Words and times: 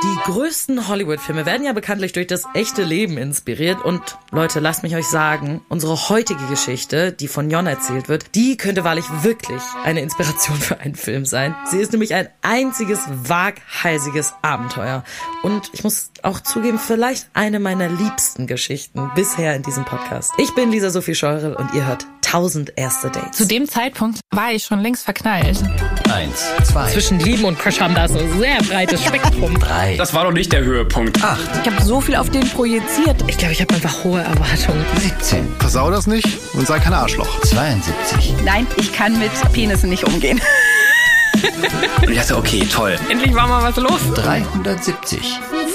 Die 0.00 0.16
größten 0.30 0.86
Hollywood-Filme 0.86 1.44
werden 1.44 1.64
ja 1.64 1.72
bekanntlich 1.72 2.12
durch 2.12 2.28
das 2.28 2.44
echte 2.54 2.84
Leben 2.84 3.18
inspiriert. 3.18 3.84
Und 3.84 4.00
Leute, 4.30 4.60
lasst 4.60 4.84
mich 4.84 4.94
euch 4.94 5.08
sagen, 5.08 5.60
unsere 5.68 6.08
heutige 6.08 6.46
Geschichte, 6.46 7.10
die 7.10 7.26
von 7.26 7.50
Jon 7.50 7.66
erzählt 7.66 8.08
wird, 8.08 8.36
die 8.36 8.56
könnte 8.56 8.84
wahrlich 8.84 9.06
wirklich 9.22 9.60
eine 9.82 10.00
Inspiration 10.00 10.56
für 10.60 10.78
einen 10.78 10.94
Film 10.94 11.24
sein. 11.24 11.56
Sie 11.68 11.78
ist 11.78 11.90
nämlich 11.90 12.14
ein 12.14 12.28
einziges 12.42 13.00
waghalsiges 13.08 14.34
Abenteuer. 14.42 15.02
Und 15.42 15.70
ich 15.72 15.82
muss 15.82 16.12
auch 16.22 16.40
zugeben, 16.40 16.78
vielleicht 16.78 17.28
eine 17.34 17.58
meiner 17.58 17.88
liebsten 17.88 18.46
Geschichten 18.46 19.10
bisher 19.16 19.56
in 19.56 19.64
diesem 19.64 19.84
Podcast. 19.84 20.32
Ich 20.38 20.54
bin 20.54 20.70
Lisa 20.70 20.90
Sophie 20.90 21.16
Scheurel 21.16 21.56
und 21.56 21.74
ihr 21.74 21.86
hört 21.86 22.06
1000 22.24 22.74
erste 22.76 23.10
Dates. 23.10 23.36
Zu 23.36 23.46
dem 23.46 23.66
Zeitpunkt 23.66 24.20
war 24.30 24.52
ich 24.52 24.62
schon 24.62 24.78
längst 24.78 25.04
verknallt. 25.04 25.58
Eins, 26.10 26.46
zwei, 26.64 26.90
Zwischen 26.90 27.18
Lieben 27.20 27.44
und 27.44 27.58
Crush 27.58 27.80
haben 27.80 27.94
da 27.94 28.08
so 28.08 28.18
ein 28.18 28.38
sehr 28.38 28.58
breites 28.62 29.04
Spektrum. 29.04 29.58
drei, 29.58 29.96
Das 29.96 30.14
war 30.14 30.24
doch 30.24 30.32
nicht 30.32 30.52
der 30.52 30.62
Höhepunkt. 30.64 31.22
acht, 31.22 31.38
Ich 31.64 31.70
habe 31.72 31.82
so 31.82 32.00
viel 32.00 32.16
auf 32.16 32.30
den 32.30 32.48
projiziert. 32.48 33.22
Ich 33.26 33.36
glaube, 33.38 33.52
ich 33.52 33.60
habe 33.60 33.74
einfach 33.74 34.04
hohe 34.04 34.20
Erwartungen. 34.20 34.84
17, 34.96 35.54
Versau 35.58 35.90
das 35.90 36.06
nicht 36.06 36.26
und 36.54 36.66
sei 36.66 36.78
kein 36.78 36.94
Arschloch. 36.94 37.40
72, 37.42 38.34
Nein, 38.44 38.66
ich 38.76 38.92
kann 38.92 39.18
mit 39.18 39.30
Penissen 39.52 39.90
nicht 39.90 40.04
umgehen. 40.04 40.40
Und 42.02 42.10
ich 42.10 42.18
dachte, 42.18 42.36
okay, 42.36 42.66
toll. 42.66 42.96
Endlich 43.08 43.32
war 43.32 43.46
mal 43.46 43.62
was 43.62 43.76
los. 43.76 44.00
370, 44.14 45.20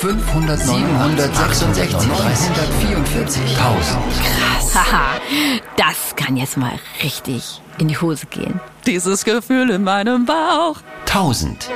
500, 0.02 0.60
766, 0.60 2.08
944, 2.10 3.42
1000. 3.58 4.76
Haha, 4.76 5.06
das 5.78 6.16
kann 6.18 6.36
jetzt 6.36 6.58
mal 6.58 6.74
richtig 7.02 7.62
in 7.80 7.88
die 7.88 7.98
Hose 7.98 8.26
gehen. 8.28 8.60
Dieses 8.86 9.26
Gefühl 9.26 9.70
in 9.70 9.84
meinem 9.84 10.26
Bauch. 10.26 10.78
1000. 11.02 11.70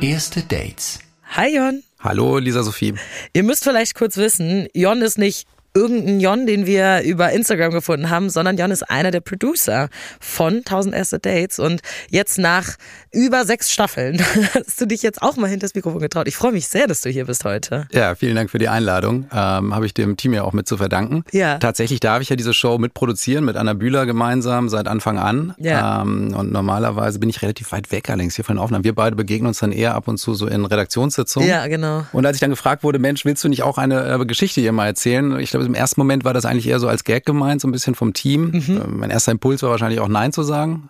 Erste 0.00 0.42
Dates. 0.42 1.00
Hi 1.36 1.54
Jon. 1.54 1.82
Hallo, 2.00 2.38
Lisa 2.38 2.62
Sophie. 2.62 2.94
Ihr 3.32 3.42
müsst 3.42 3.64
vielleicht 3.64 3.94
kurz 3.94 4.16
wissen, 4.16 4.68
Jon 4.74 5.02
ist 5.02 5.18
nicht 5.18 5.46
irgendein 5.74 6.20
Jon, 6.20 6.46
den 6.46 6.66
wir 6.66 7.02
über 7.02 7.32
Instagram 7.32 7.72
gefunden 7.72 8.10
haben, 8.10 8.30
sondern 8.30 8.56
Jon 8.56 8.70
ist 8.70 8.82
einer 8.90 9.10
der 9.10 9.20
Producer 9.20 9.88
von 10.18 10.58
1000 10.58 10.94
erste 10.94 11.18
Dates 11.18 11.58
und 11.58 11.80
jetzt 12.10 12.38
nach 12.38 12.76
über 13.12 13.44
sechs 13.44 13.72
Staffeln 13.72 14.20
hast 14.54 14.80
du 14.80 14.86
dich 14.86 15.02
jetzt 15.02 15.22
auch 15.22 15.36
mal 15.36 15.48
hinter 15.48 15.66
das 15.66 15.74
Mikrofon 15.74 16.00
getraut. 16.00 16.28
Ich 16.28 16.36
freue 16.36 16.52
mich 16.52 16.68
sehr, 16.68 16.86
dass 16.86 17.02
du 17.02 17.10
hier 17.10 17.26
bist 17.26 17.44
heute. 17.44 17.86
Ja, 17.92 18.14
vielen 18.14 18.34
Dank 18.34 18.50
für 18.50 18.58
die 18.58 18.68
Einladung. 18.68 19.26
Ähm, 19.32 19.74
Habe 19.74 19.86
ich 19.86 19.94
dem 19.94 20.16
Team 20.16 20.32
ja 20.32 20.42
auch 20.42 20.52
mit 20.52 20.66
zu 20.66 20.76
verdanken. 20.76 21.24
Ja. 21.32 21.58
Tatsächlich 21.58 22.00
darf 22.00 22.20
ich 22.22 22.28
ja 22.28 22.36
diese 22.36 22.54
Show 22.54 22.78
mitproduzieren 22.78 23.44
mit 23.44 23.56
Anna 23.56 23.74
Bühler 23.74 24.06
gemeinsam 24.06 24.68
seit 24.68 24.88
Anfang 24.88 25.18
an. 25.18 25.54
Ja. 25.58 26.02
Ähm, 26.02 26.34
und 26.36 26.52
normalerweise 26.52 27.18
bin 27.18 27.28
ich 27.28 27.42
relativ 27.42 27.72
weit 27.72 27.92
weg 27.92 28.10
allerdings 28.10 28.36
hier 28.36 28.44
von 28.44 28.56
den 28.56 28.62
Aufnahmen. 28.62 28.84
Wir 28.84 28.94
beide 28.94 29.16
begegnen 29.16 29.48
uns 29.48 29.58
dann 29.58 29.72
eher 29.72 29.94
ab 29.94 30.08
und 30.08 30.18
zu 30.18 30.34
so 30.34 30.46
in 30.46 30.64
Redaktionssitzungen. 30.64 31.48
Ja, 31.48 31.66
genau. 31.66 32.04
Und 32.12 32.26
als 32.26 32.36
ich 32.36 32.40
dann 32.40 32.50
gefragt 32.50 32.82
wurde, 32.82 32.98
Mensch, 32.98 33.24
willst 33.24 33.42
du 33.44 33.48
nicht 33.48 33.62
auch 33.62 33.78
eine 33.78 34.20
äh, 34.20 34.24
Geschichte 34.24 34.60
hier 34.60 34.72
mal 34.72 34.86
erzählen? 34.86 35.38
Ich 35.38 35.50
glaube, 35.50 35.59
im 35.66 35.74
ersten 35.74 36.00
Moment 36.00 36.24
war 36.24 36.34
das 36.34 36.44
eigentlich 36.44 36.66
eher 36.66 36.80
so 36.80 36.88
als 36.88 37.04
Gag 37.04 37.24
gemeint, 37.26 37.60
so 37.60 37.68
ein 37.68 37.72
bisschen 37.72 37.94
vom 37.94 38.12
Team. 38.12 38.50
Mhm. 38.52 38.76
Äh, 38.76 38.86
Mein 38.88 39.10
erster 39.10 39.32
Impuls 39.32 39.62
war 39.62 39.70
wahrscheinlich 39.70 40.00
auch 40.00 40.08
Nein 40.08 40.32
zu 40.32 40.42
sagen. 40.42 40.88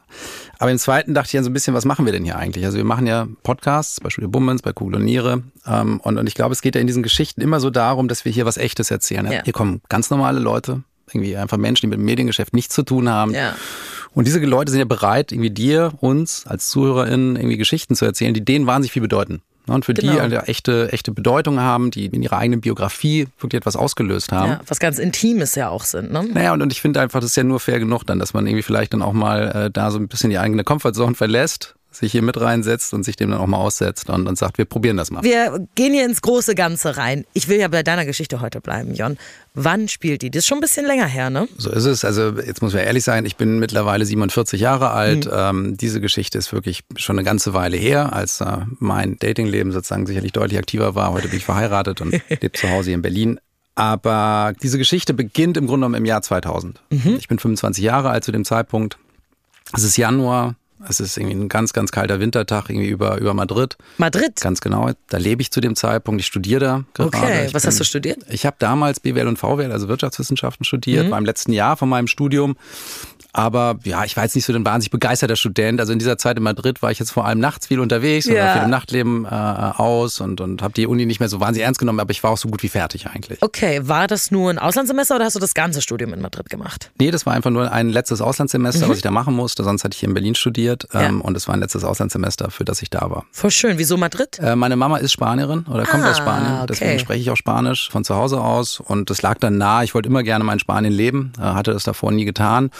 Aber 0.58 0.70
im 0.70 0.78
zweiten 0.78 1.14
dachte 1.14 1.26
ich 1.26 1.32
dann 1.32 1.44
so 1.44 1.50
ein 1.50 1.52
bisschen, 1.52 1.74
was 1.74 1.84
machen 1.84 2.04
wir 2.04 2.12
denn 2.12 2.24
hier 2.24 2.36
eigentlich? 2.36 2.64
Also 2.64 2.76
wir 2.76 2.84
machen 2.84 3.06
ja 3.06 3.26
Podcasts, 3.42 4.00
bei 4.00 4.10
Studio 4.10 4.28
Bummens, 4.28 4.62
bei 4.62 4.72
Kugel 4.72 4.96
und 4.96 5.04
Niere. 5.04 5.42
Ähm, 5.66 6.00
und, 6.00 6.18
und 6.18 6.26
ich 6.26 6.34
glaube, 6.34 6.52
es 6.52 6.62
geht 6.62 6.74
ja 6.74 6.80
in 6.80 6.86
diesen 6.86 7.02
Geschichten 7.02 7.40
immer 7.40 7.60
so 7.60 7.70
darum, 7.70 8.08
dass 8.08 8.24
wir 8.24 8.32
hier 8.32 8.46
was 8.46 8.56
Echtes 8.56 8.90
erzählen. 8.90 9.30
Ja. 9.30 9.42
Hier 9.44 9.52
kommen 9.52 9.80
ganz 9.88 10.10
normale 10.10 10.40
Leute, 10.40 10.82
irgendwie 11.08 11.36
einfach 11.36 11.56
Menschen, 11.56 11.86
die 11.86 11.88
mit 11.88 11.98
dem 11.98 12.04
Mediengeschäft 12.04 12.54
nichts 12.54 12.74
zu 12.74 12.82
tun 12.82 13.08
haben. 13.08 13.34
Ja. 13.34 13.54
Und 14.12 14.26
diese 14.26 14.40
Leute 14.40 14.72
sind 14.72 14.80
ja 14.80 14.86
bereit, 14.86 15.32
irgendwie 15.32 15.50
dir, 15.50 15.92
uns 16.00 16.46
als 16.46 16.68
ZuhörerInnen 16.70 17.36
irgendwie 17.36 17.56
Geschichten 17.56 17.94
zu 17.94 18.04
erzählen, 18.04 18.34
die 18.34 18.44
denen 18.44 18.66
wahnsinnig 18.66 18.92
viel 18.92 19.02
bedeuten. 19.02 19.42
Ne, 19.66 19.74
Und 19.74 19.84
für 19.84 19.94
Genau. 19.94 20.12
die 20.12 20.20
eine 20.20 20.48
echte, 20.48 20.92
echte 20.92 21.12
Bedeutung 21.12 21.60
haben, 21.60 21.90
die 21.90 22.06
in 22.06 22.22
ihrer 22.22 22.38
eigenen 22.38 22.60
Biografie 22.60 23.28
wirklich 23.38 23.58
etwas 23.60 23.76
ausgelöst 23.76 24.32
haben. 24.32 24.52
Ja, 24.52 24.60
was 24.66 24.78
ganz 24.80 24.98
Intimes 24.98 25.54
ja 25.54 25.68
auch 25.68 25.84
sind, 25.84 26.12
ne? 26.12 26.24
Naja, 26.32 26.52
und, 26.52 26.62
und 26.62 26.72
ich 26.72 26.80
finde 26.80 27.00
einfach, 27.00 27.20
das 27.20 27.30
ist 27.30 27.36
ja 27.36 27.44
nur 27.44 27.60
fair 27.60 27.78
genug 27.78 28.04
dann, 28.06 28.18
dass 28.18 28.32
man 28.34 28.46
irgendwie 28.46 28.62
vielleicht 28.62 28.92
dann 28.94 29.02
auch 29.02 29.12
mal 29.12 29.66
äh, 29.66 29.70
da 29.70 29.90
so 29.90 29.98
ein 29.98 30.08
bisschen 30.08 30.30
die 30.30 30.38
eigene 30.38 30.64
Comfortzone 30.64 31.14
verlässt, 31.14 31.74
sich 31.90 32.12
hier 32.12 32.22
mit 32.22 32.40
reinsetzt 32.40 32.94
und 32.94 33.02
sich 33.02 33.16
dem 33.16 33.30
dann 33.30 33.40
auch 33.40 33.46
mal 33.46 33.58
aussetzt 33.58 34.08
und, 34.10 34.26
und 34.26 34.38
sagt, 34.38 34.58
wir 34.58 34.64
probieren 34.64 34.96
das 34.96 35.10
mal. 35.10 35.22
Wir 35.22 35.66
gehen 35.74 35.92
hier 35.92 36.04
ins 36.04 36.22
große 36.22 36.54
Ganze 36.54 36.96
rein. 36.96 37.24
Ich 37.32 37.48
will 37.48 37.58
ja 37.58 37.68
bei 37.68 37.82
deiner 37.82 38.06
Geschichte 38.06 38.40
heute 38.40 38.60
bleiben, 38.60 38.94
Jon. 38.94 39.18
Wann 39.54 39.88
spielt 39.88 40.22
die? 40.22 40.30
Das 40.30 40.40
ist 40.40 40.46
schon 40.46 40.58
ein 40.58 40.62
bisschen 40.62 40.86
länger 40.86 41.06
her, 41.06 41.30
ne? 41.30 41.48
So 41.58 41.70
ist 41.70 41.86
es. 41.86 42.04
Also 42.04 42.30
jetzt 42.38 42.62
muss 42.62 42.72
man 42.72 42.84
ehrlich 42.84 43.02
sein, 43.02 43.26
ich 43.26 43.36
bin 43.36 43.58
mittlerweile 43.58 44.06
47 44.06 44.60
Jahre 44.60 44.90
alt. 44.90 45.26
Mhm. 45.26 45.32
Ähm, 45.34 45.76
diese 45.76 46.00
Geschichte 46.00 46.38
ist 46.38 46.52
wirklich 46.52 46.82
schon 46.96 47.18
eine 47.18 47.24
ganze 47.24 47.52
Weile 47.54 47.76
her, 47.76 48.12
als 48.12 48.40
äh, 48.40 48.58
mein 48.78 49.18
Datingleben 49.18 49.72
sozusagen 49.72 50.06
sicherlich 50.06 50.32
deutlich 50.32 50.58
aktiver 50.58 50.94
war. 50.94 51.12
Heute 51.12 51.28
bin 51.28 51.38
ich 51.38 51.44
verheiratet 51.44 52.00
und 52.00 52.12
lebe 52.28 52.52
zu 52.52 52.70
Hause 52.70 52.90
hier 52.90 52.94
in 52.94 53.02
Berlin. 53.02 53.40
Aber 53.74 54.52
diese 54.62 54.78
Geschichte 54.78 55.14
beginnt 55.14 55.56
im 55.56 55.66
Grunde 55.66 55.86
genommen 55.86 55.94
im 55.96 56.04
Jahr 56.04 56.22
2000. 56.22 56.80
Mhm. 56.90 57.16
Ich 57.18 57.28
bin 57.28 57.38
25 57.38 57.82
Jahre 57.82 58.10
alt 58.10 58.24
zu 58.24 58.30
dem 58.30 58.44
Zeitpunkt. 58.44 58.98
Es 59.72 59.82
ist 59.82 59.96
Januar. 59.96 60.54
Es 60.88 60.98
ist 61.00 61.16
irgendwie 61.18 61.36
ein 61.36 61.48
ganz, 61.48 61.72
ganz 61.72 61.92
kalter 61.92 62.20
Wintertag 62.20 62.70
irgendwie 62.70 62.88
über, 62.88 63.18
über 63.18 63.34
Madrid. 63.34 63.76
Madrid. 63.98 64.40
Ganz 64.40 64.60
genau. 64.60 64.90
Da 65.08 65.18
lebe 65.18 65.42
ich 65.42 65.50
zu 65.50 65.60
dem 65.60 65.76
Zeitpunkt. 65.76 66.20
Ich 66.20 66.26
studiere 66.26 66.60
da 66.60 66.84
gerade. 66.94 67.08
Okay, 67.16 67.46
Ich 67.46 67.54
was 67.54 67.62
bin- 67.62 67.68
hast 67.68 67.80
du 67.80 67.84
studiert? 67.84 68.18
ich 68.30 68.46
habe 68.46 68.56
damals 68.58 68.98
BWL 69.00 69.28
und 69.28 69.36
VWL, 69.38 69.72
also 69.72 69.88
Wirtschaftswissenschaften 69.88 70.64
studiert, 70.64 71.06
Mhm. 71.06 71.10
war 71.10 71.18
im 71.18 71.24
letzten 71.26 71.52
Jahr 71.52 71.76
von 71.76 71.88
meinem 71.88 72.06
Studium. 72.06 72.56
Aber 73.32 73.78
ja, 73.84 74.04
ich 74.04 74.16
war 74.16 74.24
jetzt 74.24 74.34
nicht 74.34 74.44
so 74.44 74.52
ein 74.52 74.64
wahnsinnig 74.64 74.90
begeisterter 74.90 75.36
Student. 75.36 75.80
Also 75.80 75.92
in 75.92 75.98
dieser 75.98 76.18
Zeit 76.18 76.36
in 76.36 76.42
Madrid 76.42 76.82
war 76.82 76.90
ich 76.90 76.98
jetzt 76.98 77.10
vor 77.10 77.26
allem 77.26 77.38
nachts 77.38 77.66
viel 77.68 77.80
unterwegs 77.80 78.26
und 78.26 78.34
Ja. 78.34 78.46
war 78.46 78.52
viel 78.54 78.62
im 78.64 78.70
Nachtleben 78.70 79.24
äh, 79.24 79.28
aus 79.28 80.20
und, 80.20 80.40
und 80.40 80.62
habe 80.62 80.74
die 80.74 80.86
Uni 80.86 81.06
nicht 81.06 81.20
mehr 81.20 81.28
so 81.28 81.40
wahnsinnig 81.40 81.64
ernst 81.64 81.78
genommen, 81.80 82.00
aber 82.00 82.10
ich 82.10 82.22
war 82.22 82.30
auch 82.30 82.38
so 82.38 82.48
gut 82.48 82.62
wie 82.62 82.68
fertig 82.68 83.06
eigentlich. 83.06 83.40
Okay, 83.42 83.80
war 83.84 84.06
das 84.06 84.30
nur 84.30 84.50
ein 84.50 84.58
Auslandssemester 84.58 85.16
oder 85.16 85.24
hast 85.26 85.36
du 85.36 85.40
das 85.40 85.54
ganze 85.54 85.80
Studium 85.82 86.12
in 86.12 86.20
Madrid 86.20 86.50
gemacht? 86.50 86.90
Nee, 86.98 87.10
das 87.10 87.26
war 87.26 87.34
einfach 87.34 87.50
nur 87.50 87.70
ein 87.70 87.88
letztes 87.88 88.20
Auslandssemester, 88.20 88.88
was 88.88 88.96
ich 88.96 89.02
da 89.02 89.10
machen 89.10 89.34
musste. 89.34 89.62
Sonst 89.64 89.84
hatte 89.84 89.94
ich 89.94 90.00
hier 90.00 90.08
in 90.08 90.14
Berlin 90.14 90.34
studiert 90.34 90.86
Mhm. 90.92 91.00
Ja. 91.00 91.06
ähm, 91.06 91.20
und 91.20 91.36
es 91.36 91.46
war 91.48 91.54
ein 91.54 91.60
letztes 91.60 91.84
Auslandssemester, 91.84 92.50
für 92.50 92.64
das 92.64 92.82
ich 92.82 92.90
da 92.90 93.10
war. 93.10 93.24
Voll 93.32 93.50
schön. 93.50 93.78
Wieso 93.78 93.96
Madrid? 93.96 94.38
Äh, 94.38 94.56
meine 94.56 94.76
Mama 94.76 94.96
ist 94.98 95.12
Spanierin 95.12 95.64
oder 95.66 95.84
kommt 95.84 96.04
Ah, 96.04 96.10
aus 96.10 96.18
Spanien, 96.18 96.52
okay. 96.56 96.66
deswegen 96.68 96.98
spreche 96.98 97.20
ich 97.20 97.30
auch 97.30 97.36
Spanisch 97.36 97.90
von 97.90 98.04
zu 98.04 98.14
Hause 98.16 98.40
aus 98.40 98.80
und 98.80 99.10
das 99.10 99.22
lag 99.22 99.38
dann 99.38 99.58
nahe. 99.58 99.84
Ich 99.84 99.94
wollte 99.94 100.08
immer 100.08 100.22
gerne 100.22 100.44
mal 100.44 100.52
in 100.54 100.58
Spanien 100.58 100.92
leben, 100.92 101.32
äh, 101.38 101.42
hatte 101.42 101.72
das 101.72 101.84
davor 101.84 102.10
nie 102.12 102.24
getan. 102.24 102.70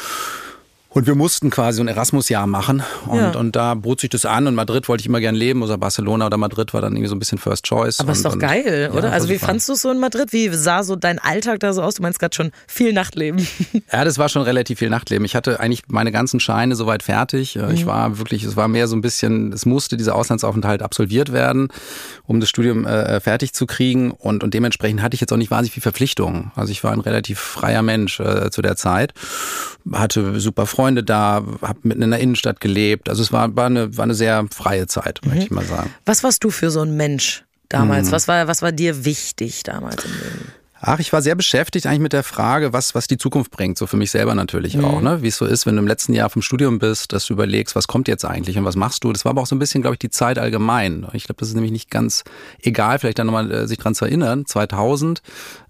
Und 0.93 1.07
wir 1.07 1.15
mussten 1.15 1.51
quasi 1.51 1.77
so 1.77 1.85
ein 1.85 1.89
Erasmus-Jahr 1.89 2.49
machen 2.49 2.83
und, 3.07 3.19
Ja. 3.19 3.31
und 3.37 3.55
da 3.55 3.75
bot 3.75 4.01
sich 4.01 4.11
das 4.11 4.27
an 4.27 4.49
und 4.49 4.57
Madrid 4.57 4.89
wollte 4.89 5.03
ich 5.03 5.07
immer 5.07 5.21
gern 5.21 5.37
leben, 5.37 5.63
oder 5.63 5.79
Barcelona 5.79 6.27
oder 6.27 6.37
Madrid 6.37 6.75
war 6.75 6.81
dann 6.81 6.95
irgendwie 6.95 7.09
so 7.09 7.15
ein 7.15 7.21
bisschen 7.21 7.39
First 7.39 7.65
Choice. 7.65 8.01
Aber 8.01 8.09
und, 8.09 8.17
ist 8.17 8.25
doch 8.25 8.33
und, 8.33 8.41
geil, 8.41 8.91
oder? 8.93 9.13
Also 9.13 9.29
wie 9.29 9.35
super. 9.35 9.47
fandst 9.47 9.69
du 9.69 9.75
es 9.75 9.83
so 9.83 9.91
in 9.93 9.99
Madrid? 10.01 10.33
Wie 10.33 10.49
sah 10.49 10.83
so 10.83 10.97
dein 10.97 11.21
Alltag 11.21 11.61
da 11.61 11.73
so 11.73 11.83
aus? 11.83 11.95
Du 11.95 12.03
meinst 12.03 12.19
gerade 12.19 12.35
schon 12.35 12.51
viel 12.67 12.93
Nachtleben. 12.93 13.47
Ja, 13.93 14.05
das 14.05 14.19
war 14.19 14.29
schon 14.29 14.43
relativ 14.43 14.79
viel 14.81 14.91
Nachtleben. 14.91 15.25
Ich 15.25 15.35
hatte 15.35 15.59
eigentlich 15.61 15.83
meine 15.89 16.13
ganzen 16.13 16.39
Scheine 16.41 16.75
soweit 16.77 17.03
fertig. 17.03 17.57
Äh, 17.57 17.63
Mhm. 17.63 17.75
Ich 17.75 17.87
war 17.87 18.19
wirklich, 18.19 18.43
es 18.45 18.57
war 18.57 18.67
mehr 18.69 18.89
so 18.89 18.97
ein 18.97 19.01
bisschen, 19.01 19.53
es 19.53 19.67
musste 19.67 19.97
dieser 19.97 20.15
Auslandsaufenthalt 20.17 20.83
absolviert 20.83 21.33
werden, 21.33 21.69
um 22.27 22.41
das 22.41 22.49
Studium 22.49 22.85
äh, 22.87 23.21
fertig 23.21 23.53
zu 23.53 23.67
kriegen. 23.67 24.11
Und, 24.11 24.43
und 24.45 24.55
dementsprechend 24.55 25.03
hatte 25.03 25.15
ich 25.15 25.21
jetzt 25.21 25.33
auch 25.33 25.37
nicht 25.37 25.51
wahnsinnig 25.53 25.73
viel 25.75 25.83
Verpflichtungen. 25.83 26.51
Also 26.57 26.73
ich 26.73 26.83
war 26.85 26.93
ein 26.93 27.01
relativ 27.01 27.39
freier 27.39 27.83
Mensch 27.83 28.19
äh, 28.21 28.51
zu 28.51 28.61
der 28.63 28.75
Zeit. 28.77 29.13
Hatte 29.93 30.41
super 30.41 30.67
Freunde 30.67 30.80
da, 31.03 31.45
habe 31.63 31.79
mitten 31.83 32.03
in 32.03 32.11
der 32.11 32.21
Innenstadt 32.21 32.61
gelebt. 32.61 33.09
Also 33.09 33.23
es 33.23 33.33
war, 33.33 33.55
war, 33.57 33.67
eine, 33.67 33.97
war 33.97 34.05
eine 34.05 34.15
sehr 34.15 34.47
freie 34.53 34.87
Zeit, 34.87 35.21
möchte 35.25 35.45
ich 35.45 35.51
mal 35.51 35.65
sagen. 35.65 35.91
Was 36.07 36.23
warst 36.23 36.45
du 36.45 36.51
für 36.51 36.71
so 36.71 36.81
ein 36.81 36.97
Mensch 36.97 37.45
damals? 37.69 38.09
Mhm. 38.09 38.13
Was, 38.13 38.29
war, 38.29 38.47
was 38.47 38.63
war 38.63 38.73
dir 38.73 39.05
wichtig 39.05 39.63
damals 39.63 40.05
im 40.05 40.13
Leben? 40.13 40.53
Ach, 40.83 40.99
ich 40.99 41.13
war 41.13 41.21
sehr 41.21 41.35
beschäftigt 41.35 41.87
eigentlich 41.87 42.01
mit 42.01 42.15
der 42.15 42.23
Frage, 42.23 42.73
was, 42.73 42.95
was 42.95 43.07
die 43.07 43.19
Zukunft 43.19 43.51
bringt, 43.51 43.77
so 43.77 43.87
für 43.87 43.99
mich 43.99 44.11
selber 44.11 44.35
natürlich 44.35 44.79
auch, 44.79 45.03
ne? 45.03 45.21
Wie 45.21 45.29
es 45.29 45.37
so 45.37 45.45
ist, 45.45 45.67
wenn 45.67 45.77
du 45.77 45.83
im 45.83 45.87
letzten 45.87 46.15
Jahr 46.15 46.31
vom 46.31 46.41
Studium 46.41 46.79
bist, 46.79 47.13
dass 47.13 47.27
du 47.27 47.35
überlegst, 47.35 47.77
was 47.77 47.87
kommt 47.87 48.09
jetzt 48.09 48.25
eigentlich 48.25 48.57
und 48.57 48.65
was 48.65 48.77
machst 48.77 49.05
du? 49.05 49.13
Das 49.13 49.27
war 49.27 49.31
aber 49.31 49.43
auch 49.43 49.47
so 49.47 49.55
ein 49.55 49.59
bisschen, 49.59 49.83
glaube 49.83 49.97
ich, 49.97 49.99
die 49.99 50.09
Zeit 50.09 50.39
allgemein. 50.39 51.07
Ich 51.13 51.25
glaube, 51.25 51.39
das 51.39 51.49
ist 51.49 51.55
nämlich 51.55 51.73
nicht 51.73 51.91
ganz 51.91 52.25
egal, 52.63 52.99
vielleicht 52.99 53.19
dann 53.19 53.27
nochmal 53.27 53.53
äh, 53.53 53.69
sich 53.69 53.77
dran 53.77 53.95
zu 53.95 54.07
erinnern. 54.07 54.47
2000, 54.47 55.21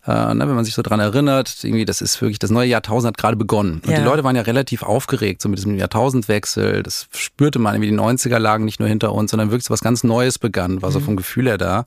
äh, 0.06 0.34
ne, 0.34 0.48
wenn 0.48 0.54
man 0.54 0.64
sich 0.64 0.74
so 0.74 0.82
dran 0.82 0.98
erinnert, 1.00 1.62
irgendwie, 1.62 1.84
das 1.84 2.00
ist 2.00 2.20
wirklich, 2.22 2.38
das 2.38 2.50
neue 2.50 2.68
Jahrtausend 2.68 3.08
hat 3.08 3.18
gerade 3.18 3.36
begonnen. 3.36 3.80
Und 3.84 3.90
Ja. 3.90 3.98
die 3.98 4.04
Leute 4.04 4.24
waren 4.24 4.34
ja 4.36 4.42
relativ 4.42 4.82
aufgeregt, 4.82 5.42
so 5.42 5.48
mit 5.48 5.58
diesem 5.58 5.76
Jahrtausendwechsel. 5.76 6.82
Das 6.82 7.06
spürte 7.14 7.58
man, 7.58 7.74
irgendwie 7.74 7.90
die 7.90 7.96
90er 7.98 8.38
lagen 8.38 8.64
nicht 8.64 8.80
nur 8.80 8.88
hinter 8.88 9.12
uns, 9.12 9.30
sondern 9.30 9.50
wirklich 9.50 9.64
so 9.66 9.72
was 9.72 9.80
ganz 9.82 10.02
Neues 10.04 10.38
begann, 10.38 10.82
war 10.82 10.90
so 10.90 11.00
vom 11.00 11.16
Gefühl 11.16 11.46
her 11.46 11.58
da. 11.58 11.84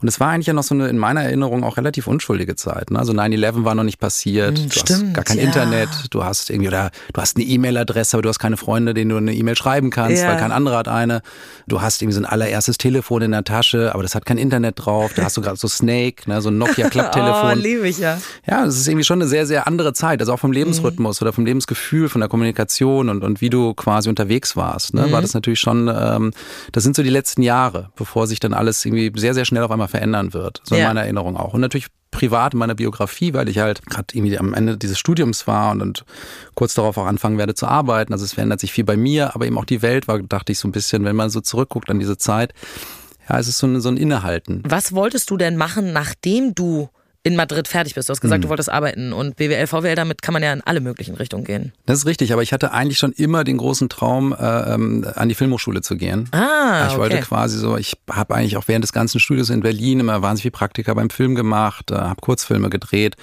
Und 0.00 0.06
es 0.06 0.20
war 0.20 0.28
eigentlich 0.28 0.46
ja 0.46 0.52
noch 0.52 0.62
so 0.62 0.74
eine, 0.76 0.86
in 0.88 0.96
meiner 0.98 1.22
Erinnerung 1.24 1.64
auch 1.64 1.76
relativ 1.76 2.06
unschuldige 2.06 2.54
Zeit. 2.54 2.90
Ne? 2.92 2.98
Also 3.00 3.12
9-11 3.12 3.64
war 3.64 3.74
noch 3.74 3.82
nicht 3.82 3.98
passiert, 3.98 4.56
Hm, 4.58 4.68
du 4.68 4.78
stimmt, 4.78 5.02
hast 5.08 5.14
gar 5.14 5.24
kein 5.24 5.38
ja. 5.38 5.42
Internet, 5.44 5.88
du 6.10 6.22
hast 6.22 6.50
irgendwie, 6.50 6.68
oder 6.68 6.90
du 7.12 7.20
hast 7.20 7.36
eine 7.36 7.44
E-Mail-Adresse, 7.46 8.16
aber 8.16 8.22
du 8.22 8.28
hast 8.28 8.38
keine 8.38 8.56
Freunde, 8.56 8.94
denen 8.94 9.10
du 9.10 9.16
eine 9.16 9.34
E-Mail 9.34 9.56
schreiben 9.56 9.90
kannst, 9.90 10.22
Ja. 10.22 10.28
weil 10.28 10.36
kein 10.36 10.52
anderer 10.52 10.76
hat 10.78 10.88
eine. 10.88 11.22
Du 11.66 11.80
hast 11.82 12.00
irgendwie 12.00 12.14
so 12.14 12.20
ein 12.20 12.26
allererstes 12.26 12.78
Telefon 12.78 13.22
in 13.22 13.32
der 13.32 13.42
Tasche, 13.42 13.92
aber 13.92 14.02
das 14.04 14.14
hat 14.14 14.24
kein 14.24 14.38
Internet 14.38 14.74
drauf. 14.84 15.12
Da 15.16 15.24
hast 15.24 15.36
du 15.36 15.40
gerade 15.40 15.56
so 15.56 15.66
Snake, 15.66 16.28
ne? 16.30 16.40
so 16.42 16.50
ein 16.50 16.58
Oh, 17.40 17.46
Nokia-Klapptelefon. 17.54 17.62
liebe 17.62 17.88
ich 17.88 17.98
ja. 17.98 18.20
Ja, 18.46 18.64
es 18.64 18.76
ist 18.78 18.88
irgendwie 18.88 19.04
schon 19.04 19.20
eine 19.20 19.28
sehr, 19.28 19.46
sehr 19.46 19.66
andere 19.66 19.92
Zeit. 19.92 20.20
Also 20.20 20.32
auch 20.32 20.36
Mhm. 20.36 20.40
vom 20.40 20.52
Lebensrhythmus 20.52 21.22
oder 21.22 21.32
vom 21.32 21.44
Lebensgefühl, 21.46 22.08
von 22.08 22.20
der 22.20 22.28
Kommunikation 22.28 23.08
und, 23.08 23.22
und 23.24 23.40
wie 23.40 23.50
du 23.50 23.74
quasi 23.74 24.08
unterwegs 24.08 24.56
warst. 24.56 24.94
Ne? 24.94 25.06
Mhm. 25.06 25.12
War 25.12 25.20
das 25.22 25.34
natürlich 25.34 25.60
schon, 25.60 25.88
ähm, 25.94 26.32
das 26.72 26.82
sind 26.84 26.96
so 26.96 27.02
die 27.02 27.10
letzten 27.10 27.42
Jahre, 27.42 27.90
bevor 27.96 28.26
sich 28.26 28.40
dann 28.40 28.54
alles 28.54 28.84
irgendwie 28.84 29.12
sehr, 29.18 29.34
sehr 29.34 29.44
schnell 29.44 29.62
auf 29.62 29.70
einmal 29.70 29.88
verändern 29.88 30.32
wird. 30.34 30.60
So 30.64 30.74
in 30.74 30.80
Ja. 30.82 30.88
meiner 30.88 31.02
Erinnerung 31.02 31.36
auch. 31.36 31.54
Und 31.54 31.60
natürlich 31.60 31.86
privat 32.10 32.54
in 32.54 32.58
meiner 32.58 32.74
Biografie, 32.74 33.34
weil 33.34 33.50
ich 33.50 33.58
halt 33.58 33.84
gerade 33.84 34.06
irgendwie 34.12 34.38
am 34.38 34.54
Ende 34.54 34.78
dieses 34.78 34.98
Studiums 34.98 35.46
war 35.46 35.72
und, 35.72 35.82
und 35.82 36.04
kurz 36.54 36.72
darauf 36.74 36.96
auch 36.96 37.04
anfangen 37.06 37.36
werde 37.36 37.54
zu 37.54 37.66
arbeiten. 37.66 38.14
Also 38.14 38.24
es 38.24 38.32
verändert 38.32 38.60
sich 38.60 38.72
viel 38.72 38.84
bei 38.84 38.96
mir, 38.96 39.34
aber 39.34 39.44
eben 39.46 39.58
auch 39.58 39.66
die 39.66 39.82
Welt 39.82 40.08
war, 40.08 40.18
dachte 40.20 40.52
ich 40.52 40.58
so 40.58 40.66
ein 40.68 40.72
bisschen, 40.72 41.04
wenn 41.04 41.16
man 41.16 41.28
so 41.28 41.42
zurückguckt 41.42 41.90
an 41.90 41.98
diese 41.98 42.16
Zeit, 42.16 42.54
ja, 43.28 43.38
es 43.38 43.46
ist 43.46 43.58
so 43.58 43.66
ein, 43.66 43.80
so 43.82 43.90
ein 43.90 43.98
Innehalten. 43.98 44.62
Was 44.66 44.94
wolltest 44.94 45.28
du 45.28 45.36
denn 45.36 45.58
machen, 45.58 45.92
nachdem 45.92 46.54
du 46.54 46.88
in 47.24 47.34
Madrid 47.36 47.66
fertig 47.68 47.94
bist? 47.94 48.08
Du 48.08 48.12
hast 48.12 48.20
gesagt, 48.20 48.44
du 48.44 48.48
wolltest 48.48 48.70
arbeiten 48.70 49.12
und 49.12 49.36
BWL, 49.36 49.66
VWL, 49.66 49.96
damit 49.96 50.22
kann 50.22 50.32
man 50.32 50.42
ja 50.42 50.52
in 50.52 50.60
alle 50.62 50.80
möglichen 50.80 51.14
Richtungen 51.16 51.44
gehen. 51.44 51.72
Das 51.84 51.98
ist 51.98 52.06
richtig, 52.06 52.32
aber 52.32 52.42
ich 52.42 52.52
hatte 52.52 52.72
eigentlich 52.72 52.98
schon 52.98 53.12
immer 53.12 53.42
den 53.44 53.58
großen 53.58 53.88
Traum, 53.88 54.32
äh, 54.32 54.74
ähm, 54.74 55.04
an 55.14 55.28
die 55.28 55.34
Filmhochschule 55.34 55.82
zu 55.82 55.96
gehen. 55.96 56.28
Ah, 56.32 56.84
Ich 56.86 56.92
okay. 56.92 57.00
wollte 57.00 57.18
quasi 57.20 57.58
so, 57.58 57.76
ich 57.76 57.96
habe 58.10 58.34
eigentlich 58.36 58.56
auch 58.56 58.68
während 58.68 58.84
des 58.84 58.92
ganzen 58.92 59.18
Studios 59.20 59.50
in 59.50 59.60
Berlin 59.60 60.00
immer 60.00 60.22
wahnsinnig 60.22 60.42
viel 60.42 60.50
Praktika 60.52 60.94
beim 60.94 61.10
Film 61.10 61.34
gemacht, 61.34 61.90
äh, 61.90 61.96
habe 61.96 62.20
Kurzfilme 62.20 62.70
gedreht. 62.70 63.16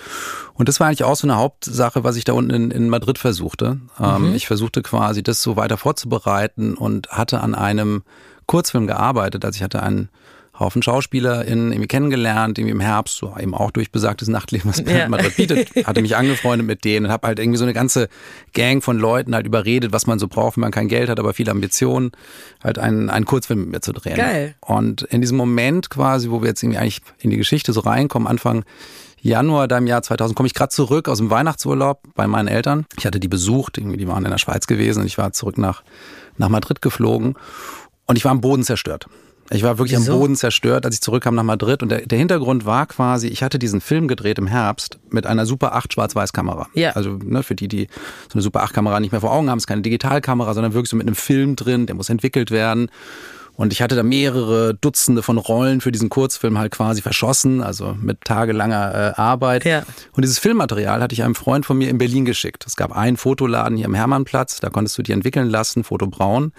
Und 0.54 0.68
das 0.70 0.80
war 0.80 0.88
eigentlich 0.88 1.04
auch 1.06 1.16
so 1.16 1.26
eine 1.26 1.38
Hauptsache, 1.38 2.04
was 2.04 2.16
ich 2.18 2.26
da 2.26 2.34
unten 2.34 2.52
in, 2.54 2.72
in 2.72 2.90
Madrid 2.90 3.18
versuchte. 3.18 3.80
Ähm, 4.00 4.30
Mhm. 4.30 4.36
Ich 4.36 4.46
versuchte 4.48 4.82
quasi, 4.82 5.24
das 5.24 5.42
so 5.42 5.56
weiter 5.56 5.78
vorzubereiten 5.78 6.74
und 6.76 7.10
hatte 7.10 7.40
an 7.42 7.56
einem 7.56 8.04
Kurzfilm 8.46 8.88
gearbeitet. 8.88 9.44
Also 9.46 9.58
ich 9.58 9.64
hatte 9.64 9.82
einen 9.82 10.10
Haufen 10.60 10.82
SchauspielerInnen 10.82 11.72
irgendwie 11.72 11.88
kennengelernt, 11.88 12.58
irgendwie 12.58 12.72
im 12.72 12.80
Herbst, 12.80 13.18
so 13.18 13.36
eben 13.38 13.54
auch 13.54 13.72
durch 13.72 13.92
besagtes 13.92 14.28
Nachtleben, 14.28 14.70
was 14.70 14.80
Ja. 14.86 15.10
Madrid 15.10 15.36
bietet, 15.36 15.70
hatte 15.86 16.02
mich 16.02 16.16
angefreundet 16.16 16.66
mit 16.66 16.86
denen 16.86 17.08
und 17.08 17.12
habe 17.12 17.28
halt 17.28 17.40
irgendwie 17.40 17.58
so 17.58 17.66
eine 17.66 17.74
ganze 17.74 18.08
Gang 18.54 18.84
von 18.84 18.98
Leuten 18.98 19.36
halt 19.36 19.46
überredet, 19.46 19.92
was 19.92 20.08
man 20.08 20.18
so 20.20 20.28
braucht, 20.28 20.56
wenn 20.58 20.62
man 20.62 20.72
kein 20.72 20.88
Geld 20.88 21.10
hat, 21.10 21.20
aber 21.20 21.34
viele 21.34 21.52
Ambitionen, 21.52 22.12
halt 22.64 22.80
einen, 22.80 23.10
einen 23.10 23.26
Kurzfilm 23.26 23.62
mit 23.62 23.70
mir 23.72 23.82
zu 23.82 23.92
drehen. 23.92 24.16
Geil. 24.16 24.56
Und 24.62 25.02
in 25.04 25.22
diesem 25.22 25.38
Moment 25.38 25.90
quasi, 25.90 26.30
wo 26.30 26.42
wir 26.42 26.50
jetzt 26.50 26.64
irgendwie 26.64 26.80
eigentlich 26.80 27.02
in 27.20 27.30
die 27.32 27.38
Geschichte 27.38 27.74
so 27.74 27.82
reinkommen, 27.82 28.28
Anfang 28.28 28.64
Januar 29.22 29.68
da 29.68 29.80
im 29.80 29.88
Jahr 29.88 30.04
2000 30.04 30.38
komme 30.38 30.46
ich 30.48 30.54
gerade 30.54 30.70
zurück 30.70 31.10
aus 31.10 31.18
dem 31.18 31.32
Weihnachtsurlaub 31.32 32.04
bei 32.14 32.28
meinen 32.28 32.48
Eltern. 32.48 32.86
Ich 32.98 33.08
hatte 33.08 33.20
die 33.20 33.28
besucht, 33.28 33.78
irgendwie 33.80 33.98
die 33.98 34.08
waren 34.08 34.24
in 34.24 34.30
der 34.30 34.38
Schweiz 34.38 34.68
gewesen 34.68 35.00
und 35.02 35.08
ich 35.08 35.18
war 35.18 35.34
zurück 35.34 35.58
nach, 35.58 35.84
nach 36.38 36.50
Madrid 36.50 36.82
geflogen 36.82 37.36
und 38.06 38.18
ich 38.18 38.24
war 38.24 38.32
am 38.32 38.42
Boden 38.42 38.64
zerstört. 38.64 39.08
Ich 39.52 39.62
war 39.62 39.78
wirklich 39.78 40.00
Wieso? 40.00 40.14
am 40.14 40.20
Boden 40.20 40.36
zerstört, 40.36 40.86
als 40.86 40.96
ich 40.96 41.02
zurückkam 41.02 41.36
nach 41.36 41.44
Madrid. 41.44 41.84
Und 41.84 41.90
der, 41.90 42.06
der 42.06 42.18
Hintergrund 42.18 42.66
war 42.66 42.88
quasi, 42.88 43.28
ich 43.28 43.44
hatte 43.44 43.60
diesen 43.60 43.80
Film 43.80 44.08
gedreht 44.08 44.40
im 44.40 44.48
Herbst 44.48 44.98
mit 45.12 45.28
einer 45.28 45.46
Super 45.46 45.76
8 45.76 45.94
Schwarz-Weiß-Kamera. 45.94 46.68
Ja. 46.74 46.92
Also 46.92 47.20
ne, 47.24 47.44
für 47.44 47.54
die, 47.54 47.68
die 47.68 47.88
so 48.28 48.34
eine 48.34 48.42
Super 48.42 48.64
8-Kamera 48.64 49.00
nicht 49.00 49.12
mehr 49.12 49.22
vor 49.22 49.32
Augen 49.32 49.50
haben, 49.50 49.60
ist 49.60 49.68
keine 49.68 49.84
Digitalkamera, 49.84 50.54
sondern 50.56 50.74
wirklich 50.74 50.90
so 50.90 50.98
mit 50.98 51.06
einem 51.06 51.16
Film 51.16 51.56
drin, 51.56 51.86
der 51.86 51.96
muss 51.96 52.10
entwickelt 52.10 52.50
werden. 52.50 52.90
Und 53.58 53.72
ich 53.72 53.82
hatte 53.82 53.96
da 53.96 54.04
mehrere 54.04 54.74
Dutzende 54.74 55.24
von 55.24 55.38
Rollen 55.38 55.80
für 55.80 55.92
diesen 55.92 56.10
Kurzfilm 56.10 56.58
halt 56.58 56.74
quasi 56.74 57.02
verschossen, 57.02 57.64
also 57.64 57.96
mit 58.02 58.22
tagelanger 58.22 59.14
äh, 59.18 59.22
Arbeit. 59.22 59.64
Ja. 59.64 59.84
Und 60.14 60.24
dieses 60.24 60.40
Filmmaterial 60.40 61.02
hatte 61.02 61.14
ich 61.14 61.24
einem 61.24 61.36
Freund 61.36 61.66
von 61.66 61.78
mir 61.78 61.90
in 61.90 61.98
Berlin 61.98 62.26
geschickt. 62.26 62.66
Es 62.68 62.76
gab 62.76 62.92
einen 62.92 63.16
Fotoladen 63.16 63.78
hier 63.78 63.86
am 63.86 63.94
Hermannplatz, 63.94 64.60
da 64.60 64.70
konntest 64.70 64.98
du 64.98 65.04
die 65.04 65.14
entwickeln 65.14 65.50
lassen, 65.50 65.84
Foto 65.86 66.08
Braun. 66.08 66.52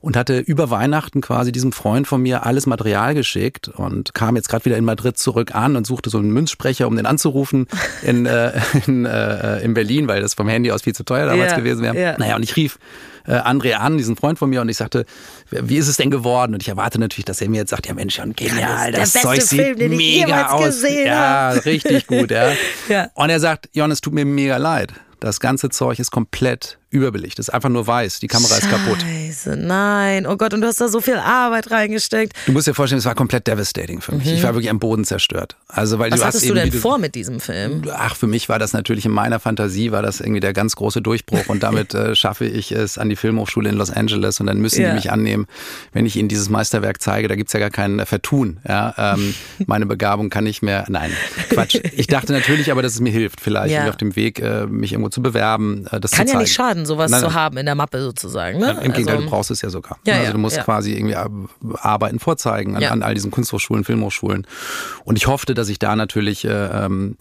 Und 0.00 0.16
hatte 0.16 0.38
über 0.38 0.70
Weihnachten 0.70 1.20
quasi 1.20 1.50
diesem 1.50 1.72
Freund 1.72 2.06
von 2.06 2.22
mir 2.22 2.46
alles 2.46 2.66
Material 2.66 3.14
geschickt 3.14 3.66
und 3.66 4.14
kam 4.14 4.36
jetzt 4.36 4.48
gerade 4.48 4.64
wieder 4.64 4.76
in 4.76 4.84
Madrid 4.84 5.18
zurück 5.18 5.56
an 5.56 5.74
und 5.74 5.88
suchte 5.88 6.08
so 6.08 6.18
einen 6.18 6.30
Münzsprecher, 6.30 6.86
um 6.86 6.94
den 6.94 7.04
anzurufen 7.04 7.66
in, 8.02 8.24
äh, 8.24 8.52
in, 8.86 9.06
äh, 9.06 9.58
in 9.60 9.74
Berlin, 9.74 10.06
weil 10.06 10.20
das 10.22 10.34
vom 10.34 10.48
Handy 10.48 10.70
aus 10.70 10.82
viel 10.82 10.94
zu 10.94 11.02
teuer 11.04 11.26
damals 11.26 11.50
Ja, 11.50 11.58
gewesen 11.58 11.82
wäre. 11.82 11.98
ja. 12.00 12.16
Naja, 12.16 12.36
und 12.36 12.44
ich 12.44 12.54
rief 12.54 12.78
äh, 13.26 13.32
André 13.32 13.72
an, 13.72 13.98
diesen 13.98 14.14
Freund 14.14 14.38
von 14.38 14.48
mir, 14.48 14.60
und 14.60 14.68
ich 14.68 14.76
sagte, 14.76 15.04
wie 15.50 15.76
ist 15.78 15.88
es 15.88 15.96
denn 15.96 16.10
geworden? 16.12 16.54
Und 16.54 16.62
ich 16.62 16.68
erwarte 16.68 17.00
natürlich, 17.00 17.24
dass 17.24 17.40
er 17.40 17.48
mir 17.48 17.58
jetzt 17.58 17.70
sagt, 17.70 17.88
ja 17.88 17.94
Mensch, 17.94 18.18
Jan, 18.18 18.34
genial, 18.34 18.92
das 18.92 19.12
beste 19.14 19.20
Zeug 19.28 19.42
sieht 19.42 19.78
Film, 19.78 19.96
mega 19.96 20.50
aus. 20.50 20.80
ja, 20.82 21.50
richtig 21.50 22.06
gut, 22.06 22.30
ja. 22.30 22.52
Ja. 22.88 23.08
Und 23.14 23.30
er 23.30 23.40
sagt, 23.40 23.68
Jon, 23.72 23.90
es 23.90 24.00
tut 24.00 24.14
mir 24.14 24.24
mega 24.24 24.58
leid. 24.58 24.92
Das 25.20 25.40
ganze 25.40 25.68
Zeug 25.70 25.98
ist 25.98 26.12
komplett 26.12 26.78
überbelichtet. 26.90 27.40
Es 27.40 27.48
ist 27.48 27.54
einfach 27.54 27.68
nur 27.68 27.86
weiß. 27.86 28.20
Die 28.20 28.28
Kamera 28.28 28.56
ist 28.56 28.70
kaputt. 28.70 28.98
Scheiße, 29.02 29.56
nein. 29.56 30.26
Oh 30.26 30.36
Gott, 30.36 30.54
und 30.54 30.62
du 30.62 30.66
hast 30.66 30.80
da 30.80 30.88
so 30.88 31.00
viel 31.00 31.16
Arbeit 31.16 31.70
reingesteckt. 31.70 32.32
Du 32.46 32.52
musst 32.52 32.66
dir 32.66 32.74
vorstellen, 32.74 32.98
es 32.98 33.04
war 33.04 33.14
komplett 33.14 33.46
devastating 33.46 34.00
für 34.00 34.12
mich. 34.14 34.26
Ich 34.32 34.42
war 34.42 34.54
wirklich 34.54 34.70
am 34.70 34.78
Boden 34.78 35.04
zerstört. 35.04 35.56
Also, 35.68 35.98
weil 35.98 36.08
Mhm. 36.08 36.12
Was 36.14 36.20
du 36.20 36.24
hast 36.26 36.34
hattest 36.36 36.46
eben, 36.46 36.54
du 36.56 36.60
denn 36.70 36.72
vor 36.80 36.98
mit 36.98 37.14
diesem 37.14 37.40
Film? 37.40 37.82
Ach, 37.92 38.16
für 38.16 38.26
mich 38.26 38.48
war 38.48 38.58
das 38.58 38.72
natürlich 38.72 39.04
in 39.04 39.12
meiner 39.12 39.38
Fantasie, 39.40 39.92
war 39.92 40.00
das 40.02 40.20
irgendwie 40.20 40.40
der 40.40 40.52
ganz 40.54 40.76
große 40.76 41.02
Durchbruch 41.02 41.46
und 41.48 41.62
damit 41.62 41.92
äh, 41.94 42.14
schaffe 42.16 42.46
ich 42.46 42.72
es 42.72 42.96
an 42.98 43.08
die 43.10 43.16
Filmhochschule 43.16 43.68
in 43.68 43.76
Los 43.76 43.90
Angeles 43.90 44.40
und 44.40 44.46
dann 44.46 44.58
müssen 44.58 44.80
Ja. 44.80 44.88
die 44.90 44.94
mich 44.94 45.10
annehmen, 45.12 45.46
wenn 45.92 46.06
ich 46.06 46.16
ihnen 46.16 46.28
dieses 46.28 46.48
Meisterwerk 46.48 47.02
zeige. 47.02 47.28
Da 47.28 47.36
gibt's 47.36 47.52
ja 47.52 47.60
gar 47.60 47.70
kein 47.70 47.98
äh, 47.98 48.06
Vertun. 48.06 48.60
Ja? 48.66 48.94
Ähm, 49.14 49.34
meine 49.66 49.84
Begabung 49.86 50.30
kann 50.30 50.44
nicht 50.44 50.62
mehr, 50.62 50.86
nein, 50.88 51.10
Quatsch. 51.50 51.78
Ich 51.92 52.06
dachte 52.06 52.32
natürlich 52.32 52.72
aber, 52.72 52.80
dass 52.82 52.94
es 52.94 53.00
mir 53.00 53.12
hilft, 53.12 53.40
vielleicht 53.40 53.74
Ja. 53.74 53.88
auf 53.90 53.96
dem 53.98 54.16
Weg, 54.16 54.40
äh, 54.40 54.66
mich 54.66 54.92
irgendwo 54.92 55.10
zu 55.10 55.20
bewerben, 55.20 55.86
äh, 55.92 56.00
das 56.00 56.12
Kann 56.12 56.26
zu 56.26 56.32
ja 56.34 56.40
nicht 56.40 56.52
schaden, 56.54 56.77
sowas 56.86 57.10
Nein, 57.10 57.20
zu 57.20 57.26
nein. 57.26 57.34
haben 57.34 57.56
in 57.58 57.66
der 57.66 57.74
Mappe 57.74 58.00
sozusagen. 58.02 58.58
Ne? 58.58 58.70
Im 58.82 58.92
Gegenteil, 58.92 59.16
Also- 59.16 59.24
du 59.24 59.30
brauchst 59.30 59.50
es 59.50 59.62
ja 59.62 59.70
sogar. 59.70 59.98
Ja, 60.06 60.14
also 60.16 60.32
du 60.32 60.38
musst 60.38 60.56
ja. 60.56 60.62
quasi 60.64 60.92
irgendwie 60.92 61.16
Arbeiten 61.76 62.18
vorzeigen 62.18 62.76
an, 62.76 62.82
Ja. 62.82 62.90
an 62.90 63.02
all 63.02 63.14
diesen 63.14 63.30
Kunsthochschulen, 63.30 63.84
Filmhochschulen. 63.84 64.46
Und 65.04 65.16
ich 65.16 65.26
hoffte, 65.26 65.54
dass 65.54 65.68
ich 65.68 65.78
da 65.78 65.96
natürlich 65.96 66.44
äh, 66.44 66.48
ähm, 66.50 67.16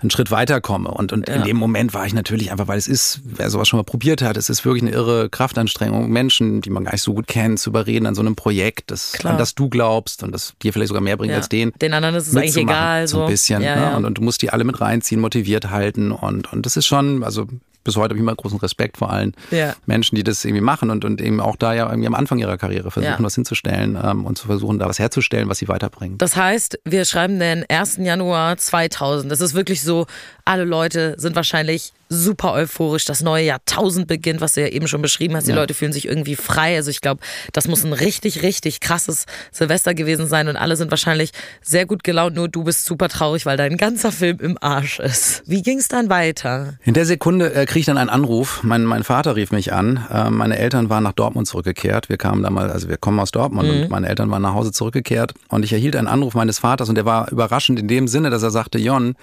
einen 0.00 0.10
Schritt 0.10 0.32
weiterkomme. 0.32 0.90
Und, 0.90 1.12
und 1.12 1.28
in 1.28 1.36
Ja. 1.40 1.42
dem 1.42 1.56
Moment 1.56 1.94
war 1.94 2.04
ich 2.04 2.12
natürlich 2.12 2.50
einfach, 2.50 2.66
weil 2.66 2.76
es 2.76 2.88
ist, 2.88 3.20
wer 3.24 3.48
sowas 3.50 3.68
schon 3.68 3.78
mal 3.78 3.84
probiert 3.84 4.20
hat, 4.20 4.36
es 4.36 4.50
ist 4.50 4.64
wirklich 4.64 4.82
eine 4.82 4.90
irre 4.90 5.28
Kraftanstrengung, 5.30 6.10
Menschen, 6.10 6.60
die 6.60 6.70
man 6.70 6.82
gar 6.84 6.90
nicht 6.90 7.02
so 7.02 7.14
gut 7.14 7.28
kennt, 7.28 7.60
zu 7.60 7.70
überreden 7.70 8.06
an 8.06 8.16
so 8.16 8.20
einem 8.20 8.34
Projekt, 8.34 8.90
das, 8.90 9.12
Klar. 9.12 9.34
an 9.34 9.38
das 9.38 9.54
du 9.54 9.68
glaubst 9.68 10.24
und 10.24 10.32
das 10.32 10.54
dir 10.60 10.72
vielleicht 10.72 10.88
sogar 10.88 11.02
mehr 11.02 11.16
bringt 11.16 11.30
Ja. 11.30 11.36
als 11.36 11.48
den. 11.48 11.70
Den 11.80 11.92
anderen 11.94 12.16
ist 12.16 12.26
es 12.26 12.34
eigentlich 12.36 12.56
egal, 12.56 13.06
So 13.06 13.18
so. 13.18 13.22
ein 13.26 13.30
bisschen. 13.30 13.62
Ja, 13.62 13.90
ne? 13.90 13.96
Und, 13.96 14.04
und 14.04 14.18
du 14.18 14.22
musst 14.22 14.42
die 14.42 14.50
alle 14.50 14.64
mit 14.64 14.80
reinziehen, 14.80 15.20
motiviert 15.20 15.70
halten. 15.70 16.10
Und, 16.10 16.52
und 16.52 16.66
das 16.66 16.76
ist 16.76 16.86
schon, 16.86 17.22
also 17.22 17.46
bis 17.84 17.96
heute 17.96 18.10
habe 18.10 18.14
ich 18.16 18.20
immer 18.20 18.34
großen 18.34 18.58
Respekt 18.58 18.96
vor 18.96 19.10
allen 19.10 19.32
Ja. 19.50 19.74
Menschen, 19.86 20.16
die 20.16 20.22
das 20.24 20.44
irgendwie 20.44 20.60
machen 20.62 20.90
und, 20.90 21.04
und 21.04 21.20
eben 21.20 21.40
auch 21.40 21.56
da 21.56 21.72
ja 21.74 21.86
irgendwie 21.88 22.06
am 22.06 22.14
Anfang 22.14 22.38
ihrer 22.38 22.56
Karriere 22.58 22.90
versuchen, 22.90 23.12
Ja. 23.18 23.22
was 23.24 23.34
hinzustellen 23.34 23.98
ähm, 24.02 24.24
und 24.24 24.38
zu 24.38 24.46
versuchen, 24.46 24.78
da 24.78 24.88
was 24.88 24.98
herzustellen, 24.98 25.48
was 25.48 25.58
sie 25.58 25.68
weiterbringt. 25.68 26.20
Das 26.22 26.36
heißt, 26.36 26.78
wir 26.84 27.04
schreiben 27.04 27.38
den 27.38 27.64
1. 27.68 27.96
Januar 27.98 28.56
2000. 28.56 29.30
Das 29.30 29.40
ist 29.40 29.54
wirklich 29.54 29.82
so, 29.82 30.06
alle 30.44 30.64
Leute 30.64 31.14
sind 31.18 31.36
wahrscheinlich 31.36 31.92
super 32.12 32.52
euphorisch. 32.52 33.04
Das 33.04 33.22
neue 33.22 33.44
Jahrtausend 33.44 34.06
beginnt, 34.06 34.40
was 34.40 34.54
du 34.54 34.60
ja 34.60 34.68
eben 34.68 34.86
schon 34.86 35.02
beschrieben 35.02 35.34
hast. 35.36 35.46
Die 35.46 35.50
Ja. 35.50 35.56
Leute 35.56 35.74
fühlen 35.74 35.92
sich 35.92 36.06
irgendwie 36.06 36.36
frei. 36.36 36.76
Also 36.76 36.90
ich 36.90 37.00
glaube, 37.00 37.20
das 37.52 37.66
muss 37.68 37.84
ein 37.84 37.92
richtig, 37.92 38.42
richtig 38.42 38.80
krasses 38.80 39.26
Silvester 39.50 39.94
gewesen 39.94 40.26
sein 40.26 40.48
und 40.48 40.56
alle 40.56 40.76
sind 40.76 40.90
wahrscheinlich 40.90 41.32
sehr 41.62 41.86
gut 41.86 42.04
gelaunt. 42.04 42.36
Nur 42.36 42.48
du 42.48 42.64
bist 42.64 42.84
super 42.84 43.08
traurig, 43.08 43.46
weil 43.46 43.56
dein 43.56 43.76
ganzer 43.76 44.12
Film 44.12 44.38
im 44.40 44.58
Arsch 44.60 44.98
ist. 45.00 45.42
Wie 45.46 45.62
ging 45.62 45.78
es 45.78 45.88
dann 45.88 46.08
weiter? 46.10 46.74
In 46.84 46.94
der 46.94 47.06
Sekunde 47.06 47.52
äh, 47.54 47.66
kriege 47.66 47.80
ich 47.80 47.86
dann 47.86 47.98
einen 47.98 48.10
Anruf. 48.10 48.62
Mein, 48.62 48.84
mein 48.84 49.04
Vater 49.04 49.36
rief 49.36 49.50
mich 49.52 49.72
an. 49.72 50.06
Äh, 50.12 50.30
meine 50.30 50.58
Eltern 50.58 50.90
waren 50.90 51.02
nach 51.04 51.12
Dortmund 51.12 51.48
zurückgekehrt. 51.48 52.08
Wir 52.08 52.16
kamen 52.18 52.42
damals, 52.42 52.72
also 52.72 52.88
wir 52.88 52.96
kommen 52.98 53.18
aus 53.20 53.30
Dortmund 53.30 53.68
und 53.68 53.90
meine 53.90 54.08
Eltern 54.08 54.30
waren 54.30 54.42
nach 54.42 54.54
Hause 54.54 54.72
zurückgekehrt. 54.72 55.34
Und 55.48 55.64
ich 55.64 55.72
erhielt 55.72 55.96
einen 55.96 56.08
Anruf 56.08 56.34
meines 56.34 56.58
Vaters 56.58 56.88
und 56.88 56.94
der 56.96 57.04
war 57.04 57.30
überraschend 57.30 57.78
in 57.78 57.88
dem 57.88 58.08
Sinne, 58.08 58.30
dass 58.30 58.42
er 58.42 58.50
sagte, 58.50 58.78
Jon, 58.78 59.14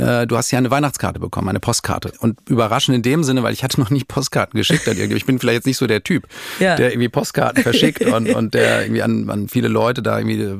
äh, 0.00 0.26
du 0.26 0.36
hast 0.36 0.50
ja 0.50 0.58
eine 0.58 0.70
Weihnachtskarte 0.70 1.20
bekommen, 1.20 1.48
eine 1.48 1.60
Postkarte. 1.60 2.12
Und 2.20 2.38
überraschend 2.48 2.94
in 2.96 3.02
dem 3.02 3.24
Sinne, 3.24 3.42
weil 3.42 3.52
ich 3.52 3.62
hatte 3.64 3.80
noch 3.80 3.90
nie 3.90 4.04
Postkarten 4.04 4.56
geschickt. 4.58 4.88
an 4.88 4.96
irgendwie. 4.96 5.16
Ich 5.16 5.26
bin 5.26 5.38
vielleicht 5.38 5.56
jetzt 5.56 5.66
nicht 5.66 5.76
so 5.76 5.86
der 5.86 6.02
Typ, 6.04 6.26
Ja. 6.60 6.76
der 6.76 6.90
irgendwie 6.92 7.08
Postkarten 7.08 7.62
verschickt 7.62 8.04
und, 8.04 8.28
und 8.34 8.54
der 8.54 8.82
irgendwie 8.82 9.02
an, 9.02 9.30
an 9.30 9.48
viele 9.48 9.68
Leute 9.68 10.02
da 10.02 10.18
irgendwie 10.18 10.54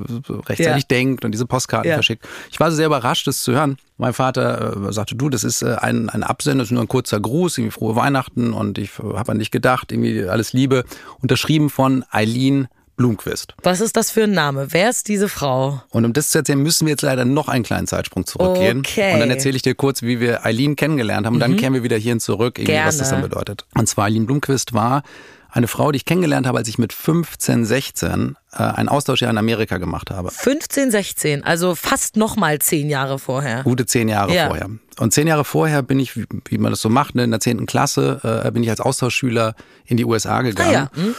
rechtzeitig 0.49 0.83
Ja. 0.85 0.89
denkt 0.89 1.25
und 1.25 1.33
diese 1.33 1.47
Postkarten 1.47 1.89
Ja. 1.91 1.95
verschickt. 1.97 2.27
Ich 2.51 2.61
war 2.61 2.71
sehr 2.73 2.87
überrascht, 2.87 3.27
das 3.27 3.43
zu 3.43 3.53
hören. 3.53 3.77
Mein 3.97 4.13
Vater 4.13 4.89
äh, 4.89 4.93
sagte, 4.93 5.15
du, 5.15 5.29
das 5.29 5.45
ist 5.45 5.63
äh, 5.63 5.77
ein, 5.81 6.09
ein 6.11 6.23
Absender, 6.23 6.59
das 6.63 6.69
ist 6.69 6.73
nur 6.73 6.83
ein 6.83 6.89
kurzer 6.89 7.21
Gruß, 7.21 7.59
irgendwie 7.59 7.71
frohe 7.73 7.95
Weihnachten 7.97 8.53
und 8.53 8.79
ich 8.79 8.91
äh, 8.99 9.17
habe 9.17 9.33
an 9.33 9.39
dich 9.39 9.51
gedacht, 9.51 9.93
irgendwie 9.93 10.25
alles 10.25 10.53
Liebe. 10.53 10.85
Unterschrieben 11.21 11.71
von 11.71 12.05
Eileen 12.11 12.67
Blumquist. 12.97 13.55
Was 13.63 13.81
ist 13.81 13.97
das 13.97 14.11
für 14.11 14.25
ein 14.25 14.33
Name? 14.33 14.69
Wer 14.71 14.91
ist 14.91 15.09
diese 15.09 15.29
Frau? 15.29 15.83
Und 15.91 16.05
um 16.05 16.13
das 16.13 16.31
zu 16.31 16.39
erzählen, 16.39 16.59
müssen 16.61 16.87
wir 16.87 16.93
jetzt 16.93 17.03
leider 17.03 17.25
noch 17.25 17.49
einen 17.49 17.65
kleinen 17.65 17.87
Zeitsprung 17.87 18.27
zurückgehen. 18.27 18.79
Okay. 18.81 19.09
Mhm. 19.09 19.15
Und 19.15 19.21
dann 19.21 19.31
erzähle 19.31 19.57
ich 19.57 19.63
dir 19.63 19.75
kurz, 19.75 20.03
wie 20.03 20.21
wir 20.21 20.45
Eileen 20.47 20.77
kennengelernt 20.77 21.27
haben. 21.27 21.35
Und 21.35 21.41
dann 21.41 21.57
kehren 21.57 21.75
wir 21.75 21.83
wieder 21.83 21.97
hierhin 21.97 22.21
zurück, 22.21 22.59
irgendwie, 22.59 22.79
was 22.85 22.99
das 22.99 23.11
dann 23.11 23.21
Gerne. 23.21 23.29
bedeutet. 23.29 23.65
Und 23.75 23.89
zwar 23.89 24.05
Eileen 24.07 24.27
Blumquist 24.27 24.73
war 24.73 25.03
eine 25.51 25.69
Frau, 25.69 25.93
die 25.93 25.99
ich 25.99 26.05
kennengelernt 26.05 26.49
habe, 26.49 26.59
als 26.59 26.67
ich 26.67 26.79
mit 26.79 26.93
15, 26.93 27.65
16 27.65 28.37
äh, 28.53 28.57
einen 28.57 28.89
Austauschjahr 28.89 29.31
in 29.31 29.39
Amerika 29.39 29.79
gemacht 29.79 30.11
habe. 30.11 30.33
15, 30.33 30.91
16, 30.91 31.45
also 31.45 31.77
fast 31.77 32.17
nochmal 32.17 32.59
zehn 32.59 32.91
Jahre 32.91 33.21
vorher. 33.21 33.63
Gute 33.63 33.87
zehn 33.87 34.09
Jahre 34.09 34.35
Ja. 34.35 34.49
vorher. 34.49 34.69
Und 34.99 35.13
zehn 35.15 35.29
Jahre 35.29 35.45
vorher 35.45 35.83
bin 35.83 36.01
ich, 36.01 36.17
wie, 36.17 36.27
wie 36.49 36.59
man 36.59 36.73
das 36.73 36.81
so 36.81 36.89
macht, 36.89 37.15
ne, 37.15 37.23
in 37.23 37.31
der 37.31 37.39
zehnten 37.39 37.67
Klasse, 37.67 38.43
äh, 38.45 38.51
bin 38.51 38.65
ich 38.65 38.71
als 38.71 38.81
Austauschschüler 38.81 39.55
in 39.87 39.97
die 39.97 40.05
USA 40.05 40.43
gegangen. 40.43 40.71
Ah 40.71 40.73
ja, 40.73 41.03
hm. 41.03 41.15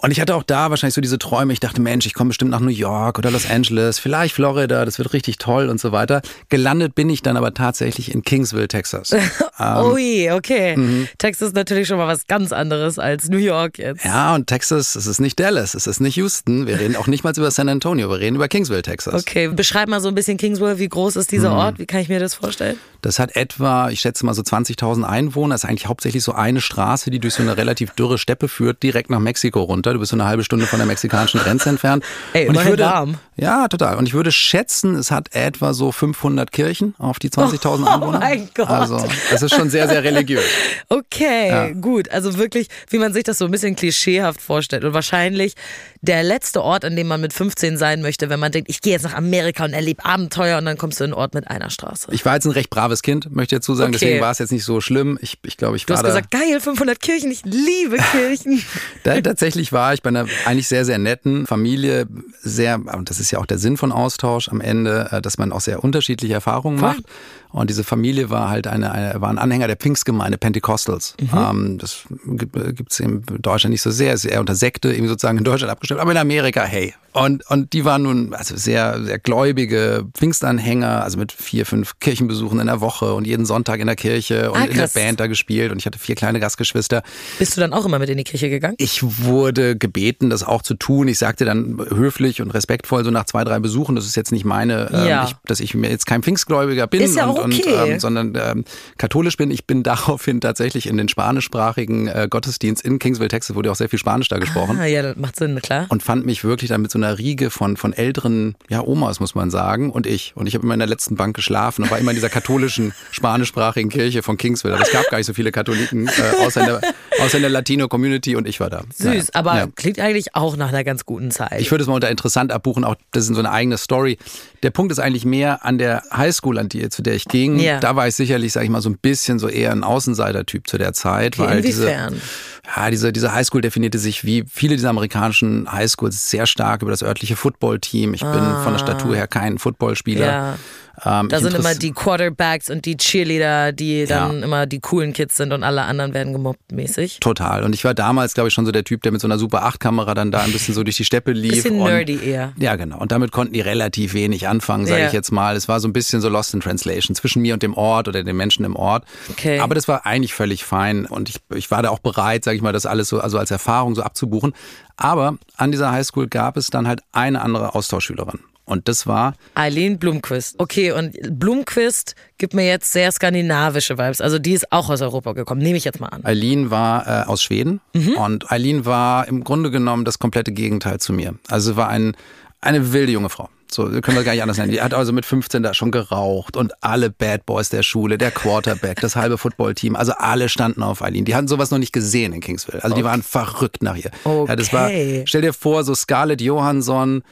Und 0.00 0.10
ich 0.12 0.20
hatte 0.20 0.34
auch 0.34 0.42
da 0.42 0.70
wahrscheinlich 0.70 0.94
so 0.94 1.00
diese 1.00 1.18
Träume. 1.18 1.52
Ich 1.52 1.60
dachte, 1.60 1.80
Mensch, 1.80 2.06
ich 2.06 2.14
komme 2.14 2.28
bestimmt 2.28 2.50
nach 2.50 2.60
New 2.60 2.68
York 2.68 3.18
oder 3.18 3.30
Los 3.30 3.50
Angeles, 3.50 3.98
vielleicht 3.98 4.34
Florida, 4.34 4.84
das 4.84 4.98
wird 4.98 5.12
richtig 5.12 5.38
toll 5.38 5.68
und 5.68 5.80
so 5.80 5.92
weiter. 5.92 6.22
Gelandet 6.48 6.94
bin 6.94 7.10
ich 7.10 7.22
dann 7.22 7.36
aber 7.36 7.52
tatsächlich 7.54 8.14
in 8.14 8.22
Kingsville, 8.22 8.68
Texas. 8.68 9.10
ähm, 9.12 9.20
Ui, 9.92 10.30
okay. 10.30 11.06
Texas 11.18 11.48
ist 11.48 11.54
natürlich 11.56 11.88
schon 11.88 11.98
mal 11.98 12.06
was 12.06 12.26
ganz 12.26 12.52
anderes 12.52 12.98
als 12.98 13.28
New 13.28 13.38
York 13.38 13.78
jetzt. 13.78 14.04
ja, 14.04 14.34
und 14.34 14.46
Texas, 14.46 14.94
es 14.94 15.06
ist 15.06 15.20
nicht 15.20 15.38
Dallas, 15.40 15.74
es 15.74 15.86
ist 15.86 16.00
nicht 16.00 16.16
Houston. 16.16 16.66
Wir 16.66 16.78
reden 16.78 16.96
auch 16.96 17.06
nicht 17.08 17.24
mal 17.24 17.32
über 17.36 17.50
San 17.50 17.68
Antonio, 17.68 18.08
wir 18.08 18.20
reden 18.20 18.36
über 18.36 18.48
Kingsville, 18.48 18.82
Texas. 18.82 19.14
Okay, 19.22 19.48
beschreib 19.48 19.88
mal 19.88 20.00
so 20.00 20.08
ein 20.08 20.14
bisschen 20.14 20.36
Kingsville. 20.38 20.78
Wie 20.78 20.88
groß 20.88 21.16
ist 21.16 21.30
Mhm. 21.32 21.36
dieser 21.36 21.52
Ort? 21.52 21.78
Wie 21.78 21.86
kann 21.86 22.00
ich 22.00 22.08
mir 22.08 22.20
das 22.20 22.34
vorstellen? 22.34 22.76
Das 23.02 23.18
hat 23.18 23.36
etwa, 23.36 23.90
ich 23.90 24.00
schätze 24.00 24.26
mal 24.26 24.34
so 24.34 24.42
20.000 24.42 25.04
Einwohner. 25.04 25.54
Das 25.54 25.62
ist 25.64 25.70
eigentlich 25.70 25.86
hauptsächlich 25.86 26.22
so 26.24 26.32
eine 26.32 26.60
Straße, 26.60 27.10
die 27.10 27.20
durch 27.20 27.34
so 27.34 27.42
eine 27.42 27.56
relativ 27.56 27.90
dürre 27.92 28.18
Steppe 28.18 28.48
führt, 28.48 28.82
direkt 28.82 29.08
nach 29.10 29.20
Mexiko 29.20 29.62
runter. 29.62 29.87
Du 29.92 29.98
bist 30.00 30.10
so 30.10 30.16
eine 30.16 30.24
halbe 30.26 30.44
Stunde 30.44 30.66
von 30.66 30.78
der 30.78 30.86
mexikanischen 30.86 31.40
Grenze 31.40 31.68
entfernt. 31.68 32.04
Ey, 32.32 32.48
und 32.48 32.56
ich 32.56 32.64
würde, 32.64 32.84
warm. 32.84 33.14
Ja, 33.36 33.68
total. 33.68 33.96
Und 33.96 34.06
ich 34.08 34.14
würde 34.14 34.32
schätzen, 34.32 34.94
es 34.96 35.10
hat 35.10 35.34
etwa 35.34 35.72
so 35.74 35.92
500 35.92 36.50
Kirchen 36.52 36.94
auf 36.98 37.18
die 37.18 37.30
20.000 37.30 37.84
Oh 37.84 37.86
Einwohner. 37.86 38.18
mein 38.18 38.48
Gott. 38.54 38.68
Also, 38.68 39.04
das 39.30 39.42
ist 39.42 39.54
schon 39.54 39.70
sehr, 39.70 39.88
sehr 39.88 40.02
religiös. 40.02 40.44
Okay, 40.88 41.74
gut. 41.80 42.10
Also 42.10 42.36
wirklich, 42.38 42.68
wie 42.90 42.98
man 42.98 43.12
sich 43.12 43.24
das 43.24 43.38
so 43.38 43.44
ein 43.44 43.50
bisschen 43.50 43.76
klischeehaft 43.76 44.40
vorstellt. 44.40 44.84
Und 44.84 44.94
wahrscheinlich 44.94 45.54
der 46.00 46.22
letzte 46.22 46.62
Ort, 46.62 46.84
an 46.84 46.94
dem 46.96 47.06
man 47.08 47.20
mit 47.20 47.32
15 47.32 47.76
sein 47.76 48.02
möchte, 48.02 48.28
wenn 48.30 48.38
man 48.40 48.52
denkt, 48.52 48.70
ich 48.70 48.80
gehe 48.80 48.92
jetzt 48.92 49.02
nach 49.02 49.14
Amerika 49.14 49.64
und 49.64 49.72
erlebe 49.72 50.04
Abenteuer 50.04 50.58
und 50.58 50.64
dann 50.64 50.78
kommst 50.78 51.00
du 51.00 51.04
in 51.04 51.12
einen 51.12 51.18
Ort 51.20 51.34
mit 51.34 51.48
einer 51.48 51.70
Straße. 51.70 52.08
Ich 52.12 52.24
war 52.24 52.34
jetzt 52.34 52.44
ein 52.46 52.52
recht 52.52 52.70
braves 52.70 53.02
Kind, 53.02 53.34
möchte 53.34 53.56
ich 53.56 53.60
dazu 53.60 53.74
sagen. 53.74 53.90
Okay. 53.94 53.98
Deswegen 54.04 54.20
war 54.20 54.30
es 54.30 54.38
jetzt 54.38 54.52
nicht 54.52 54.64
so 54.64 54.80
schlimm. 54.80 55.18
Ich, 55.22 55.38
ich 55.44 55.56
glaube, 55.56 55.76
ich 55.76 55.86
Du 55.86 55.90
war 55.94 55.98
hast 55.98 56.02
da. 56.04 56.08
gesagt, 56.08 56.30
geil, 56.30 56.60
500 56.60 57.00
Kirchen, 57.00 57.30
ich 57.30 57.42
liebe 57.44 57.96
Kirchen. 58.12 58.62
Da, 59.04 59.20
tatsächlich 59.20 59.72
war 59.72 59.94
ich 59.94 60.02
bei 60.02 60.08
einer 60.08 60.26
eigentlich 60.44 60.68
sehr, 60.68 60.84
sehr 60.84 60.98
netten 60.98 61.46
Familie, 61.46 62.06
sehr, 62.42 62.76
und 62.94 63.08
das 63.10 63.20
ist 63.20 63.30
ja 63.30 63.38
auch 63.38 63.46
der 63.46 63.58
Sinn 63.58 63.76
von 63.76 63.92
Austausch 63.92 64.48
am 64.48 64.60
Ende, 64.60 65.08
äh, 65.12 65.22
dass 65.22 65.38
man 65.38 65.52
auch 65.52 65.60
sehr 65.60 65.82
unterschiedliche 65.84 66.34
Erfahrungen 66.34 66.78
Voll. 66.78 66.88
macht. 66.90 67.04
Und 67.50 67.70
diese 67.70 67.82
Familie 67.84 68.30
war 68.30 68.50
halt 68.50 68.66
eine, 68.66 68.92
eine 68.92 69.20
war 69.20 69.30
ein 69.30 69.38
Anhänger 69.38 69.66
der 69.66 69.76
Pfingstgemeinde 69.76 70.36
Pentecostals. 70.38 71.14
Ähm, 71.34 71.78
das 71.78 72.02
gibt 72.26 72.92
es 72.92 73.00
in 73.00 73.22
Deutschland 73.40 73.72
nicht 73.72 73.82
so 73.82 73.90
sehr, 73.90 74.12
ist 74.12 74.24
eher 74.24 74.40
unter 74.40 74.54
Sekte, 74.54 74.92
eben 74.92 75.08
sozusagen 75.08 75.38
in 75.38 75.44
Deutschland 75.44 75.70
abgestellt, 75.70 76.00
aber 76.00 76.10
in 76.12 76.18
Amerika, 76.18 76.62
hey. 76.64 76.94
Und, 77.14 77.48
und 77.50 77.72
die 77.72 77.84
waren 77.84 78.02
nun 78.02 78.34
also 78.34 78.54
sehr, 78.56 79.02
sehr 79.02 79.18
gläubige 79.18 80.04
Pfingstanhänger, 80.14 81.02
also 81.02 81.18
mit 81.18 81.32
vier, 81.32 81.64
fünf 81.66 81.98
Kirchenbesuchen 82.00 82.60
in 82.60 82.66
der 82.66 82.80
Woche 82.80 83.14
und 83.14 83.26
jeden 83.26 83.46
Sonntag 83.46 83.80
in 83.80 83.86
der 83.86 83.96
Kirche 83.96 84.52
und 84.52 84.60
Ah, 84.60 84.64
in 84.66 84.76
der. 84.76 84.88
Band 84.88 85.18
da 85.18 85.26
gespielt 85.26 85.72
und 85.72 85.78
ich 85.78 85.86
hatte 85.86 85.98
vier 85.98 86.14
kleine 86.14 86.38
Gastgeschwister. 86.40 87.02
Bist 87.38 87.56
du 87.56 87.60
dann 87.60 87.72
auch 87.72 87.84
immer 87.86 87.98
mit 87.98 88.08
in 88.10 88.18
die 88.18 88.24
Kirche 88.24 88.48
gegangen? 88.50 88.74
Ich 88.78 89.02
wurde 89.24 89.76
gebeten, 89.76 90.30
das 90.30 90.42
auch 90.44 90.62
zu 90.62 90.74
tun. 90.74 91.08
Ich 91.08 91.18
sagte 91.18 91.44
dann 91.44 91.78
höflich 91.88 92.40
und 92.42 92.50
respektvoll 92.52 93.04
so 93.04 93.10
nach 93.10 93.24
zwei, 93.24 93.42
drei 93.44 93.58
Besuchen, 93.58 93.96
das 93.96 94.06
ist 94.06 94.14
jetzt 94.16 94.30
nicht 94.32 94.44
meine, 94.44 94.90
ähm, 94.92 95.06
Ja. 95.08 95.24
ich, 95.24 95.34
dass 95.46 95.60
ich 95.60 95.74
mir 95.74 95.90
jetzt 95.90 96.06
kein 96.06 96.22
Pfingstgläubiger 96.22 96.86
bin, 96.86 97.00
Ist 97.00 97.16
ja 97.16 97.26
auch 97.26 97.37
und, 97.42 97.54
okay. 97.54 97.92
ähm, 97.92 98.00
sondern 98.00 98.34
ähm, 98.36 98.64
katholisch 98.98 99.36
bin. 99.36 99.50
Ich 99.50 99.66
bin 99.66 99.82
daraufhin 99.88 100.40
tatsächlich 100.40 100.86
in 100.86 100.96
den 100.96 101.08
spanischsprachigen 101.08 102.08
äh, 102.08 102.28
Gottesdienst 102.30 102.84
in 102.84 102.98
Kingsville, 102.98 103.28
Texas, 103.28 103.56
wurde 103.56 103.68
ja 103.68 103.72
auch 103.72 103.76
sehr 103.76 103.88
viel 103.88 103.98
Spanisch 103.98 104.28
da 104.28 104.38
gesprochen. 104.38 104.78
Ah, 104.80 104.86
ja, 104.86 105.02
das 105.02 105.16
macht 105.16 105.36
Sinn, 105.36 105.60
klar. 105.62 105.86
Und 105.88 106.02
fand 106.02 106.26
mich 106.26 106.44
wirklich 106.44 106.68
dann 106.68 106.82
mit 106.82 106.90
so 106.90 106.98
einer 106.98 107.18
Riege 107.18 107.50
von, 107.50 107.76
von 107.76 107.92
älteren 107.92 108.54
ja, 108.68 108.80
Omas, 108.82 109.20
muss 109.20 109.34
man 109.34 109.50
sagen, 109.50 109.90
und 109.90 110.06
ich. 110.06 110.32
Und 110.34 110.46
ich 110.46 110.54
habe 110.54 110.64
immer 110.64 110.74
in 110.74 110.80
der 110.80 110.88
letzten 110.88 111.16
Bank 111.16 111.34
geschlafen 111.36 111.82
und 111.84 111.90
war 111.90 111.98
immer 111.98 112.10
in 112.10 112.16
dieser 112.16 112.28
katholischen, 112.28 112.92
spanischsprachigen 113.10 113.90
Kirche 113.90 114.22
von 114.22 114.36
Kingsville. 114.36 114.74
Aber 114.74 114.82
es 114.82 114.90
gab 114.92 115.08
gar 115.10 115.18
nicht 115.18 115.26
so 115.26 115.34
viele 115.34 115.52
Katholiken, 115.52 116.08
äh, 116.08 116.44
außer, 116.44 116.60
in 116.60 116.66
der, 116.66 116.80
außer 117.20 117.36
in 117.36 117.42
der 117.42 117.50
Latino-Community 117.50 118.36
und 118.36 118.46
ich 118.48 118.60
war 118.60 118.70
da. 118.70 118.82
Süß, 118.94 119.04
Naja. 119.04 119.24
aber 119.34 119.56
Ja. 119.56 119.66
klingt 119.74 119.98
eigentlich 120.00 120.34
auch 120.34 120.56
nach 120.56 120.68
einer 120.68 120.84
ganz 120.84 121.04
guten 121.04 121.30
Zeit. 121.30 121.60
Ich 121.60 121.70
würde 121.70 121.82
es 121.82 121.88
mal 121.88 121.94
unter 121.94 122.10
interessant 122.10 122.52
abbuchen, 122.52 122.84
auch 122.84 122.96
das 123.12 123.28
ist 123.28 123.34
so 123.34 123.38
eine 123.40 123.50
eigene 123.50 123.78
Story. 123.78 124.18
Der 124.62 124.70
Punkt 124.70 124.90
ist 124.90 124.98
eigentlich 124.98 125.24
mehr 125.24 125.64
an 125.64 125.78
der 125.78 126.02
Highschool, 126.12 126.58
an 126.58 126.68
die, 126.68 126.88
zu 126.88 127.02
der 127.02 127.14
ich 127.14 127.27
ging. 127.28 127.58
Ja. 127.58 127.80
Da 127.80 127.96
war 127.96 128.08
ich 128.08 128.14
sicherlich, 128.14 128.52
sag 128.52 128.64
ich 128.64 128.70
mal, 128.70 128.80
so 128.80 128.90
ein 128.90 128.98
bisschen 128.98 129.38
so 129.38 129.48
eher 129.48 129.72
ein 129.72 129.84
Außenseiter-Typ 129.84 130.66
zu 130.66 130.78
der 130.78 130.92
Zeit. 130.92 131.38
Okay, 131.38 131.48
weil 131.48 131.62
diese, 131.62 131.90
ja, 131.90 132.90
diese, 132.90 133.12
diese 133.12 133.32
Highschool 133.32 133.60
definierte 133.60 133.98
sich 133.98 134.24
wie 134.24 134.44
viele 134.48 134.76
dieser 134.76 134.90
amerikanischen 134.90 135.70
Highschools 135.70 136.30
sehr 136.30 136.46
stark 136.46 136.82
über 136.82 136.90
das 136.90 137.02
örtliche 137.02 137.36
Footballteam. 137.36 138.14
Ich 138.14 138.20
bin 138.20 138.32
von 138.62 138.72
der 138.72 138.78
Statur 138.78 139.14
her 139.14 139.26
kein 139.26 139.58
Footballspieler. 139.58 140.26
Ah. 140.26 140.50
Ja. 140.50 140.58
Ähm, 141.04 141.28
Da 141.28 141.40
sind 141.40 141.54
immer 141.54 141.74
die 141.74 141.92
Quarterbacks 141.92 142.70
und 142.70 142.84
die 142.84 142.96
Cheerleader, 142.96 143.72
die 143.72 144.06
dann 144.06 144.38
Ja. 144.40 144.44
immer 144.44 144.66
die 144.66 144.80
coolen 144.80 145.12
Kids 145.12 145.36
sind 145.36 145.52
und 145.52 145.62
alle 145.62 145.82
anderen 145.82 146.14
werden 146.14 146.32
gemobbt 146.32 146.72
mäßig. 146.72 147.20
Total. 147.20 147.62
Und 147.64 147.74
ich 147.74 147.84
war 147.84 147.94
damals, 147.94 148.34
glaube 148.34 148.48
ich, 148.48 148.54
schon 148.54 148.66
so 148.66 148.72
der 148.72 148.84
Typ, 148.84 149.02
der 149.02 149.12
mit 149.12 149.20
so 149.20 149.26
einer 149.28 149.38
Super 149.38 149.64
8-Kamera 149.64 150.14
dann 150.14 150.30
da 150.30 150.40
ein 150.40 150.52
bisschen 150.52 150.74
so 150.74 150.82
durch 150.82 150.96
die 150.96 151.04
Steppe 151.04 151.32
lief. 151.32 151.52
Bisschen 151.62 151.80
und, 151.80 151.88
nerdy 151.88 152.18
eher. 152.24 152.52
Ja, 152.58 152.76
genau. 152.76 152.98
Und 152.98 153.12
damit 153.12 153.32
konnten 153.32 153.52
die 153.54 153.60
relativ 153.60 154.14
wenig 154.14 154.48
anfangen, 154.48 154.86
sage 154.86 155.00
Ja. 155.02 155.06
ich 155.06 155.12
jetzt 155.12 155.30
mal. 155.32 155.56
Es 155.56 155.68
war 155.68 155.80
so 155.80 155.88
ein 155.88 155.92
bisschen 155.92 156.20
so 156.20 156.28
Lost 156.28 156.54
in 156.54 156.60
Translation 156.60 157.14
zwischen 157.14 157.42
mir 157.42 157.54
und 157.54 157.62
dem 157.62 157.74
Ort 157.74 158.08
oder 158.08 158.22
den 158.24 158.36
Menschen 158.36 158.64
im 158.64 158.76
Ort. 158.76 159.04
Okay. 159.30 159.58
Aber 159.60 159.74
das 159.74 159.88
war 159.88 160.06
eigentlich 160.06 160.34
völlig 160.34 160.64
fein 160.64 161.06
und 161.06 161.28
ich, 161.28 161.36
ich 161.54 161.70
war 161.70 161.82
da 161.82 161.90
auch 161.90 161.98
bereit, 162.00 162.44
sage 162.44 162.56
ich 162.56 162.62
mal, 162.62 162.72
das 162.72 162.86
alles 162.86 163.08
so 163.08 163.20
also 163.20 163.38
als 163.38 163.50
Erfahrung 163.50 163.94
so 163.94 164.02
abzubuchen. 164.02 164.52
Aber 164.96 165.36
an 165.56 165.70
dieser 165.70 165.92
Highschool 165.92 166.26
gab 166.28 166.56
es 166.56 166.68
dann 166.70 166.88
halt 166.88 167.00
eine 167.12 167.40
andere 167.42 167.74
Austauschschülerin. 167.74 168.40
Und 168.68 168.86
das 168.88 169.06
war 169.06 169.34
Eileen 169.54 169.98
Blumquist. 169.98 170.56
Okay, 170.58 170.92
und 170.92 171.16
Blumquist 171.38 172.14
gibt 172.36 172.54
mir 172.54 172.66
jetzt 172.66 172.92
sehr 172.92 173.10
skandinavische 173.10 173.98
Vibes. 173.98 174.20
Also 174.20 174.38
die 174.38 174.52
ist 174.52 174.70
auch 174.72 174.90
aus 174.90 175.00
Europa 175.02 175.32
gekommen, 175.32 175.62
nehme 175.62 175.76
ich 175.78 175.84
jetzt 175.84 176.00
mal 176.00 176.08
an. 176.08 176.24
Eileen 176.24 176.70
war 176.70 177.06
äh, 177.06 177.26
aus 177.26 177.42
Schweden 177.42 177.80
Mhm. 177.94 178.12
und 178.16 178.52
Eileen 178.52 178.84
war 178.84 179.26
im 179.26 179.42
Grunde 179.44 179.70
genommen 179.70 180.04
das 180.04 180.18
komplette 180.18 180.52
Gegenteil 180.52 181.00
zu 181.00 181.12
mir. 181.12 181.34
Also 181.48 181.76
war 181.76 181.88
ein, 181.88 182.16
eine 182.60 182.92
wilde 182.92 183.12
junge 183.12 183.28
Frau. 183.30 183.48
So 183.70 183.84
können 183.84 184.16
wir 184.16 184.24
gar 184.24 184.32
nicht 184.32 184.40
anders 184.40 184.56
nennen. 184.56 184.70
Die 184.72 184.80
hat 184.80 184.94
also 184.94 185.12
mit 185.12 185.26
15 185.26 185.62
da 185.62 185.74
schon 185.74 185.90
geraucht 185.90 186.56
und 186.56 186.72
alle 186.82 187.10
Bad 187.10 187.44
Boys 187.44 187.68
der 187.68 187.82
Schule, 187.82 188.16
der 188.16 188.30
Quarterback, 188.30 188.98
das 189.02 189.14
halbe 189.14 189.36
Footballteam, 189.36 189.94
also 189.94 190.12
alle 190.16 190.48
standen 190.48 190.82
auf 190.82 191.02
Eileen. 191.02 191.26
Die 191.26 191.34
hatten 191.34 191.48
sowas 191.48 191.70
noch 191.70 191.76
nicht 191.78 191.92
gesehen 191.92 192.32
in 192.32 192.40
Kingsville. 192.40 192.82
Also 192.82 192.96
die 192.96 193.04
waren 193.04 193.22
verrückt 193.22 193.82
nach 193.82 193.96
ihr. 193.96 194.10
Ja, 194.24 194.56
das 194.56 194.72
war, 194.72 194.86
Okay. 194.86 195.22
stell 195.26 195.42
dir 195.42 195.52
vor, 195.52 195.84
so 195.84 195.94
Scarlett 195.94 196.40
Johansson 196.40 197.22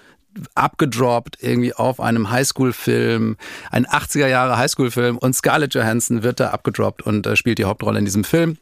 abgedroppt 0.54 1.38
irgendwie 1.40 1.72
auf 1.74 2.00
einem 2.00 2.30
Highschool-Film, 2.30 3.36
ein 3.70 3.86
80er 3.86 4.26
Jahre 4.26 4.56
Highschool-Film 4.58 5.18
und 5.18 5.34
Scarlett 5.34 5.74
Johansson 5.74 6.22
wird 6.22 6.40
da 6.40 6.50
abgedroppt 6.50 7.02
und 7.02 7.26
äh, 7.26 7.36
spielt 7.36 7.58
die 7.58 7.64
Hauptrolle 7.64 7.98
in 7.98 8.04
diesem 8.04 8.24
Film. 8.24 8.58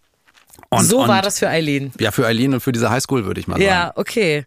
Und, 0.70 0.84
so 0.84 1.02
und, 1.02 1.08
war 1.08 1.22
das 1.22 1.38
für 1.38 1.48
Eileen. 1.48 1.92
Ja, 2.00 2.10
für 2.10 2.26
Eileen 2.26 2.54
und 2.54 2.60
für 2.60 2.72
diese 2.72 2.90
Highschool 2.90 3.24
würde 3.26 3.40
ich 3.40 3.46
mal 3.48 3.60
Ja, 3.60 3.86
sagen. 3.86 3.92
okay. 3.96 4.44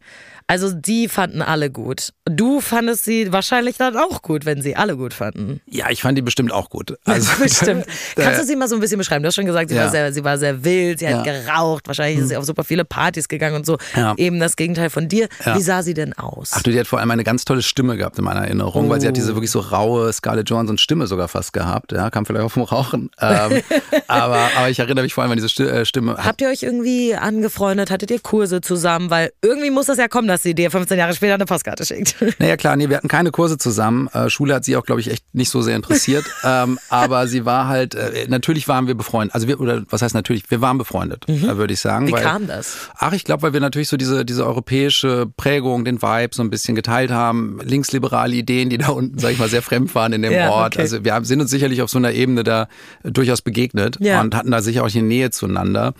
Also 0.49 0.71
die 0.73 1.09
fanden 1.09 1.41
alle 1.41 1.69
gut. 1.69 2.13
Du 2.23 2.61
fandest 2.61 3.03
sie 3.03 3.33
wahrscheinlich 3.33 3.75
dann 3.77 3.97
auch 3.97 4.21
gut, 4.21 4.45
wenn 4.45 4.61
sie 4.61 4.77
alle 4.77 4.95
gut 4.95 5.13
fanden. 5.13 5.59
Ja, 5.69 5.89
ich 5.89 6.01
fand 6.01 6.17
die 6.17 6.21
bestimmt 6.21 6.53
auch 6.53 6.69
gut. 6.69 6.97
Also, 7.05 7.31
Bestimmt. 7.43 7.85
Kannst 8.15 8.39
du 8.41 8.45
sie 8.45 8.55
mal 8.55 8.67
so 8.69 8.75
ein 8.75 8.79
bisschen 8.81 8.97
beschreiben? 8.97 9.23
Du 9.23 9.27
hast 9.27 9.35
schon 9.35 9.45
gesagt, 9.45 9.69
sie, 9.69 9.75
Ja. 9.75 9.83
war, 9.83 9.89
sehr, 9.91 10.13
sie 10.13 10.23
war 10.23 10.37
sehr 10.37 10.63
wild, 10.63 10.99
sie 10.99 11.07
hat 11.07 11.25
Ja. 11.25 11.33
Hm. 11.33 11.45
geraucht, 11.45 11.87
wahrscheinlich 11.87 12.19
ist 12.19 12.29
sie 12.29 12.37
auf 12.37 12.45
super 12.45 12.63
viele 12.63 12.85
Partys 12.85 13.27
gegangen 13.27 13.55
und 13.57 13.65
so. 13.65 13.77
Ja. 13.95 14.13
Eben 14.17 14.39
das 14.39 14.55
Gegenteil 14.55 14.89
von 14.89 15.07
dir. 15.09 15.27
Wie 15.53 15.61
sah 15.61 15.83
sie 15.83 15.93
denn 15.93 16.13
aus? 16.13 16.51
Ach 16.53 16.63
du, 16.63 16.71
die 16.71 16.79
hat 16.79 16.87
vor 16.87 16.99
allem 16.99 17.11
eine 17.11 17.23
ganz 17.25 17.43
tolle 17.45 17.61
Stimme 17.61 17.97
gehabt 17.97 18.17
in 18.17 18.23
meiner 18.23 18.41
Erinnerung, 18.45 18.89
weil 18.89 19.01
sie 19.01 19.07
hat 19.07 19.13
Oh. 19.13 19.19
diese 19.19 19.35
wirklich 19.35 19.51
so 19.51 19.59
raue 19.59 20.11
Scarlett 20.13 20.49
Johansson 20.49 20.77
Stimme 20.77 21.07
sogar 21.07 21.27
fast 21.27 21.51
gehabt. 21.53 21.91
Ja, 21.91 22.09
kam 22.09 22.25
vielleicht 22.25 22.45
auch 22.45 22.51
vom 22.51 22.63
Rauchen. 22.63 23.09
Ähm, 23.19 23.61
aber, 24.07 24.49
aber 24.55 24.69
ich 24.69 24.79
erinnere 24.79 25.03
mich 25.03 25.13
vor 25.13 25.23
allem 25.23 25.31
an 25.31 25.37
diese 25.41 25.63
äh, 25.69 25.83
Stimme. 25.85 26.15
Habt 26.23 26.39
ihr 26.41 26.47
euch 26.49 26.63
irgendwie 26.63 27.15
angefreundet? 27.15 27.91
Hattet 27.91 28.11
ihr 28.11 28.19
Kurse 28.19 28.61
zusammen? 28.61 29.09
Weil 29.09 29.31
irgendwie 29.41 29.71
muss 29.71 29.87
das 29.87 29.97
ja 29.97 30.07
kommen, 30.07 30.27
dass 30.37 30.43
sie 30.43 30.53
dir 30.53 30.69
15 30.69 30.97
Jahre 30.99 31.13
später 31.15 31.33
eine 31.33 31.45
Postkarte 31.45 31.85
schickt. 31.85 32.15
Naja, 32.39 32.55
klar, 32.57 32.75
nee, 32.75 32.89
wir 32.89 32.97
hatten 32.97 33.07
keine 33.07 33.31
Kurse 33.31 33.57
zusammen. 33.57 34.07
Äh, 34.13 34.29
Schule 34.29 34.53
hat 34.53 34.63
sie 34.65 34.75
auch, 34.75 34.85
glaube 34.85 35.01
ich, 35.01 35.09
echt 35.09 35.23
nicht 35.33 35.49
so 35.49 35.61
sehr 35.61 35.75
interessiert. 35.75 36.25
ähm, 36.43 36.77
aber 36.89 37.27
sie 37.27 37.45
war 37.45 37.67
halt, 37.67 37.95
äh, 37.95 38.27
natürlich 38.29 38.67
waren 38.67 38.85
wir 38.87 38.93
befreundet. 38.95 39.33
Also 39.33 39.47
wir, 39.47 39.59
oder 39.59 39.83
was 39.89 40.01
heißt 40.03 40.13
natürlich, 40.13 40.49
wir 40.51 40.61
waren 40.61 40.77
befreundet, 40.77 41.27
äh, 41.27 41.57
würde 41.57 41.73
ich 41.73 41.79
sagen. 41.79 42.05
Mhm. 42.05 42.09
Wie 42.09 42.13
weil, 42.13 42.23
kam 42.23 42.45
das? 42.47 42.77
Ach, 42.97 43.13
ich 43.13 43.23
glaube, 43.23 43.41
weil 43.43 43.53
wir 43.53 43.59
natürlich 43.59 43.87
so 43.89 43.97
diese, 43.97 44.23
diese 44.25 44.45
europäische 44.45 45.25
Prägung, 45.37 45.83
den 45.85 46.01
Vibe 46.01 46.35
so 46.35 46.43
ein 46.43 46.49
bisschen 46.49 46.75
geteilt 46.75 47.09
haben. 47.11 47.59
Linksliberale 47.63 48.35
Ideen, 48.35 48.69
die 48.69 48.77
da 48.77 48.89
unten, 48.89 49.17
sag 49.17 49.31
ich 49.31 49.39
mal, 49.39 49.49
sehr 49.49 49.61
fremd 49.63 49.93
waren 49.95 50.13
in 50.13 50.21
dem 50.21 50.31
Ja, 50.37 50.51
Ort. 50.51 50.75
okay. 50.75 50.81
Also 50.83 51.03
wir 51.03 51.13
haben- 51.13 51.25
sind 51.25 51.41
uns 51.41 51.49
sicherlich 51.49 51.81
auf 51.81 51.89
so 51.89 51.97
einer 51.97 52.11
Ebene 52.11 52.43
da 52.43 52.67
durchaus 53.03 53.41
begegnet 53.41 53.97
Ja. 53.99 54.21
und 54.21 54.35
hatten 54.35 54.51
da 54.51 54.61
sicher 54.61 54.83
auch 54.83 54.93
eine 54.93 55.03
Nähe 55.03 55.31
zueinander. 55.31 55.93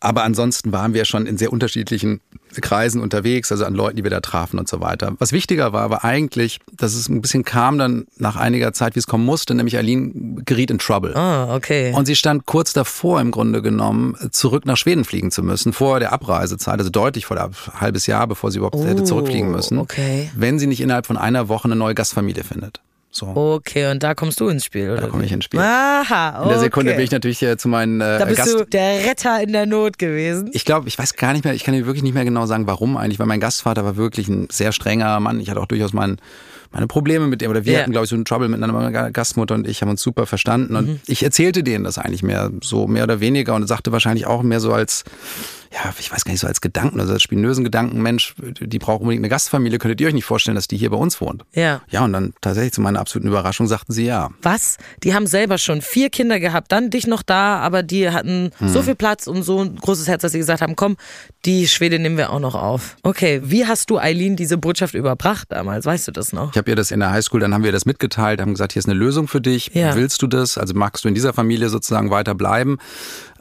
Aber 0.00 0.24
ansonsten 0.24 0.72
waren 0.72 0.94
wir 0.94 1.04
schon 1.04 1.26
in 1.26 1.36
sehr 1.38 1.52
unterschiedlichen 1.52 2.20
Kreisen 2.60 3.00
unterwegs, 3.00 3.50
also 3.50 3.64
an 3.64 3.74
Leuten, 3.74 3.96
die 3.96 4.04
wir 4.04 4.10
da 4.10 4.20
trafen 4.20 4.58
und 4.58 4.68
so 4.68 4.80
weiter. 4.80 5.14
Was 5.18 5.32
wichtiger 5.32 5.72
war, 5.72 5.90
war 5.90 6.04
eigentlich, 6.04 6.60
dass 6.76 6.94
es 6.94 7.08
ein 7.08 7.20
bisschen 7.20 7.44
kam 7.44 7.78
dann 7.78 8.06
nach 8.18 8.36
einiger 8.36 8.72
Zeit, 8.72 8.94
wie 8.94 8.98
es 8.98 9.06
kommen 9.06 9.24
musste, 9.24 9.54
nämlich 9.54 9.76
Aline 9.76 10.42
geriet 10.44 10.70
in 10.70 10.78
Trouble. 10.78 11.16
Ah, 11.16 11.54
okay. 11.54 11.92
Und 11.94 12.06
sie 12.06 12.16
stand 12.16 12.46
kurz 12.46 12.72
davor 12.72 13.20
im 13.20 13.30
Grunde 13.30 13.62
genommen, 13.62 14.16
zurück 14.30 14.66
nach 14.66 14.76
Schweden 14.76 15.04
fliegen 15.04 15.30
zu 15.30 15.42
müssen, 15.42 15.72
vor 15.72 16.00
der 16.00 16.12
Abreisezeit, 16.12 16.78
also 16.78 16.90
deutlich 16.90 17.26
vor 17.26 17.36
der 17.36 17.50
halbes 17.78 18.06
Jahr, 18.06 18.26
bevor 18.26 18.50
sie 18.50 18.58
überhaupt 18.58 18.84
hätte 18.84 19.04
zurückfliegen 19.04 19.50
müssen. 19.50 19.78
Oh, 19.78 19.82
okay. 19.82 20.30
Wenn 20.36 20.58
sie 20.58 20.66
nicht 20.66 20.80
innerhalb 20.80 21.06
von 21.06 21.16
einer 21.16 21.48
Woche 21.48 21.64
eine 21.64 21.76
neue 21.76 21.94
Gastfamilie 21.94 22.44
findet. 22.44 22.80
So. 23.14 23.26
Okay, 23.28 23.90
und 23.90 24.02
da 24.02 24.14
kommst 24.14 24.40
du 24.40 24.48
ins 24.48 24.64
Spiel, 24.64 24.90
oder? 24.90 25.02
Da 25.02 25.06
komme 25.08 25.26
ich 25.26 25.32
ins 25.32 25.44
Spiel. 25.44 25.60
Aha, 25.60 26.30
okay. 26.36 26.42
In 26.44 26.48
der 26.48 26.58
Sekunde 26.60 26.94
bin 26.94 27.04
ich 27.04 27.10
natürlich 27.10 27.42
äh, 27.42 27.58
zu 27.58 27.68
meinen 27.68 28.00
äh, 28.00 28.18
Da 28.18 28.24
bist 28.24 28.38
Gast 28.38 28.54
du 28.54 28.64
der 28.64 29.04
Retter 29.04 29.42
in 29.42 29.52
der 29.52 29.66
Not 29.66 29.98
gewesen. 29.98 30.48
Ich 30.54 30.64
glaube, 30.64 30.88
ich 30.88 30.98
weiß 30.98 31.14
gar 31.16 31.34
nicht 31.34 31.44
mehr, 31.44 31.52
ich 31.52 31.62
kann 31.62 31.74
dir 31.74 31.84
wirklich 31.84 32.02
nicht 32.02 32.14
mehr 32.14 32.24
genau 32.24 32.46
sagen, 32.46 32.66
warum 32.66 32.96
eigentlich, 32.96 33.18
weil 33.18 33.26
mein 33.26 33.38
Gastvater 33.40 33.84
war 33.84 33.96
wirklich 33.96 34.28
ein 34.28 34.48
sehr 34.50 34.72
strenger 34.72 35.20
Mann. 35.20 35.40
Ich 35.40 35.50
hatte 35.50 35.60
auch 35.60 35.66
durchaus 35.66 35.92
mein, 35.92 36.16
meine 36.70 36.86
Probleme 36.86 37.26
mit 37.26 37.42
dem, 37.42 37.50
oder 37.50 37.66
wir 37.66 37.74
Ja. 37.74 37.80
hatten, 37.80 37.90
glaube 37.92 38.04
ich, 38.04 38.08
so 38.10 38.16
einen 38.16 38.24
Trouble 38.24 38.48
miteinander. 38.48 38.74
Meine 38.90 39.12
Gastmutter 39.12 39.56
und 39.56 39.68
ich 39.68 39.82
haben 39.82 39.90
uns 39.90 40.00
super 40.00 40.24
verstanden. 40.24 40.74
Und 40.74 40.88
Mhm. 40.88 41.00
ich 41.06 41.22
erzählte 41.22 41.62
denen 41.62 41.84
das 41.84 41.98
eigentlich 41.98 42.22
mehr, 42.22 42.50
so 42.62 42.86
mehr 42.86 43.04
oder 43.04 43.20
weniger 43.20 43.54
und 43.54 43.66
sagte 43.66 43.92
wahrscheinlich 43.92 44.26
auch 44.26 44.42
mehr 44.42 44.58
so 44.60 44.72
als, 44.72 45.04
ja, 45.72 45.92
ich 45.98 46.12
weiß 46.12 46.24
gar 46.24 46.32
nicht, 46.32 46.40
so 46.40 46.46
als 46.46 46.60
Gedanken, 46.60 47.00
also 47.00 47.12
als 47.14 47.22
spinösen 47.22 47.64
Gedanken, 47.64 48.02
Mensch, 48.02 48.34
die 48.38 48.78
braucht 48.78 49.00
unbedingt 49.00 49.20
eine 49.22 49.28
Gastfamilie, 49.30 49.78
könntet 49.78 50.00
ihr 50.00 50.08
euch 50.08 50.14
nicht 50.14 50.24
vorstellen, 50.24 50.54
dass 50.54 50.68
die 50.68 50.76
hier 50.76 50.90
bei 50.90 50.96
uns 50.96 51.20
wohnt? 51.20 51.44
Ja. 51.54 51.80
Ja, 51.88 52.04
und 52.04 52.12
dann 52.12 52.34
tatsächlich 52.40 52.72
zu 52.72 52.80
meiner 52.82 53.00
absoluten 53.00 53.28
Überraschung 53.28 53.66
sagten 53.66 53.92
sie 53.92 54.04
ja. 54.04 54.30
Was? 54.42 54.76
Die 55.02 55.14
haben 55.14 55.26
selber 55.26 55.56
schon 55.58 55.80
vier 55.80 56.10
Kinder 56.10 56.40
gehabt, 56.40 56.72
dann 56.72 56.90
dich 56.90 57.06
noch 57.06 57.22
da, 57.22 57.58
aber 57.58 57.82
die 57.82 58.10
hatten 58.10 58.50
Hm. 58.58 58.68
so 58.68 58.82
viel 58.82 58.94
Platz 58.94 59.26
und 59.26 59.42
so 59.44 59.60
ein 59.60 59.76
großes 59.76 60.08
Herz, 60.08 60.22
dass 60.22 60.32
sie 60.32 60.38
gesagt 60.38 60.60
haben, 60.62 60.76
komm, 60.76 60.96
die 61.44 61.66
Schwede 61.68 61.98
nehmen 61.98 62.16
wir 62.18 62.30
auch 62.30 62.40
noch 62.40 62.54
auf. 62.54 62.96
Okay, 63.02 63.40
wie 63.44 63.66
hast 63.66 63.88
du 63.90 63.98
Eileen 63.98 64.36
diese 64.36 64.58
Botschaft 64.58 64.94
überbracht 64.94 65.46
damals? 65.50 65.86
Weißt 65.86 66.06
du 66.08 66.12
das 66.12 66.32
noch? 66.32 66.50
Ich 66.52 66.58
habe 66.58 66.70
ihr 66.70 66.76
das 66.76 66.90
in 66.90 67.00
der 67.00 67.10
Highschool, 67.10 67.40
dann 67.40 67.54
haben 67.54 67.64
wir 67.64 67.72
das 67.72 67.86
mitgeteilt, 67.86 68.40
haben 68.40 68.52
gesagt, 68.52 68.72
hier 68.74 68.80
ist 68.80 68.86
eine 68.88 68.98
Lösung 68.98 69.26
für 69.26 69.40
dich. 69.40 69.70
Ja. 69.74 69.94
Willst 69.94 70.20
du 70.22 70.26
das? 70.26 70.58
Also 70.58 70.74
magst 70.74 71.04
du 71.04 71.08
in 71.08 71.14
dieser 71.14 71.32
Familie 71.32 71.68
sozusagen 71.68 72.10
weiter 72.10 72.34
bleiben? 72.34 72.78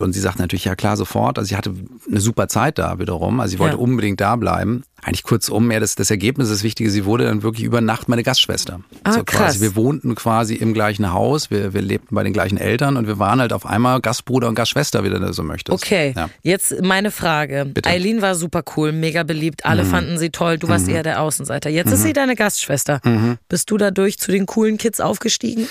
Und 0.01 0.13
sie 0.13 0.19
sagt 0.19 0.39
natürlich, 0.39 0.65
ja 0.65 0.75
klar, 0.75 0.97
sofort. 0.97 1.37
Also 1.39 1.49
sie 1.49 1.55
hatte 1.55 1.73
eine 2.09 2.19
super 2.19 2.47
Zeit 2.47 2.77
da 2.77 2.99
wiederum. 2.99 3.39
Also 3.39 3.51
sie 3.51 3.59
wollte 3.59 3.75
Ja. 3.77 3.81
unbedingt 3.81 4.19
da 4.21 4.35
bleiben. 4.35 4.83
Eigentlich 5.03 5.23
kurzum, 5.23 5.65
mehr 5.65 5.79
das, 5.79 5.95
das 5.95 6.11
Ergebnis 6.11 6.49
ist 6.49 6.57
das 6.57 6.63
Wichtige. 6.63 6.91
Sie 6.91 7.05
wurde 7.05 7.25
dann 7.25 7.41
wirklich 7.41 7.65
über 7.65 7.81
Nacht 7.81 8.07
meine 8.07 8.21
Gastschwester. 8.21 8.81
Ah, 9.03 9.13
so 9.13 9.23
krass. 9.23 9.53
quasi. 9.53 9.61
Wir 9.61 9.75
wohnten 9.75 10.13
quasi 10.13 10.53
im 10.53 10.75
gleichen 10.75 11.11
Haus. 11.11 11.49
Wir, 11.49 11.73
wir 11.73 11.81
lebten 11.81 12.13
bei 12.13 12.21
den 12.23 12.33
gleichen 12.33 12.57
Eltern 12.57 12.97
und 12.97 13.07
wir 13.07 13.17
waren 13.17 13.39
halt 13.41 13.51
auf 13.51 13.65
einmal 13.65 13.99
Gastbruder 13.99 14.47
und 14.47 14.53
Gastschwester, 14.55 15.03
wie 15.03 15.09
du 15.09 15.33
so 15.33 15.41
möchtest. 15.41 15.73
Okay, 15.83 16.13
Ja. 16.15 16.29
jetzt 16.43 16.81
meine 16.83 17.09
Frage. 17.09 17.65
Mhm. 17.65 17.73
Eileen 17.83 18.21
war 18.21 18.35
super 18.35 18.61
cool, 18.75 18.91
mega 18.91 19.23
beliebt, 19.23 19.65
alle 19.65 19.85
fanden 19.85 20.19
sie 20.19 20.29
toll, 20.29 20.59
du 20.59 20.67
warst 20.67 20.87
eher 20.87 21.01
der 21.01 21.21
Außenseiter. 21.21 21.69
Jetzt 21.71 21.91
ist 21.91 22.03
sie 22.03 22.13
deine 22.13 22.35
Gastschwester. 22.35 22.99
Mhm. 23.03 23.37
Bist 23.49 23.71
du 23.71 23.77
dadurch 23.77 24.19
zu 24.19 24.31
den 24.31 24.45
coolen 24.45 24.77
Kids 24.77 24.99
aufgestiegen? 24.99 25.67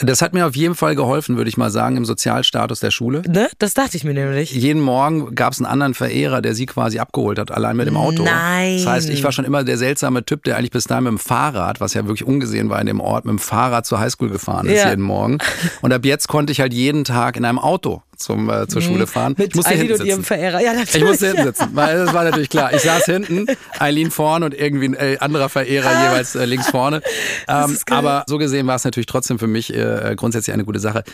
Das 0.00 0.22
hat 0.22 0.34
mir 0.34 0.44
auf 0.46 0.56
jeden 0.56 0.74
Fall 0.74 0.96
geholfen, 0.96 1.36
würde 1.36 1.48
ich 1.48 1.56
mal 1.56 1.70
sagen, 1.70 1.96
im 1.96 2.04
Sozialstatus 2.04 2.80
der 2.80 2.90
Schule. 2.90 3.22
Ne? 3.28 3.48
Das 3.60 3.74
dachte 3.74 3.96
ich 3.96 4.02
mir 4.02 4.12
nämlich. 4.14 4.50
jeden 4.52 4.80
Morgen 4.82 5.34
gab 5.36 5.52
es 5.52 5.60
einen 5.60 5.66
anderen 5.66 5.94
Verehrer, 5.94 6.42
der 6.42 6.54
sie 6.54 6.66
quasi 6.66 6.98
abgeholt 6.98 7.38
hat, 7.38 7.52
allein 7.52 7.76
mit 7.76 7.86
dem 7.86 7.96
Auto. 7.96 8.24
Nein. 8.24 8.78
Das 8.78 8.86
heißt, 8.86 9.10
ich 9.10 9.22
war 9.22 9.30
schon 9.30 9.44
immer 9.44 9.62
der 9.62 9.78
seltsame 9.78 10.24
Typ, 10.24 10.42
der 10.44 10.56
eigentlich 10.56 10.72
bis 10.72 10.84
dahin 10.84 11.04
mit 11.04 11.12
dem 11.12 11.18
Fahrrad, 11.18 11.80
was 11.80 11.94
ja 11.94 12.06
wirklich 12.06 12.26
ungesehen 12.26 12.70
war 12.70 12.80
in 12.80 12.86
dem 12.86 13.00
Ort, 13.00 13.24
mit 13.24 13.32
dem 13.32 13.38
Fahrrad 13.38 13.86
zur 13.86 14.00
Highschool 14.00 14.30
gefahren 14.30 14.66
ist 14.66 14.82
Ja. 14.82 14.90
jeden 14.90 15.02
Morgen. 15.02 15.38
Und 15.80 15.92
ab 15.92 16.04
jetzt 16.04 16.26
konnte 16.26 16.50
ich 16.52 16.60
halt 16.60 16.72
jeden 16.74 17.04
Tag 17.04 17.36
in 17.36 17.44
einem 17.44 17.58
Auto 17.60 18.02
zum, 18.16 18.50
äh, 18.50 18.66
zur 18.66 18.82
Schule 18.82 19.06
fahren. 19.06 19.32
Mhm. 19.32 19.42
Mit 19.42 19.48
ich 19.50 19.54
musste 19.56 19.70
Eileen 19.70 19.86
hinten 19.86 20.00
und 20.02 20.06
ihrem 20.06 20.16
sitzen. 20.20 20.26
Verehrer. 20.26 20.60
Ja, 20.60 20.72
natürlich. 20.72 20.94
Ich 20.94 21.04
musste 21.04 21.26
hinten 21.28 21.44
sitzen, 21.44 21.68
weil 21.72 21.96
das 22.04 22.14
war 22.14 22.24
natürlich 22.24 22.50
klar. 22.50 22.72
Ich 22.72 22.82
saß 22.82 23.04
hinten, 23.04 23.46
Eileen 23.78 24.10
vorne 24.10 24.46
und 24.46 24.54
irgendwie 24.54 24.88
ein 24.88 24.94
äh, 24.94 25.16
anderer 25.20 25.48
Verehrer 25.48 26.10
jeweils 26.10 26.34
äh, 26.34 26.44
links 26.44 26.68
vorne. 26.68 27.02
Ähm, 27.48 27.76
aber 27.90 28.24
so 28.26 28.38
gesehen 28.38 28.66
war 28.66 28.76
es 28.76 28.84
natürlich 28.84 29.06
trotzdem 29.06 29.38
für 29.38 29.46
mich 29.46 29.72
äh, 29.74 30.14
grundsätzlich 30.16 30.52
eine 30.52 30.64
gute 30.64 30.80
Sache. 30.80 31.04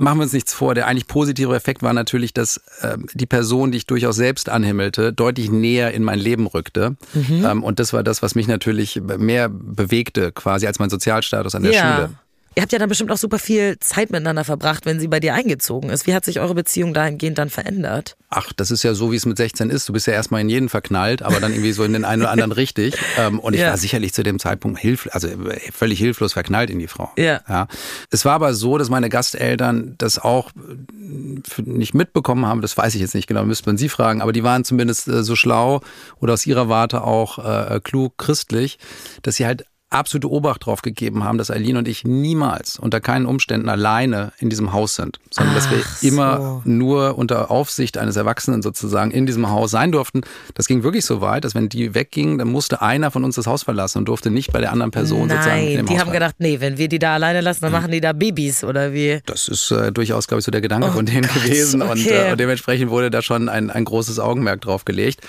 Machen 0.00 0.18
wir 0.18 0.22
uns 0.22 0.32
nichts 0.32 0.54
vor, 0.54 0.76
der 0.76 0.86
eigentlich 0.86 1.08
positive 1.08 1.54
Effekt 1.56 1.82
war 1.82 1.92
natürlich, 1.92 2.32
dass 2.32 2.60
ähm, 2.82 3.06
die 3.14 3.26
Person, 3.26 3.72
die 3.72 3.78
ich 3.78 3.86
durchaus 3.86 4.14
selbst 4.14 4.48
anhimmelte, 4.48 5.12
deutlich 5.12 5.50
näher 5.50 5.92
in 5.92 6.04
mein 6.04 6.20
Leben 6.20 6.46
rückte. 6.46 6.96
Mhm. 7.14 7.44
Ähm, 7.44 7.64
und 7.64 7.80
das 7.80 7.92
war 7.92 8.04
das, 8.04 8.22
was 8.22 8.36
mich 8.36 8.46
natürlich 8.46 9.00
mehr 9.00 9.48
bewegte, 9.48 10.30
quasi 10.30 10.68
als 10.68 10.78
mein 10.78 10.88
Sozialstatus 10.88 11.56
an 11.56 11.64
der 11.64 11.72
ja. 11.72 11.96
Schule. 11.96 12.10
Ihr 12.54 12.62
habt 12.62 12.72
ja 12.72 12.78
dann 12.80 12.88
bestimmt 12.88 13.12
auch 13.12 13.18
super 13.18 13.38
viel 13.38 13.78
Zeit 13.78 14.10
miteinander 14.10 14.42
verbracht, 14.42 14.84
wenn 14.84 14.98
sie 14.98 15.06
bei 15.06 15.20
dir 15.20 15.34
eingezogen 15.34 15.90
ist. 15.90 16.06
Wie 16.08 16.14
hat 16.14 16.24
sich 16.24 16.40
eure 16.40 16.54
Beziehung 16.54 16.92
dahingehend 16.92 17.38
dann 17.38 17.50
verändert? 17.50 18.16
Ach, 18.30 18.52
das 18.52 18.70
ist 18.70 18.82
ja 18.82 18.94
so, 18.94 19.12
wie 19.12 19.16
es 19.16 19.26
mit 19.26 19.36
16 19.36 19.70
ist. 19.70 19.88
Du 19.88 19.92
bist 19.92 20.06
ja 20.08 20.12
erstmal 20.12 20.40
in 20.40 20.48
jeden 20.48 20.68
verknallt, 20.68 21.22
aber 21.22 21.38
dann 21.40 21.52
irgendwie 21.52 21.72
so 21.72 21.84
in 21.84 21.92
den 21.92 22.04
einen 22.04 22.22
oder 22.22 22.30
anderen 22.32 22.50
richtig. 22.58 22.96
Ähm, 23.16 23.38
und 23.38 23.54
ich 23.54 23.60
Ja. 23.60 23.70
war 23.70 23.76
sicherlich 23.78 24.12
zu 24.12 24.22
dem 24.24 24.38
Zeitpunkt 24.40 24.80
hilf, 24.80 25.08
also 25.12 25.28
äh, 25.28 25.60
völlig 25.72 25.98
hilflos 26.00 26.32
verknallt 26.32 26.68
in 26.70 26.78
die 26.80 26.88
Frau. 26.88 27.10
Ja. 27.16 27.40
ja. 27.48 27.68
Es 28.10 28.24
war 28.24 28.32
aber 28.34 28.52
so, 28.54 28.76
dass 28.76 28.90
meine 28.90 29.08
Gasteltern 29.08 29.94
das 29.98 30.18
auch 30.18 30.50
äh, 30.50 31.62
nicht 31.62 31.94
mitbekommen 31.94 32.44
haben. 32.44 32.60
Das 32.60 32.76
weiß 32.76 32.94
ich 32.96 33.00
jetzt 33.00 33.14
nicht 33.14 33.28
genau, 33.28 33.44
müsste 33.44 33.68
man 33.68 33.78
sie 33.78 33.88
fragen. 33.88 34.20
Aber 34.20 34.32
die 34.32 34.42
waren 34.42 34.64
zumindest 34.64 35.06
äh, 35.08 35.22
so 35.22 35.36
schlau 35.36 35.80
oder 36.20 36.32
aus 36.34 36.44
ihrer 36.44 36.68
Warte 36.68 37.04
auch 37.04 37.38
äh, 37.38 37.80
klug 37.82 38.18
christlich, 38.18 38.78
dass 39.22 39.36
sie 39.36 39.46
halt 39.46 39.64
absolute 39.90 40.30
Obacht 40.30 40.66
drauf 40.66 40.82
gegeben 40.82 41.24
haben, 41.24 41.38
dass 41.38 41.50
Eileen 41.50 41.76
und 41.78 41.88
ich 41.88 42.04
niemals 42.04 42.78
unter 42.78 43.00
keinen 43.00 43.24
Umständen 43.24 43.68
alleine 43.68 44.32
in 44.38 44.50
diesem 44.50 44.72
Haus 44.72 44.94
sind, 44.94 45.18
sondern 45.30 45.54
dass 45.54 45.70
wir 45.70 45.78
Ach 45.82 46.02
immer 46.02 46.60
nur 46.64 47.16
unter 47.16 47.50
Aufsicht 47.50 47.96
eines 47.96 48.16
Erwachsenen 48.16 48.60
sozusagen 48.60 49.10
in 49.10 49.24
diesem 49.24 49.48
Haus 49.48 49.70
sein 49.70 49.90
durften. 49.92 50.20
Das 50.54 50.66
ging 50.66 50.82
wirklich 50.82 51.06
so 51.06 51.20
weit, 51.20 51.44
dass 51.44 51.54
wenn 51.54 51.68
die 51.68 51.94
weggingen, 51.94 52.38
dann 52.38 52.48
musste 52.48 52.82
einer 52.82 53.10
von 53.10 53.24
uns 53.24 53.36
das 53.36 53.46
Haus 53.46 53.62
verlassen 53.62 53.98
und 53.98 54.04
durfte 54.08 54.30
nicht 54.30 54.52
bei 54.52 54.60
der 54.60 54.72
anderen 54.72 54.90
Person 54.90 55.30
sozusagen 55.30 55.62
in 55.66 55.76
Nein, 55.76 55.86
die 55.86 55.92
Haus 55.94 56.00
haben 56.00 56.10
bleiben. 56.10 56.12
gedacht, 56.12 56.34
nee, 56.38 56.60
wenn 56.60 56.76
wir 56.76 56.88
die 56.88 56.98
da 56.98 57.14
alleine 57.14 57.40
lassen, 57.40 57.62
dann 57.62 57.72
machen 57.72 57.90
die 57.90 58.00
da 58.00 58.12
Babys 58.12 58.64
oder 58.64 58.92
wie? 58.92 59.20
Das 59.24 59.48
ist 59.48 59.70
äh, 59.70 59.90
durchaus, 59.90 60.28
glaube 60.28 60.40
ich, 60.40 60.44
so 60.44 60.50
der 60.50 60.60
Gedanke 60.60 60.88
Oh 60.88 60.92
von 60.92 61.06
denen 61.06 61.22
Gott, 61.22 61.42
gewesen 61.42 61.80
und, 61.80 62.00
okay. 62.00 62.28
äh, 62.28 62.32
und 62.32 62.40
dementsprechend 62.40 62.90
wurde 62.90 63.10
da 63.10 63.22
schon 63.22 63.48
ein, 63.48 63.70
ein 63.70 63.84
großes 63.84 64.18
Augenmerk 64.18 64.60
drauf 64.60 64.84
gelegt. 64.84 65.20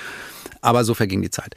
Aber 0.62 0.84
so 0.84 0.94
verging 0.94 1.22
die 1.22 1.30
Zeit. 1.30 1.56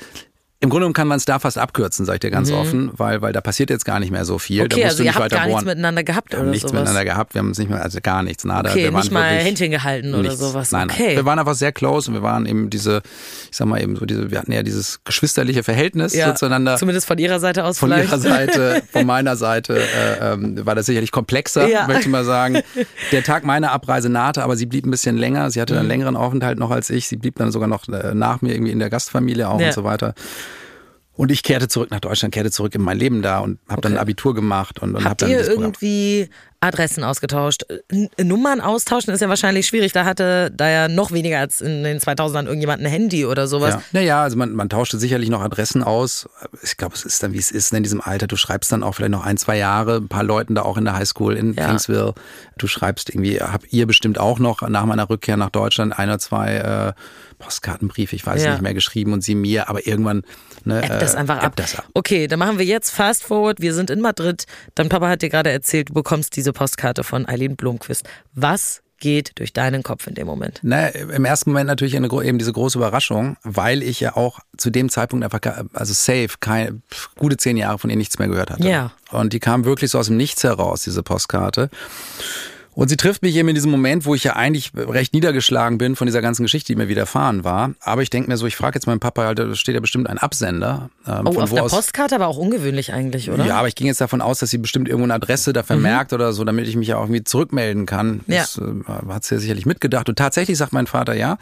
Im 0.62 0.70
Grunde 0.70 0.84
genommen 0.84 0.94
kann 0.94 1.08
man 1.08 1.16
es 1.16 1.24
da 1.24 1.38
fast 1.40 1.58
abkürzen, 1.58 2.06
sage 2.06 2.16
ich 2.16 2.20
dir 2.20 2.30
ganz 2.30 2.50
offen, 2.52 2.90
weil, 2.96 3.20
weil 3.20 3.32
da 3.32 3.40
passiert 3.40 3.68
jetzt 3.68 3.84
gar 3.84 3.98
nicht 3.98 4.12
mehr 4.12 4.24
so 4.24 4.38
viel. 4.38 4.58
da 4.58 4.62
Mhm. 4.62 4.66
Okay, 4.66 4.76
musst 4.76 4.84
also 4.84 4.96
du 4.98 5.02
ihr 5.02 5.10
nicht 5.10 5.14
habt 5.16 5.24
weiter 5.24 5.36
gar 5.36 5.46
nichts 5.46 5.54
bohren. 5.64 5.66
miteinander 5.66 6.04
gehabt 6.04 6.34
oder 6.34 6.42
nichts 6.44 6.62
sowas? 6.62 6.72
miteinander 6.72 7.04
gehabt, 7.04 7.34
wir 7.34 7.40
haben 7.40 7.48
uns 7.48 7.58
nicht 7.58 7.68
mehr, 7.68 7.82
also 7.82 7.98
gar 8.00 8.22
nichts, 8.22 8.44
nada. 8.44 8.70
Okay, 8.70 8.84
wir 8.84 8.92
waren 8.92 9.00
nicht 9.00 9.10
mal 9.12 9.24
Händchen 9.28 9.70
gehalten 9.72 10.14
oder 10.14 10.22
nichts. 10.22 10.38
sowas. 10.38 10.70
Nein, 10.70 10.88
okay. 10.88 11.02
nein. 11.08 11.16
Wir 11.16 11.24
waren 11.24 11.38
einfach 11.40 11.54
sehr 11.56 11.72
close 11.72 12.08
und 12.10 12.14
wir 12.14 12.22
waren 12.22 12.46
eben 12.46 12.70
diese, 12.70 13.02
ich 13.50 13.56
sag 13.56 13.66
mal 13.66 13.82
eben 13.82 13.96
so 13.96 14.06
diese, 14.06 14.30
wir 14.30 14.38
hatten 14.38 14.52
ja 14.52 14.62
dieses 14.62 15.00
geschwisterliche 15.04 15.64
Verhältnis 15.64 16.14
ja, 16.14 16.34
zueinander. 16.36 16.76
Zumindest 16.76 17.08
von 17.08 17.18
ihrer 17.18 17.40
Seite 17.40 17.64
aus 17.64 17.78
Von 17.78 17.88
vielleicht. 17.90 18.08
ihrer 18.10 18.18
Seite, 18.20 18.82
von 18.92 19.04
meiner 19.04 19.34
Seite 19.36 19.76
äh, 19.80 20.32
ähm, 20.34 20.64
war 20.64 20.76
das 20.76 20.86
sicherlich 20.86 21.10
komplexer, 21.10 21.66
Ja. 21.68 21.86
möchte 21.88 22.02
ich 22.02 22.08
mal 22.08 22.24
sagen. 22.24 22.60
Der 23.10 23.24
Tag 23.24 23.44
meiner 23.44 23.72
Abreise 23.72 24.08
nahte, 24.08 24.44
aber 24.44 24.54
sie 24.56 24.66
blieb 24.66 24.86
ein 24.86 24.92
bisschen 24.92 25.16
länger. 25.18 25.50
Sie 25.50 25.60
hatte 25.60 25.74
Mhm. 25.74 25.80
einen 25.80 25.88
längeren 25.88 26.16
Aufenthalt 26.16 26.58
noch 26.60 26.70
als 26.70 26.88
ich. 26.88 27.08
Sie 27.08 27.16
blieb 27.16 27.34
dann 27.36 27.50
sogar 27.50 27.66
noch 27.68 27.88
äh, 27.88 28.14
nach 28.14 28.42
mir 28.42 28.52
irgendwie 28.54 28.70
in 28.70 28.78
der 28.78 28.90
Gastfamilie 28.90 29.48
auch 29.48 29.58
Ja. 29.60 29.66
und 29.66 29.72
so 29.72 29.82
weiter. 29.82 30.14
Und 31.22 31.30
ich 31.30 31.44
kehrte 31.44 31.68
zurück 31.68 31.92
nach 31.92 32.00
Deutschland, 32.00 32.34
kehrte 32.34 32.50
zurück 32.50 32.74
in 32.74 32.82
mein 32.82 32.98
Leben 32.98 33.22
da 33.22 33.38
und 33.38 33.60
habe 33.68 33.80
dann 33.80 33.92
Okay. 33.92 33.98
ein 33.98 34.02
Abitur 34.02 34.34
gemacht 34.34 34.80
und, 34.80 34.90
und 34.96 35.04
habe 35.04 35.10
Habt 35.10 35.22
dann 35.22 35.30
ihr 35.30 35.46
irgendwie 35.46 36.28
Adressen 36.58 37.04
ausgetauscht? 37.04 37.62
N 37.90 38.08
Nummern 38.20 38.60
austauschen 38.60 39.14
ist 39.14 39.20
ja 39.20 39.28
wahrscheinlich 39.28 39.68
schwierig. 39.68 39.92
Da 39.92 40.04
hatte 40.04 40.50
da 40.52 40.68
ja 40.68 40.88
noch 40.88 41.12
weniger 41.12 41.38
als 41.38 41.60
in 41.60 41.84
den 41.84 42.00
2000ern 42.00 42.46
irgendjemand 42.46 42.82
ein 42.82 42.86
Handy 42.90 43.24
oder 43.24 43.46
sowas. 43.46 43.74
Ja. 43.74 43.82
Naja, 43.92 44.22
also 44.24 44.36
man, 44.36 44.52
man 44.52 44.68
tauschte 44.68 44.98
sicherlich 44.98 45.28
noch 45.28 45.42
Adressen 45.42 45.84
aus. 45.84 46.28
Ich 46.64 46.76
glaube, 46.76 46.96
es 46.96 47.04
ist 47.04 47.22
dann, 47.22 47.32
wie 47.32 47.38
es 47.38 47.52
ist 47.52 47.72
in 47.72 47.84
diesem 47.84 48.00
Alter. 48.00 48.26
Du 48.26 48.34
schreibst 48.34 48.72
dann 48.72 48.82
auch 48.82 48.94
vielleicht 48.96 49.12
noch 49.12 49.24
ein, 49.24 49.36
zwei 49.36 49.56
Jahre, 49.58 49.98
ein 49.98 50.08
paar 50.08 50.24
Leuten 50.24 50.56
da 50.56 50.62
auch 50.62 50.76
in 50.76 50.84
der 50.84 50.94
Highschool 50.96 51.36
in 51.36 51.54
Ja. 51.54 51.68
Kingsville. 51.68 52.14
Du 52.58 52.66
schreibst 52.66 53.10
irgendwie, 53.10 53.38
habt 53.40 53.72
ihr 53.72 53.86
bestimmt 53.86 54.18
auch 54.18 54.40
noch 54.40 54.62
nach 54.68 54.86
meiner 54.86 55.08
Rückkehr 55.08 55.36
nach 55.36 55.50
Deutschland 55.50 55.96
ein 55.96 56.08
oder 56.08 56.18
zwei 56.18 56.56
äh, 56.56 56.92
Postkartenbriefe, 57.42 58.14
ich 58.16 58.24
weiß 58.24 58.42
Ja. 58.44 58.52
nicht 58.52 58.62
mehr, 58.62 58.74
geschrieben 58.74 59.12
und 59.12 59.22
sie 59.22 59.34
mir, 59.34 59.68
aber 59.68 59.86
irgendwann 59.86 60.22
ne, 60.64 60.82
App 60.82 61.00
das 61.00 61.14
äh, 61.14 61.18
einfach 61.18 61.38
App 61.38 61.44
ab. 61.44 61.56
Das 61.56 61.76
ab. 61.76 61.86
Okay, 61.94 62.26
dann 62.28 62.38
machen 62.38 62.58
wir 62.58 62.64
jetzt 62.64 62.90
Fast 62.90 63.24
Forward. 63.24 63.60
Wir 63.60 63.74
sind 63.74 63.90
in 63.90 64.00
Madrid. 64.00 64.44
Dein 64.74 64.88
Papa 64.88 65.08
hat 65.08 65.22
dir 65.22 65.28
gerade 65.28 65.50
erzählt, 65.50 65.90
du 65.90 65.94
bekommst 65.94 66.36
diese 66.36 66.52
Postkarte 66.52 67.04
von 67.04 67.28
Eileen 67.28 67.56
Blomqvist. 67.56 68.08
Was 68.34 68.82
geht 68.98 69.32
durch 69.40 69.52
deinen 69.52 69.82
Kopf 69.82 70.06
in 70.06 70.14
dem 70.14 70.28
Moment? 70.28 70.60
Na, 70.62 70.86
Im 70.88 71.24
ersten 71.24 71.50
Moment 71.50 71.66
natürlich 71.66 71.96
eine, 71.96 72.06
eben 72.22 72.38
diese 72.38 72.52
große 72.52 72.78
Überraschung, 72.78 73.36
weil 73.42 73.82
ich 73.82 73.98
ja 73.98 74.14
auch 74.14 74.38
zu 74.56 74.70
dem 74.70 74.88
Zeitpunkt 74.90 75.24
einfach, 75.24 75.40
also 75.72 75.92
safe, 75.92 76.28
keine, 76.38 76.80
gute 77.18 77.36
zehn 77.36 77.56
Jahre 77.56 77.78
von 77.80 77.90
ihr 77.90 77.96
nichts 77.96 78.20
mehr 78.20 78.28
gehört 78.28 78.50
hatte. 78.52 78.66
Ja. 78.68 78.92
Und 79.10 79.32
die 79.32 79.40
kam 79.40 79.64
wirklich 79.64 79.90
so 79.90 79.98
aus 79.98 80.06
dem 80.06 80.16
Nichts 80.16 80.44
heraus, 80.44 80.82
diese 80.82 81.02
Postkarte. 81.02 81.68
Und 82.74 82.88
sie 82.88 82.96
trifft 82.96 83.22
mich 83.22 83.36
eben 83.36 83.48
in 83.48 83.54
diesem 83.54 83.70
Moment, 83.70 84.06
wo 84.06 84.14
ich 84.14 84.24
ja 84.24 84.34
eigentlich 84.34 84.72
recht 84.74 85.12
niedergeschlagen 85.12 85.76
bin 85.78 85.94
von 85.94 86.06
dieser 86.06 86.22
ganzen 86.22 86.42
Geschichte, 86.42 86.72
die 86.72 86.76
mir 86.76 86.88
widerfahren 86.88 87.44
war. 87.44 87.72
Aber 87.80 88.00
ich 88.02 88.08
denke 88.08 88.30
mir 88.30 88.36
so, 88.38 88.46
ich 88.46 88.56
frage 88.56 88.76
jetzt 88.76 88.86
meinen 88.86 88.98
Papa, 89.00 89.24
halt, 89.26 89.38
da 89.38 89.54
steht 89.54 89.74
ja 89.74 89.80
bestimmt 89.80 90.08
ein 90.08 90.16
Absender. 90.18 90.88
Ähm, 91.06 91.26
Oh, 91.26 91.32
von 91.32 91.42
auf 91.42 91.50
wo 91.50 91.54
der 91.56 91.64
aus- 91.64 91.72
Postkarte 91.72 92.14
aber 92.14 92.26
auch 92.28 92.38
ungewöhnlich 92.38 92.92
eigentlich, 92.94 93.30
oder? 93.30 93.44
Ja, 93.44 93.56
aber 93.58 93.68
ich 93.68 93.74
ging 93.74 93.86
jetzt 93.88 94.00
davon 94.00 94.20
aus, 94.22 94.38
dass 94.38 94.48
sie 94.50 94.58
bestimmt 94.58 94.88
irgendwo 94.88 95.04
eine 95.04 95.14
Adresse 95.14 95.52
da 95.52 95.62
vermerkt 95.62 96.12
oder 96.14 96.32
so, 96.32 96.44
damit 96.44 96.66
ich 96.66 96.76
mich 96.76 96.88
ja 96.88 96.96
auch 96.96 97.02
irgendwie 97.04 97.24
zurückmelden 97.24 97.84
kann. 97.84 98.20
Ja. 98.26 98.40
Das 98.40 98.58
äh, 98.58 99.12
hat 99.12 99.24
sie 99.24 99.34
ja 99.34 99.40
sicherlich 99.40 99.66
mitgedacht. 99.66 100.08
Und 100.08 100.16
tatsächlich 100.16 100.56
sagt 100.56 100.72
mein 100.72 100.86
Vater, 100.86 101.14
ja, 101.14 101.36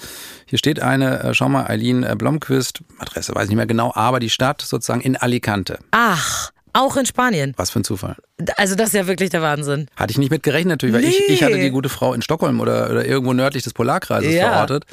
hier 0.47 0.59
steht 0.59 0.81
eine, 0.83 1.23
äh, 1.23 1.35
schau 1.35 1.49
mal, 1.49 1.67
Eileen 1.67 2.03
äh, 2.03 2.17
Blomqvist, 2.19 2.81
Adresse 2.99 3.35
weiß 3.35 3.45
ich 3.45 3.49
nicht 3.51 3.57
mehr 3.57 3.67
genau, 3.67 3.93
aber 3.95 4.19
die 4.19 4.31
Stadt 4.31 4.63
sozusagen 4.63 5.01
in 5.01 5.17
Alicante. 5.17 5.79
Ach, 5.93 6.51
auch 6.73 6.97
in 6.97 7.07
Spanien. 7.07 7.55
Was 7.57 7.71
für 7.71 7.81
ein 7.81 7.85
Zufall. 7.85 8.17
Also 8.57 8.75
das 8.75 8.89
ist 8.89 8.95
ja 8.95 9.07
wirklich 9.07 9.31
der 9.31 9.43
Wahnsinn. 9.43 9.87
Hatte 9.97 10.13
ich 10.13 10.19
nicht 10.19 10.31
mit 10.31 10.43
gerechnet 10.43 10.73
natürlich, 10.83 10.95
weil 10.95 11.05
ich, 11.05 11.19
Nee. 11.29 11.35
ich 11.35 11.43
hatte 11.43 11.59
die 11.59 11.71
gute 11.71 11.89
Frau 11.89 12.15
in 12.15 12.23
Stockholm 12.23 12.61
oder, 12.61 12.91
oder 12.91 13.05
irgendwo 13.05 13.33
nördlich 13.33 13.63
des 13.65 13.73
Polarkreises 13.73 14.33
Ja. 14.33 14.51
verortet. 14.53 14.85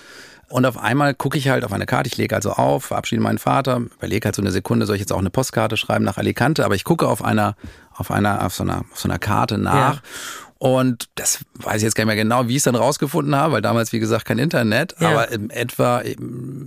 Und 0.49 0.65
auf 0.65 0.77
einmal 0.77 1.13
gucke 1.13 1.37
ich 1.37 1.49
halt 1.49 1.65
auf 1.65 1.73
eine 1.73 1.85
Karte, 1.85 2.07
ich 2.07 2.15
lege 2.15 2.33
also 2.33 2.51
auf, 2.51 2.85
verabschiede 2.85 3.21
meinen 3.21 3.37
Vater, 3.37 3.81
überlege 3.97 4.25
halt 4.25 4.35
so 4.35 4.41
eine 4.41 4.51
Sekunde, 4.51 4.85
soll 4.85 4.95
ich 4.95 5.01
jetzt 5.01 5.11
auch 5.11 5.19
eine 5.19 5.29
Postkarte 5.29 5.75
schreiben 5.75 6.05
nach 6.05 6.17
Alicante, 6.17 6.63
aber 6.63 6.73
ich 6.75 6.85
gucke 6.85 7.05
auf 7.05 7.21
einer, 7.21 7.57
auf 7.93 8.11
einer, 8.11 8.45
auf 8.45 8.53
so 8.55 8.63
einer, 8.63 8.85
auf 8.91 8.97
so 8.99 9.09
einer 9.09 9.19
Karte 9.19 9.57
nach. 9.57 9.95
Ja. 9.95 10.01
Und 10.59 11.09
das 11.15 11.39
weiß 11.55 11.77
ich 11.77 11.83
jetzt 11.83 11.95
gar 11.95 12.03
nicht 12.05 12.15
mehr 12.15 12.23
genau, 12.23 12.47
wie 12.47 12.51
ich 12.53 12.57
es 12.57 12.63
dann 12.63 12.75
rausgefunden 12.75 13.35
habe, 13.35 13.53
weil 13.53 13.61
damals, 13.61 13.91
wie 13.91 13.99
gesagt, 13.99 14.23
kein 14.25 14.39
Internet, 14.39 14.95
Ja. 14.99 15.09
aber 15.09 15.29
in 15.31 15.49
etwa 15.49 16.01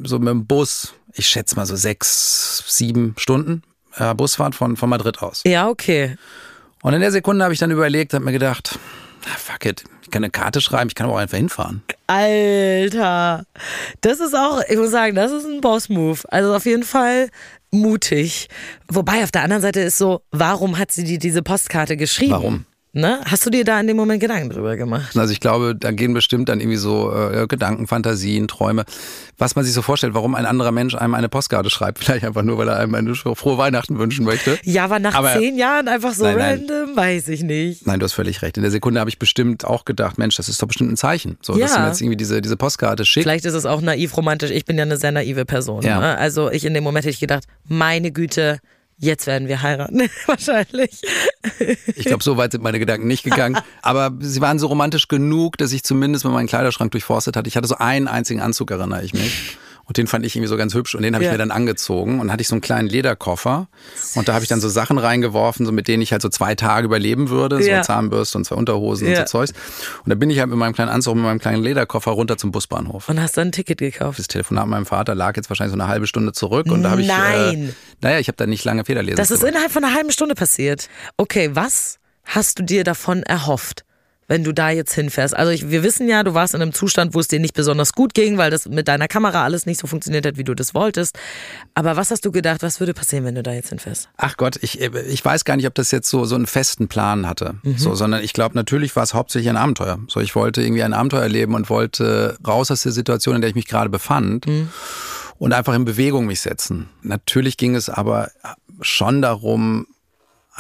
so 0.05 0.19
mit 0.19 0.29
dem 0.29 0.47
Bus, 0.47 0.93
ich 1.15 1.27
schätze 1.27 1.57
mal 1.57 1.65
so 1.67 1.75
sechs, 1.75 2.63
sieben 2.69 3.15
Stunden 3.19 3.63
äh, 3.97 4.15
Busfahrt 4.15 4.55
von, 4.55 4.77
von 4.77 4.89
Madrid 4.89 5.23
aus. 5.23 5.43
Ja, 5.47 5.69
okay. 5.69 6.17
Und 6.83 6.95
in 6.95 7.01
der 7.01 7.13
Sekunde 7.13 7.45
habe 7.45 7.53
ich 7.55 7.61
dann 7.61 7.71
überlegt, 7.71 8.15
habe 8.15 8.25
mir 8.25 8.33
gedacht, 8.33 8.79
fuck 9.39 9.67
it, 9.67 9.85
ich 10.03 10.11
kann 10.11 10.25
eine 10.25 10.31
Karte 10.31 10.61
schreiben, 10.61 10.89
ich 10.89 10.95
kann 10.95 11.07
aber 11.07 11.17
auch 11.17 11.21
einfach 11.21 11.37
hinfahren. 11.37 11.83
Alter. 12.07 13.45
Das 14.01 14.21
ist 14.21 14.35
auch, 14.35 14.61
ich 14.69 14.77
muss 14.77 14.91
sagen, 14.91 15.15
das 15.15 15.31
ist 15.31 15.45
ein 15.45 15.61
Boss-Move. 15.61 16.21
Also 16.29 16.55
auf 16.55 16.65
jeden 16.67 16.83
Fall 16.83 17.29
mutig. 17.71 18.49
Wobei 18.89 19.23
auf 19.23 19.31
der 19.31 19.43
anderen 19.43 19.63
Seite 19.63 19.81
ist 19.81 19.99
so, 19.99 20.23
warum 20.31 20.79
hat 20.79 20.91
sie 20.91 21.05
dir 21.05 21.19
diese 21.19 21.43
Postkarte 21.43 21.97
geschrieben? 21.97 22.33
Warum? 22.33 22.65
Ne? 22.93 23.21
Hast 23.25 23.47
du 23.47 23.51
dir 23.51 23.65
da 23.65 23.79
in 23.79 23.87
dem 23.87 23.97
Moment 23.97 24.21
Gedanken 24.21 24.51
drüber 24.51 24.77
gemacht? 24.77 25.17
Also 25.17 25.33
ich 25.33 25.39
glaube, 25.39 25.77
da 25.77 25.93
gehen 25.93 26.13
bestimmt 26.13 26.49
dann 26.49 26.59
irgendwie 26.59 26.77
so 26.77 27.13
äh, 27.15 27.47
Gedanken, 27.47 27.87
Fantasien, 27.87 28.49
Träume, 28.49 28.85
was 29.39 29.55
man 29.55 29.65
sich 29.65 29.73
so 29.75 29.81
vorstellt, 29.81 30.13
warum 30.15 30.35
ein 30.35 30.45
anderer 30.45 30.73
Mensch 30.73 30.97
einem 30.97 31.15
eine 31.15 31.29
Postkarte 31.29 31.71
schreibt. 31.71 31.99
Vielleicht 32.05 32.25
einfach 32.25 32.43
nur, 32.43 32.59
weil 32.59 32.67
er 32.69 32.79
einem 32.81 32.97
eine 32.97 33.15
frohe 33.15 33.59
Weihnachten 33.59 33.97
wünschen 34.01 34.25
möchte. 34.25 34.59
Ja, 34.65 34.85
aber 34.87 34.99
nach 34.99 35.15
Aber- 35.15 35.35
zehn 35.39 35.57
Jahren 35.57 35.87
einfach 35.87 36.15
so 36.15 36.25
Nein, 36.25 36.37
nein. 36.39 36.67
random, 36.69 36.97
weiß 36.97 37.29
ich 37.29 37.45
nicht. 37.45 37.87
Nein, 37.87 38.01
du 38.01 38.05
hast 38.05 38.13
völlig 38.15 38.43
recht. 38.43 38.57
In 38.57 38.63
der 38.65 38.73
Sekunde 38.73 38.99
habe 38.99 39.09
ich 39.09 39.21
bestimmt 39.21 39.65
auch 39.65 39.85
gedacht, 39.85 40.19
Mensch, 40.19 40.35
das 40.35 40.49
ist 40.49 40.61
doch 40.61 40.67
bestimmt 40.67 40.91
ein 40.91 40.97
Zeichen. 40.97 41.39
So, 41.43 41.57
dass 41.57 41.71
Ja. 41.71 41.77
du 41.77 41.83
mir 41.83 41.89
jetzt 41.91 42.01
irgendwie 42.01 42.17
diese, 42.17 42.41
diese 42.41 42.57
Postkarte 42.57 43.05
schickst. 43.05 43.23
Vielleicht 43.23 43.45
ist 43.45 43.55
es 43.55 43.67
auch 43.67 43.81
naiv 43.83 44.17
romantisch. 44.17 44.51
Ich 44.51 44.65
bin 44.65 44.77
ja 44.77 44.83
eine 44.83 44.97
sehr 44.97 45.13
naive 45.13 45.45
Person. 45.45 45.83
Ja. 45.83 46.01
Ne? 46.01 46.19
Also 46.19 46.51
ich 46.51 46.65
in 46.65 46.75
dem 46.75 46.83
Moment 46.83 47.05
hätte 47.05 47.15
ich 47.15 47.21
gedacht, 47.21 47.45
meine 47.69 48.11
Güte, 48.11 48.59
jetzt 49.01 49.27
werden 49.27 49.49
wir 49.49 49.63
heiraten. 49.63 50.03
Wahrscheinlich. 50.27 51.03
Ich 51.97 52.05
glaube, 52.05 52.23
so 52.23 52.37
weit 52.37 52.53
sind 52.53 52.63
meine 52.63 52.79
Gedanken 52.79 53.09
nicht 53.09 53.25
gegangen. 53.25 53.59
Aber 53.83 54.13
sie 54.21 54.41
waren 54.41 54.59
so 54.59 54.69
romantisch 54.69 55.09
genug, 55.09 55.57
dass 55.59 55.73
ich 55.73 55.83
zumindest 55.83 56.25
mal 56.25 56.31
meinen 56.31 56.47
Kleiderschrank 56.47 56.93
durchforstet 56.93 57.37
hatte. 57.37 57.49
Ich 57.49 57.57
hatte 57.57 57.67
so 57.67 57.77
einen 57.77 58.07
einzigen 58.09 58.41
Anzug, 58.41 58.71
erinnere 58.71 59.03
ich 59.03 59.13
mich. 59.13 59.57
Und 59.85 59.97
den 59.97 60.07
fand 60.07 60.25
ich 60.25 60.37
irgendwie 60.37 60.49
so 60.49 60.57
ganz 60.57 60.75
hübsch 60.75 60.95
und 60.95 61.03
den 61.03 61.15
habe 61.15 61.25
Ja. 61.25 61.31
ich 61.31 61.35
mir 61.35 61.39
dann 61.39 61.51
angezogen 61.51 62.15
und 62.15 62.27
dann 62.29 62.33
hatte 62.33 62.43
ich 62.43 62.49
so 62.49 62.55
einen 62.55 62.61
kleinen 62.61 62.89
Lederkoffer 62.89 63.69
und 64.15 64.29
da 64.29 64.35
habe 64.35 64.45
ich 64.45 64.49
dann 64.49 64.61
so 64.61 64.69
Sachen 64.69 64.99
reingeworfen, 64.99 65.67
so 65.67 65.73
mit 65.73 65.89
denen 65.89 66.01
ich 66.03 66.13
halt 66.13 66.23
so 66.23 66.29
zwei 66.29 66.55
Tage 66.55 66.85
überleben 66.87 67.29
würde, 67.29 67.61
so 67.63 67.69
Ja. 67.69 67.83
Zahnbürste 67.83 68.39
und 68.39 68.45
zwei 68.45 68.55
Unterhosen 68.55 69.07
Ja. 69.09 69.13
und 69.21 69.29
so 69.29 69.39
Zeugs. 69.39 69.53
Und 70.05 70.11
da 70.11 70.15
bin 70.15 70.31
ich 70.31 70.39
halt 70.39 70.49
mit 70.49 70.59
meinem 70.59 70.75
kleinen 70.75 70.91
Anzug, 70.91 71.17
mit 71.17 71.25
meinem 71.25 71.41
kleinen 71.41 71.63
Lederkoffer 71.63 72.13
runter 72.13 72.37
zum 72.37 72.53
Busbahnhof. 72.53 73.09
Und 73.09 73.21
hast 73.21 73.37
dann 73.37 73.49
ein 73.49 73.53
Ticket 73.53 73.79
gekauft. 73.79 74.19
Das 74.21 74.29
Telefonat 74.29 74.65
mit 74.67 74.71
meinem 74.71 74.87
Vater 74.87 75.15
lag 75.17 75.37
jetzt 75.37 75.51
wahrscheinlich 75.51 75.75
so 75.75 75.81
eine 75.81 75.89
halbe 75.91 76.07
Stunde 76.07 76.33
zurück 76.33 76.67
und 76.71 76.83
da 76.85 76.91
habe 76.91 77.01
ich 77.03 77.09
äh, 77.09 77.13
Nein. 77.13 77.75
naja, 78.01 78.19
ich 78.21 78.29
habe 78.29 78.37
da 78.37 78.47
nicht 78.47 78.65
lange 78.65 78.85
Federlesen. 78.85 79.17
Das 79.17 79.31
ist 79.33 79.41
gemacht. 79.41 79.53
innerhalb 79.55 79.73
von 79.73 79.83
einer 79.85 79.95
halben 79.95 80.13
Stunde 80.13 80.35
passiert. 80.37 80.89
Okay, 81.17 81.51
was 81.55 81.99
hast 82.25 82.59
du 82.61 82.63
dir 82.63 82.85
davon 82.85 83.23
erhofft? 83.25 83.85
Wenn 84.31 84.45
du 84.45 84.53
da 84.53 84.71
jetzt 84.71 84.95
hinfährst. 84.95 85.35
Also 85.37 85.51
ich, 85.51 85.71
wir 85.71 85.83
wissen 85.83 86.07
ja, 86.09 86.23
du 86.23 86.35
warst 86.35 86.55
in 86.55 86.63
einem 86.63 86.73
Zustand, 86.73 87.15
wo 87.15 87.19
es 87.19 87.27
dir 87.27 87.41
nicht 87.41 87.53
besonders 87.53 87.95
gut 87.95 88.15
ging, 88.15 88.39
weil 88.39 88.49
das 88.53 88.69
mit 88.69 88.87
deiner 88.87 89.09
Kamera 89.09 89.43
alles 89.43 89.67
nicht 89.67 89.81
so 89.81 89.89
funktioniert 89.89 90.25
hat, 90.25 90.37
wie 90.37 90.45
du 90.45 90.55
das 90.55 90.73
wolltest. 90.73 91.19
Aber 91.75 91.97
was 91.97 92.13
hast 92.13 92.25
du 92.25 92.31
gedacht, 92.31 92.63
was 92.63 92.79
würde 92.79 92.95
passieren, 92.95 93.25
wenn 93.25 93.35
du 93.35 93.43
da 93.43 93.53
jetzt 93.53 93.71
hinfährst? 93.71 94.09
Ach 94.17 94.37
Gott, 94.37 94.57
ich, 94.63 94.81
ich 94.81 95.25
weiß 95.25 95.45
gar 95.45 95.57
nicht, 95.57 95.67
ob 95.67 95.75
das 95.75 95.91
jetzt 95.91 96.09
so, 96.09 96.25
so 96.27 96.37
einen 96.37 96.47
festen 96.47 96.87
Plan 96.87 97.27
hatte. 97.29 97.57
Mhm. 97.65 97.77
So, 97.77 97.97
sondern 97.97 98.23
ich 98.23 98.33
glaube, 98.33 98.55
natürlich 98.55 98.95
war 98.95 99.03
es 99.03 99.15
hauptsächlich 99.15 99.51
ein 99.51 99.57
Abenteuer. 99.57 99.99
So, 100.07 100.21
ich 100.21 100.37
wollte 100.37 100.63
irgendwie 100.63 100.85
ein 100.85 100.95
Abenteuer 100.95 101.23
erleben 101.23 101.55
und 101.57 101.69
wollte 101.69 102.37
raus 102.47 102.71
aus 102.71 102.85
der 102.85 102.93
Situation, 102.93 103.35
in 103.35 103.41
der 103.41 103.51
ich 103.51 103.57
mich 103.57 103.67
gerade 103.67 103.91
befand 103.91 104.47
Mhm. 104.47 104.69
und 105.39 105.53
einfach 105.53 105.75
in 105.75 105.85
Bewegung 105.85 106.27
mich 106.27 106.41
setzen. 106.41 106.89
Natürlich 107.03 107.57
ging 107.57 107.75
es 107.75 107.89
aber 107.91 108.31
schon 108.81 109.23
darum, 109.23 109.89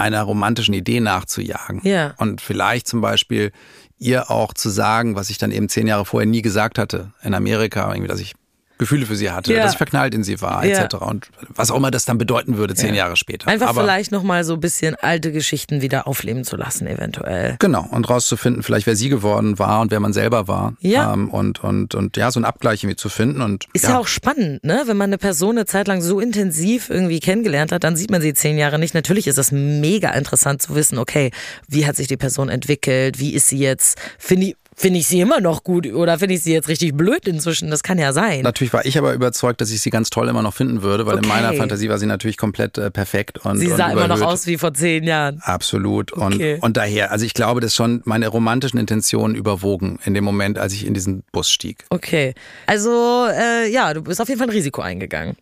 einer 0.00 0.22
romantischen 0.22 0.74
Idee 0.74 1.00
nachzujagen. 1.00 1.80
Ja. 1.84 2.14
Und 2.16 2.40
vielleicht 2.40 2.88
zum 2.88 3.00
Beispiel 3.00 3.52
ihr 3.98 4.30
auch 4.30 4.54
zu 4.54 4.70
sagen, 4.70 5.14
was 5.14 5.30
ich 5.30 5.38
dann 5.38 5.52
eben 5.52 5.68
zehn 5.68 5.86
Jahre 5.86 6.06
vorher 6.06 6.26
nie 6.26 6.42
gesagt 6.42 6.78
hatte 6.78 7.12
in 7.22 7.34
Amerika, 7.34 7.88
irgendwie, 7.92 8.08
dass 8.08 8.20
ich 8.20 8.34
Gefühle 8.80 9.06
für 9.06 9.14
sie 9.14 9.30
hatte, 9.30 9.52
Ja. 9.54 9.62
dass 9.62 9.72
ich 9.72 9.76
verknallt 9.78 10.14
in 10.14 10.24
sie 10.24 10.40
war, 10.40 10.64
Ja. 10.64 10.82
etc. 10.82 10.94
Und 10.96 11.28
was 11.48 11.70
auch 11.70 11.76
immer 11.76 11.90
das 11.90 12.04
dann 12.06 12.18
bedeuten 12.18 12.56
würde, 12.56 12.74
zehn 12.74 12.94
Jahre 12.94 13.16
später. 13.16 13.46
Einfach 13.46 13.68
Aber 13.68 13.82
vielleicht 13.82 14.10
nochmal 14.10 14.42
so 14.42 14.54
ein 14.54 14.60
bisschen 14.60 14.96
alte 14.96 15.30
Geschichten 15.32 15.82
wieder 15.82 16.08
aufleben 16.08 16.44
zu 16.44 16.56
lassen, 16.56 16.86
eventuell. 16.86 17.56
Genau, 17.60 17.86
und 17.90 18.08
rauszufinden, 18.08 18.62
vielleicht 18.62 18.86
wer 18.86 18.96
sie 18.96 19.08
geworden 19.08 19.58
war 19.58 19.80
und 19.82 19.90
wer 19.90 20.00
man 20.00 20.12
selber 20.12 20.48
war. 20.48 20.74
Ja. 20.80 21.12
Ähm, 21.12 21.28
und, 21.30 21.62
und, 21.62 21.94
und 21.94 22.16
ja, 22.16 22.30
so 22.30 22.38
einen 22.38 22.46
Abgleich 22.46 22.82
irgendwie 22.82 22.96
zu 22.96 23.08
finden. 23.10 23.42
Und, 23.42 23.66
Ist 23.74 23.84
ja. 23.84 23.98
auch 23.98 24.06
spannend, 24.08 24.64
ne? 24.64 24.82
Wenn 24.86 24.96
man 24.96 25.10
eine 25.10 25.18
Person 25.18 25.56
eine 25.58 25.66
Zeit 25.66 25.86
lang 25.86 26.00
so 26.00 26.18
intensiv 26.18 26.88
irgendwie 26.90 27.20
kennengelernt 27.20 27.72
hat, 27.72 27.84
dann 27.84 27.96
sieht 27.96 28.10
man 28.10 28.22
sie 28.22 28.32
zehn 28.34 28.56
Jahre 28.58 28.78
nicht. 28.78 28.94
Natürlich 28.94 29.26
ist 29.26 29.38
es 29.38 29.52
mega 29.52 30.10
interessant 30.12 30.62
zu 30.62 30.74
wissen, 30.74 30.98
okay, 30.98 31.30
wie 31.68 31.86
hat 31.86 31.96
sich 31.96 32.08
die 32.08 32.16
Person 32.16 32.48
entwickelt? 32.48 33.18
Wie 33.18 33.34
ist 33.34 33.48
sie 33.48 33.58
jetzt? 33.58 33.98
Finde 34.18 34.46
ich, 34.46 34.56
finde 34.80 34.98
ich 35.00 35.06
sie 35.06 35.20
immer 35.20 35.40
noch 35.40 35.62
gut 35.62 35.86
oder 35.86 36.18
finde 36.18 36.34
ich 36.34 36.42
sie 36.42 36.52
jetzt 36.52 36.68
richtig 36.68 36.96
blöd 36.96 37.28
inzwischen? 37.28 37.70
Das 37.70 37.82
kann 37.82 37.98
ja 37.98 38.12
sein. 38.14 38.40
Natürlich 38.42 38.72
war 38.72 38.86
ich 38.86 38.96
aber 38.96 39.12
überzeugt, 39.12 39.60
dass 39.60 39.70
ich 39.70 39.80
sie 39.82 39.90
ganz 39.90 40.08
toll 40.10 40.28
immer 40.28 40.42
noch 40.42 40.54
finden 40.54 40.82
würde, 40.82 41.04
weil 41.06 41.16
Okay. 41.16 41.22
in 41.24 41.28
meiner 41.28 41.52
Fantasie 41.52 41.88
war 41.90 41.98
sie 41.98 42.06
natürlich 42.06 42.36
komplett 42.38 42.78
äh, 42.78 42.90
perfekt 42.90 43.38
und 43.44 43.58
sie 43.58 43.68
und 43.70 43.76
sah 43.76 43.90
immer 43.92 44.08
noch 44.08 44.22
aus 44.22 44.46
wie 44.46 44.56
vor 44.56 44.72
zehn 44.72 45.04
Jahren. 45.04 45.40
Absolut. 45.42 46.12
Und, 46.12 46.34
Okay. 46.34 46.58
und 46.62 46.76
daher, 46.76 47.12
also 47.12 47.26
ich 47.26 47.34
glaube, 47.34 47.60
dass 47.60 47.74
schon 47.74 48.00
meine 48.04 48.28
romantischen 48.28 48.78
Intentionen 48.80 49.34
überwogen 49.34 49.98
in 50.04 50.14
dem 50.14 50.24
Moment, 50.24 50.58
als 50.58 50.72
ich 50.72 50.86
in 50.86 50.94
diesen 50.94 51.22
Bus 51.32 51.50
stieg. 51.50 51.84
Okay. 51.90 52.34
Also, 52.66 53.26
äh, 53.30 53.70
ja, 53.70 53.92
du 53.92 54.02
bist 54.02 54.20
auf 54.20 54.28
jeden 54.28 54.38
Fall 54.38 54.48
ein 54.48 54.52
Risiko 54.54 54.80
eingegangen. 54.80 55.36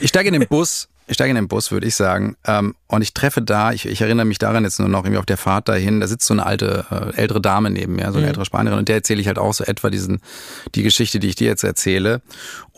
Ich 0.00 0.08
steige 0.10 0.28
in 0.28 0.34
den 0.38 0.46
Bus, 0.48 0.88
ich 1.08 1.14
steige 1.14 1.30
in 1.30 1.36
den 1.36 1.48
Bus, 1.48 1.72
würde 1.72 1.86
ich 1.86 1.94
sagen, 1.94 2.36
ähm, 2.46 2.74
und 2.86 3.02
ich 3.02 3.14
treffe 3.14 3.42
da, 3.42 3.72
ich, 3.72 3.86
ich 3.86 4.00
erinnere 4.00 4.26
mich 4.26 4.38
daran 4.38 4.64
jetzt 4.64 4.78
nur 4.78 4.88
noch 4.88 5.00
irgendwie 5.00 5.18
auf 5.18 5.26
der 5.26 5.36
Fahrt 5.36 5.68
dahin, 5.68 6.00
da 6.00 6.06
sitzt 6.06 6.26
so 6.26 6.34
eine 6.34 6.46
alte, 6.46 6.84
äh, 6.90 7.20
ältere 7.20 7.40
Dame 7.40 7.70
neben 7.70 7.96
mir, 7.96 8.12
so 8.12 8.18
eine 8.18 8.26
ältere 8.26 8.44
Spanierin, 8.44 8.78
und 8.78 8.88
der 8.88 8.96
erzähle 8.96 9.20
ich 9.20 9.26
halt 9.26 9.38
auch 9.38 9.54
so 9.54 9.64
etwa 9.64 9.90
diesen, 9.90 10.20
die 10.74 10.82
Geschichte, 10.82 11.18
die 11.18 11.28
ich 11.28 11.34
dir 11.34 11.48
jetzt 11.48 11.64
erzähle. 11.64 12.22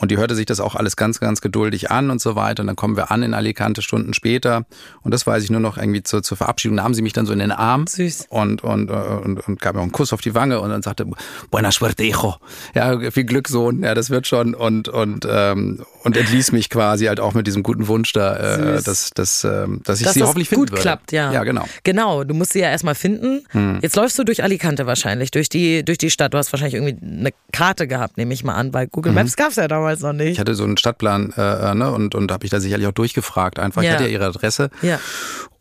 Und 0.01 0.11
die 0.11 0.17
hörte 0.17 0.35
sich 0.35 0.47
das 0.47 0.61
auch 0.61 0.77
alles 0.77 0.97
ganz, 0.97 1.21
ganz 1.21 1.43
geduldig 1.43 1.91
an 1.91 2.09
und 2.09 2.23
so 2.23 2.35
weiter. 2.35 2.63
Und 2.63 2.69
dann 2.69 2.77
kommen 2.77 2.97
wir 2.97 3.11
an 3.11 3.23
in 3.23 3.35
Alicante 3.35 3.83
Stunden 3.83 4.15
später. 4.15 4.65
Und 5.03 5.13
das 5.13 5.27
weiß 5.27 5.45
ich 5.45 5.51
nur 5.51 5.61
noch 5.61 5.77
irgendwie 5.77 6.03
zur, 6.03 6.23
zur 6.23 6.39
Verabschiedung, 6.39 6.77
nahm 6.77 6.95
sie 6.95 7.03
mich 7.03 7.13
dann 7.13 7.27
so 7.27 7.35
in 7.35 7.39
den 7.39 7.53
Arm 7.53 7.87
Süß. 7.87 8.29
und, 8.31 8.65
und, 8.65 8.89
äh, 8.89 8.95
und, 8.95 9.47
und 9.47 9.61
gab 9.61 9.75
mir 9.75 9.81
auch 9.81 9.85
einen 9.85 9.93
Kuss 9.93 10.15
auf 10.15 10.23
die 10.23 10.35
Wange 10.35 10.61
und 10.61 10.71
dann 10.71 10.81
sagte, 10.81 11.07
buena 11.51 11.71
suerte, 11.71 12.03
hijo. 12.03 12.37
Ja, 12.75 13.11
viel 13.11 13.25
Glück, 13.25 13.49
Sohn. 13.49 13.83
Ja, 13.83 13.95
das 13.95 14.09
wird 14.09 14.27
schon. 14.27 14.55
Und, 14.55 14.89
und, 14.89 15.29
ähm, 15.31 15.85
und 16.03 16.17
entließ 16.17 16.53
mich 16.53 16.71
quasi 16.71 17.05
halt 17.05 17.21
auch 17.21 17.35
mit 17.35 17.47
diesem 17.47 17.63
guten 17.63 17.87
Wunsch 17.87 18.15
da, 18.21 18.37
äh, 18.77 18.83
dass, 18.83 19.11
dass, 19.11 19.45
ähm, 19.45 19.81
dass 19.85 20.01
ich 20.01 20.05
Dass 20.07 20.15
sie 20.15 20.21
das 20.21 20.29
hoffentlich 20.29 20.49
finden 20.49 20.63
gut 20.63 20.71
würde. 20.73 20.83
klappt, 20.83 21.13
ja. 21.13 21.33
Ja, 21.33 21.43
genau. 21.45 21.63
Hm. 21.63 21.69
Genau, 21.85 22.25
du 22.25 22.35
musst 22.35 22.53
sie 22.53 22.61
ja 22.61 22.71
erstmal 22.71 22.95
finden. 22.95 23.45
Jetzt 23.83 23.97
läufst 23.97 24.19
du 24.19 24.25
durch 24.25 24.43
Alicante 24.43 24.87
wahrscheinlich, 24.87 25.31
durch 25.31 25.49
die, 25.49 25.85
durch 25.85 25.99
die 25.99 26.11
Stadt. 26.11 26.35
Du 26.35 26.39
hast 26.39 26.53
wahrscheinlich 26.53 26.75
irgendwie 26.75 26.97
eine 27.21 27.31
Karte 27.53 27.87
gehabt, 27.89 28.17
nehme 28.17 28.33
ich 28.35 28.45
mal 28.45 28.55
an, 28.55 28.73
weil 28.75 28.87
Mhm. 28.87 28.91
Google 28.93 29.13
Maps 29.13 29.37
gab's 29.37 29.57
ja 29.57 29.67
damals 29.69 30.01
noch 30.01 30.13
nicht. 30.13 30.33
Ich 30.33 30.41
hatte 30.41 30.55
so 30.55 30.65
einen 30.65 30.77
Stadtplan 30.77 31.33
äh, 31.37 31.71
äh, 31.71 31.75
ne, 31.75 31.91
und, 31.91 32.15
und 32.15 32.31
habe 32.33 32.45
ich 32.45 32.51
da 32.51 32.61
sicherlich 32.61 32.87
auch 32.87 32.93
durchgefragt 32.93 33.59
einfach. 33.59 33.83
Ich 33.83 33.89
Ja. 33.89 33.95
hatte 33.95 34.05
ja 34.05 34.11
ihre 34.11 34.27
Adresse. 34.27 34.71
Ja. 34.83 34.99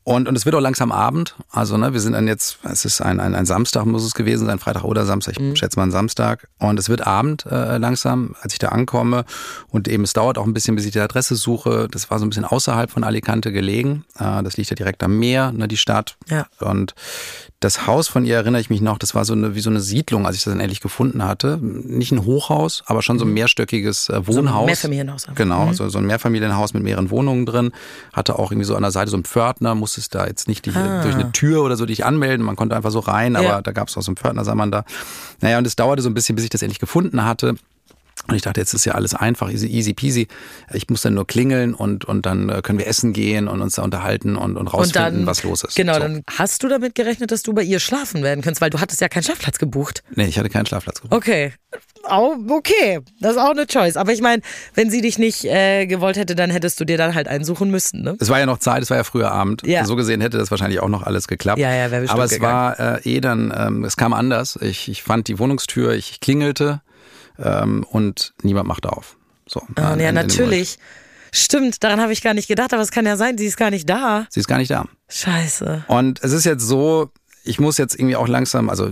Und, 0.04 0.28
und 0.28 0.36
es 0.36 0.46
wird 0.46 0.56
auch 0.56 0.62
langsam 0.62 0.92
Abend. 0.92 1.36
Also, 1.52 1.78
ne, 1.78 1.94
wir 1.94 2.00
sind 2.00 2.14
dann 2.14 2.28
jetzt, 2.28 2.60
es 2.64 2.86
ist 2.86 3.02
ein, 3.02 3.20
ein, 3.20 3.36
ein 3.36 3.46
Samstag, 3.46 3.86
muss 3.86 4.04
es 4.04 4.16
gewesen 4.16 4.48
sein, 4.48 4.58
Freitag 4.58 4.84
oder 4.84 5.06
Samstag, 5.06 5.40
ich 5.40 5.60
schätze 5.60 5.78
mal 5.78 5.84
ein 5.84 5.92
Samstag. 5.92 6.48
Und 6.58 6.80
es 6.80 6.90
wird 6.90 7.06
Abend 7.06 7.46
äh, 7.46 7.78
langsam, 7.78 8.36
als 8.42 8.54
ich 8.54 8.60
da 8.60 8.70
ankomme. 8.70 9.26
Und 9.68 9.88
eben, 9.88 10.04
es 10.04 10.14
dauert 10.14 10.38
auch 10.38 10.46
ein 10.46 10.54
bisschen, 10.54 10.76
bis 10.76 10.86
ich 10.86 10.92
die 10.92 11.00
Adresse 11.00 11.36
suche. 11.36 11.88
Das 11.92 12.10
war 12.10 12.18
so 12.18 12.26
ein 12.26 12.30
bisschen 12.30 12.46
außerhalb 12.46 12.90
von 12.90 13.04
Alicante 13.04 13.52
gelegen. 13.52 14.06
Äh, 14.18 14.42
das 14.42 14.58
liegt 14.58 14.70
ja 14.70 14.76
direkt 14.76 15.04
am 15.04 15.18
Meer, 15.20 15.52
ne, 15.52 15.68
die 15.68 15.78
Stadt. 15.78 16.18
Ja. 16.30 16.48
Und 16.60 16.96
das 17.60 17.88
Haus 17.88 18.08
von 18.08 18.26
ihr 18.26 18.38
erinnere 18.38 18.62
ich 18.62 18.70
mich 18.70 18.80
noch, 18.80 18.98
das 18.98 19.16
war 19.16 19.26
so 19.26 19.34
eine, 19.34 19.54
wie 19.54 19.60
so 19.60 19.70
eine 19.70 19.82
Siedlung, 19.82 20.26
als 20.26 20.38
ich 20.38 20.44
das 20.44 20.54
dann 20.54 20.62
endlich 20.62 20.80
gefunden 20.80 21.24
hatte. 21.24 21.60
Nicht 21.62 22.12
ein 22.12 22.24
Hochhaus, 22.24 22.84
aber 22.86 23.02
schon 23.02 23.20
so 23.20 23.26
ein 23.26 23.34
mehrstöckiges 23.34 24.08
äh, 24.10 24.26
Wohnhaus. 24.26 24.66
Mehrfamilienhaus. 24.66 25.28
Genau, 25.36 25.74
so, 25.74 25.90
so 25.90 25.98
ein 25.98 26.06
Mehrfamilienhaus 26.06 26.74
mit 26.74 26.84
mehreren 26.84 27.10
Wohnungen 27.12 27.46
drin. 27.46 27.72
Hatte 28.14 28.40
auch 28.40 28.52
irgendwie 28.52 28.66
so 28.66 28.76
an 28.76 28.82
der 28.82 28.92
Seite 28.92 29.12
so 29.12 29.18
einen 29.18 29.26
Pförtner, 29.26 29.76
musstest 29.90 30.14
da 30.16 30.28
jetzt 30.28 30.48
nicht 30.48 30.66
dich, 30.68 30.74
durch 30.76 31.16
eine 31.16 31.32
Tür 31.32 31.64
oder 31.64 31.76
so 31.76 31.86
dich 31.86 32.06
anmelden, 32.06 32.46
man 32.46 32.56
konnte 32.56 32.76
einfach 32.76 32.92
so 32.92 33.00
rein, 33.00 33.36
aber 33.36 33.46
Ja. 33.46 33.62
da 33.62 33.72
gab 33.72 33.88
es 33.88 33.98
auch 33.98 34.02
so 34.04 34.12
einen 34.12 34.18
Pförtner, 34.18 34.46
sah 34.46 34.54
man 34.56 34.70
da. 34.72 34.84
Naja, 35.42 35.58
und 35.58 35.66
es 35.66 35.76
dauerte 35.76 36.04
so 36.04 36.10
ein 36.10 36.14
bisschen, 36.14 36.36
bis 36.36 36.44
ich 36.44 36.50
das 36.52 36.62
endlich 36.62 36.80
gefunden 36.80 37.26
hatte. 37.26 37.56
Und 38.28 38.36
ich 38.36 38.42
dachte, 38.42 38.60
jetzt 38.60 38.74
ist 38.74 38.86
ja 38.86 38.94
alles 38.94 39.14
einfach, 39.14 39.50
easy, 39.50 39.68
easy 39.68 39.94
peasy. 39.94 40.28
Ich 40.74 40.90
muss 40.90 41.02
dann 41.02 41.14
nur 41.14 41.26
klingeln 41.26 41.74
und, 41.74 42.06
und 42.06 42.26
dann 42.26 42.50
äh, 42.50 42.62
können 42.62 42.80
wir 42.80 42.88
essen 42.88 43.14
gehen 43.14 43.48
und 43.48 43.62
uns 43.62 43.76
da 43.76 43.82
unterhalten 43.84 44.36
und, 44.36 44.52
und 44.52 44.58
Und 44.58 44.68
rausfinden, 44.68 45.20
dann, 45.20 45.26
was 45.26 45.44
los 45.44 45.64
ist. 45.64 45.76
Genau, 45.76 45.94
so. 45.94 46.00
dann 46.00 46.24
hast 46.30 46.64
du 46.64 46.68
damit 46.68 46.96
gerechnet, 46.96 47.32
dass 47.32 47.44
du 47.44 47.54
bei 47.54 47.64
ihr 47.64 47.80
schlafen 47.80 48.22
werden 48.24 48.42
kannst, 48.42 48.62
weil 48.62 48.70
du 48.70 48.80
hattest 48.80 49.02
ja 49.02 49.08
keinen 49.10 49.24
Schlafplatz 49.24 49.58
gebucht. 49.58 50.04
Nee, 50.16 50.26
ich 50.26 50.38
hatte 50.38 50.50
keinen 50.50 50.66
Schlafplatz 50.66 51.02
gebucht. 51.02 51.18
Okay. 51.18 51.54
Okay, 52.04 53.00
das 53.20 53.34
ist 53.34 53.38
auch 53.38 53.52
eine 53.52 53.68
Choice. 53.68 53.98
Aber 53.98 54.12
ich 54.12 54.22
meine, 54.22 54.42
wenn 54.74 54.90
sie 54.90 55.02
dich 55.02 55.20
nicht 55.20 55.46
äh, 55.46 55.86
gewollt 55.86 56.18
hätte, 56.18 56.36
dann 56.36 56.50
hättest 56.50 56.80
du 56.80 56.86
dir 56.86 56.98
dann 56.98 57.14
halt 57.14 57.28
einen 57.28 57.44
suchen 57.44 57.70
müssen, 57.70 58.02
ne? 58.02 58.16
Es 58.20 58.30
war 58.30 58.40
ja 58.40 58.46
noch 58.46 58.58
Zeit, 58.58 58.82
es 58.82 58.90
war 58.90 58.98
ja 58.98 59.04
früher 59.04 59.32
Abend. 59.32 59.66
Ja. 59.66 59.86
So 59.86 59.96
gesehen 59.96 60.22
hätte 60.22 60.38
das 60.38 60.50
wahrscheinlich 60.50 60.80
auch 60.80 60.88
noch 60.88 61.04
alles 61.04 61.28
geklappt. 61.28 61.60
Ja, 61.60 61.74
ja, 61.74 61.92
wäre 61.92 62.02
bestimmt 62.02 62.12
Aber 62.12 62.24
es 62.26 62.32
gegangen. 62.32 62.54
war 62.80 62.98
äh, 63.06 63.16
eh 63.18 63.22
dann, 63.22 63.54
ähm, 63.56 63.84
es 63.84 63.98
kam 63.98 64.14
anders. 64.14 64.58
Ich, 64.62 64.90
ich 64.90 65.04
fand 65.04 65.28
die 65.28 65.38
Wohnungstür, 65.40 65.94
ich 65.94 66.20
klingelte 66.20 66.82
ähm, 67.42 67.86
und 67.90 68.34
niemand 68.42 68.68
machte 68.68 68.92
auf. 68.92 69.18
So, 69.48 69.62
Ah, 69.76 69.94
am 69.94 70.00
ja, 70.00 70.10
in 70.10 70.16
natürlich. 70.16 70.78
Stimmt, 71.32 71.84
daran 71.84 72.02
habe 72.02 72.12
ich 72.12 72.22
gar 72.24 72.34
nicht 72.34 72.48
gedacht, 72.48 72.74
aber 72.74 72.82
es 72.82 72.92
kann 72.92 73.06
ja 73.06 73.16
sein, 73.16 73.38
sie 73.38 73.46
ist 73.46 73.58
gar 73.58 73.70
nicht 73.70 73.88
da. 73.90 74.26
Sie 74.30 74.40
ist 74.40 74.48
gar 74.48 74.58
nicht 74.58 74.72
da. 74.72 74.86
Scheiße. 75.10 75.86
Und 75.88 76.24
es 76.24 76.32
ist 76.32 76.44
jetzt 76.46 76.64
so, 76.64 77.12
ich 77.44 77.60
muss 77.60 77.78
jetzt 77.78 77.96
irgendwie 77.96 78.16
auch 78.16 78.28
langsam, 78.28 78.70
also 78.70 78.92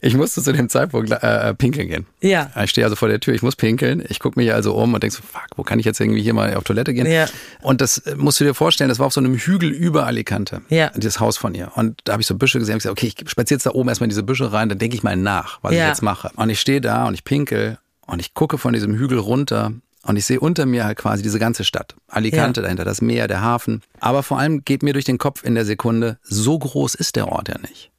ich 0.00 0.14
musste 0.16 0.42
zu 0.42 0.52
dem 0.52 0.68
Zeitpunkt 0.68 1.10
äh, 1.10 1.54
pinkeln 1.54 1.88
gehen. 1.88 2.06
Ja. 2.20 2.50
Ich 2.62 2.70
stehe 2.70 2.84
also 2.84 2.96
vor 2.96 3.08
der 3.08 3.20
Tür, 3.20 3.34
ich 3.34 3.42
muss 3.42 3.56
pinkeln. 3.56 4.02
Ich 4.08 4.18
gucke 4.20 4.38
mich 4.38 4.52
also 4.52 4.74
um 4.74 4.94
und 4.94 5.02
denke 5.02 5.16
so, 5.16 5.22
fuck, 5.22 5.46
wo 5.56 5.62
kann 5.62 5.78
ich 5.78 5.86
jetzt 5.86 6.00
irgendwie 6.00 6.22
hier 6.22 6.34
mal 6.34 6.54
auf 6.54 6.64
Toilette 6.64 6.94
gehen? 6.94 7.06
Ja. 7.06 7.26
Und 7.62 7.80
das 7.80 7.98
äh, 7.98 8.14
musst 8.16 8.40
du 8.40 8.44
dir 8.44 8.54
vorstellen, 8.54 8.88
das 8.88 8.98
war 8.98 9.06
auf 9.06 9.12
so 9.12 9.20
einem 9.20 9.34
Hügel 9.34 9.70
über 9.70 10.06
Alicante. 10.06 10.62
Ja. 10.68 10.90
Dieses 10.96 11.20
Haus 11.20 11.36
von 11.36 11.54
ihr. 11.54 11.72
Und 11.74 12.00
da 12.04 12.12
habe 12.12 12.20
ich 12.22 12.26
so 12.26 12.34
Büsche 12.36 12.58
gesehen. 12.58 12.76
Ich 12.76 12.82
gesagt, 12.84 12.98
okay, 12.98 13.12
ich 13.16 13.30
spaziere 13.30 13.56
jetzt 13.56 13.66
da 13.66 13.70
oben 13.72 13.88
erstmal 13.88 14.06
in 14.06 14.10
diese 14.10 14.22
Büsche 14.22 14.52
rein, 14.52 14.68
dann 14.68 14.78
denke 14.78 14.96
ich 14.96 15.02
mal 15.02 15.16
nach, 15.16 15.58
was 15.62 15.72
Ja. 15.74 15.82
ich 15.84 15.88
jetzt 15.88 16.02
mache. 16.02 16.30
Und 16.36 16.50
ich 16.50 16.60
stehe 16.60 16.80
da 16.80 17.06
und 17.06 17.14
ich 17.14 17.24
pinkel 17.24 17.78
und 18.06 18.20
ich 18.20 18.34
gucke 18.34 18.58
von 18.58 18.72
diesem 18.72 18.94
Hügel 18.94 19.18
runter. 19.18 19.72
Und 20.04 20.16
ich 20.16 20.24
sehe 20.24 20.40
unter 20.40 20.64
mir 20.64 20.84
halt 20.84 20.96
quasi 20.96 21.22
diese 21.22 21.38
ganze 21.38 21.64
Stadt. 21.64 21.94
Alicante, 22.06 22.60
Ja. 22.60 22.62
dahinter 22.62 22.84
das 22.84 23.02
Meer, 23.02 23.28
der 23.28 23.42
Hafen. 23.42 23.82
Aber 24.00 24.22
vor 24.22 24.38
allem 24.38 24.64
geht 24.64 24.82
mir 24.82 24.92
durch 24.94 25.04
den 25.04 25.18
Kopf 25.18 25.44
in 25.44 25.54
der 25.54 25.66
Sekunde, 25.66 26.18
so 26.22 26.58
groß 26.58 26.94
ist 26.94 27.16
der 27.16 27.28
Ort 27.28 27.48
ja 27.48 27.58
nicht. 27.58 27.90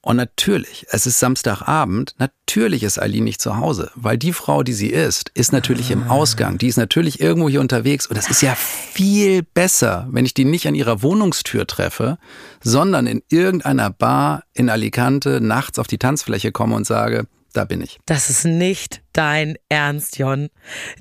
Und 0.00 0.16
natürlich, 0.16 0.86
es 0.90 1.06
ist 1.06 1.18
Samstagabend, 1.18 2.14
natürlich 2.18 2.84
ist 2.84 3.02
Eileen 3.02 3.24
nicht 3.24 3.40
zu 3.40 3.56
Hause, 3.56 3.90
weil 3.96 4.16
die 4.16 4.32
Frau, 4.32 4.62
die 4.62 4.72
sie 4.72 4.88
ist, 4.88 5.30
ist 5.34 5.52
natürlich 5.52 5.90
im 5.90 6.08
Ausgang, 6.08 6.56
die 6.56 6.68
ist 6.68 6.76
natürlich 6.76 7.20
irgendwo 7.20 7.48
hier 7.48 7.60
unterwegs 7.60 8.06
und 8.06 8.16
das 8.16 8.30
ist 8.30 8.40
ja 8.40 8.54
viel 8.54 9.42
besser, 9.42 10.06
wenn 10.12 10.24
ich 10.24 10.34
die 10.34 10.44
nicht 10.44 10.68
an 10.68 10.76
ihrer 10.76 11.02
Wohnungstür 11.02 11.66
treffe, 11.66 12.18
sondern 12.62 13.08
in 13.08 13.22
irgendeiner 13.28 13.90
Bar 13.90 14.44
in 14.54 14.70
Alicante 14.70 15.40
nachts 15.40 15.80
auf 15.80 15.88
die 15.88 15.98
Tanzfläche 15.98 16.52
komme 16.52 16.76
und 16.76 16.86
sage, 16.86 17.26
da 17.52 17.64
bin 17.64 17.80
ich. 17.80 17.98
Das 18.06 18.30
ist 18.30 18.44
nicht 18.44 19.02
dein 19.12 19.56
Ernst, 19.68 20.18
Jon. 20.18 20.48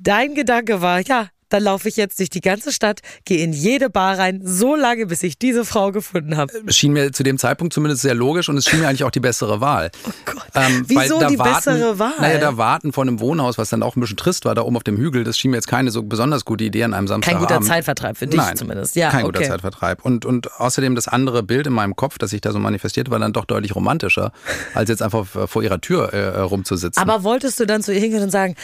Dein 0.01 0.33
Gedanke 0.33 0.81
war, 0.81 1.01
ja, 1.01 1.29
dann 1.49 1.63
laufe 1.63 1.87
ich 1.87 1.97
jetzt 1.97 2.19
durch 2.19 2.29
die 2.29 2.41
ganze 2.41 2.71
Stadt, 2.71 3.01
gehe 3.25 3.43
in 3.43 3.53
jede 3.53 3.89
Bar 3.89 4.17
rein, 4.17 4.41
so 4.43 4.75
lange, 4.75 5.05
bis 5.05 5.23
ich 5.23 5.37
diese 5.37 5.65
Frau 5.65 5.91
gefunden 5.91 6.37
habe. 6.37 6.51
Es 6.65 6.77
schien 6.77 6.93
mir 6.93 7.11
zu 7.11 7.23
dem 7.23 7.37
Zeitpunkt 7.37 7.73
zumindest 7.73 8.01
sehr 8.01 8.15
logisch 8.15 8.49
und 8.49 8.57
es 8.57 8.65
schien 8.65 8.79
mir 8.79 8.87
eigentlich 8.87 9.03
auch 9.03 9.11
die 9.11 9.19
bessere 9.19 9.61
Wahl. 9.61 9.91
Oh 10.07 10.11
Gott. 10.25 10.43
Wieso 10.87 11.19
die 11.27 11.37
bessere 11.37 11.99
Wahl? 11.99 12.13
Naja, 12.19 12.39
da 12.39 12.57
warten 12.57 12.91
vor 12.93 13.03
einem 13.03 13.19
Wohnhaus, 13.19 13.57
was 13.57 13.69
dann 13.69 13.83
auch 13.83 13.95
ein 13.95 13.99
bisschen 14.01 14.17
trist 14.17 14.45
war, 14.45 14.55
da 14.55 14.61
oben 14.61 14.75
auf 14.75 14.83
dem 14.83 14.97
Hügel, 14.97 15.23
das 15.23 15.37
schien 15.37 15.51
mir 15.51 15.57
jetzt 15.57 15.67
keine 15.67 15.91
so 15.91 16.03
besonders 16.03 16.45
gute 16.45 16.63
Idee 16.63 16.83
an 16.83 16.93
einem 16.93 17.05
Kein 17.05 17.21
Samstagabend. 17.21 17.49
guter 17.49 17.61
Zeitvertreib 17.61 18.17
für 18.17 18.27
dich 18.27 18.37
Nein, 18.37 18.57
zumindest. 18.57 18.95
Ja, 18.95 19.09
kein 19.09 19.25
guter 19.25 19.39
okay. 19.39 19.49
Zeitvertreib. 19.49 20.03
Und, 20.03 20.25
und 20.25 20.51
außerdem 20.59 20.95
das 20.95 21.07
andere 21.07 21.43
Bild 21.43 21.67
in 21.67 21.73
meinem 21.73 21.95
Kopf, 21.95 22.17
das 22.17 22.31
sich 22.31 22.41
da 22.41 22.51
so 22.51 22.59
manifestiert, 22.59 23.09
war 23.09 23.19
dann 23.19 23.33
doch 23.33 23.45
deutlich 23.45 23.75
romantischer, 23.75 24.31
als 24.73 24.89
jetzt 24.89 25.01
einfach 25.01 25.25
vor 25.25 25.63
ihrer 25.63 25.81
Tür 25.81 26.13
äh, 26.13 26.39
rumzusitzen. 26.39 27.01
Aber 27.01 27.23
wolltest 27.23 27.59
du 27.59 27.65
dann 27.65 27.83
zu 27.83 27.93
ihr 27.93 27.99
hingehen 27.99 28.23
und 28.23 28.31
sagen, 28.31 28.55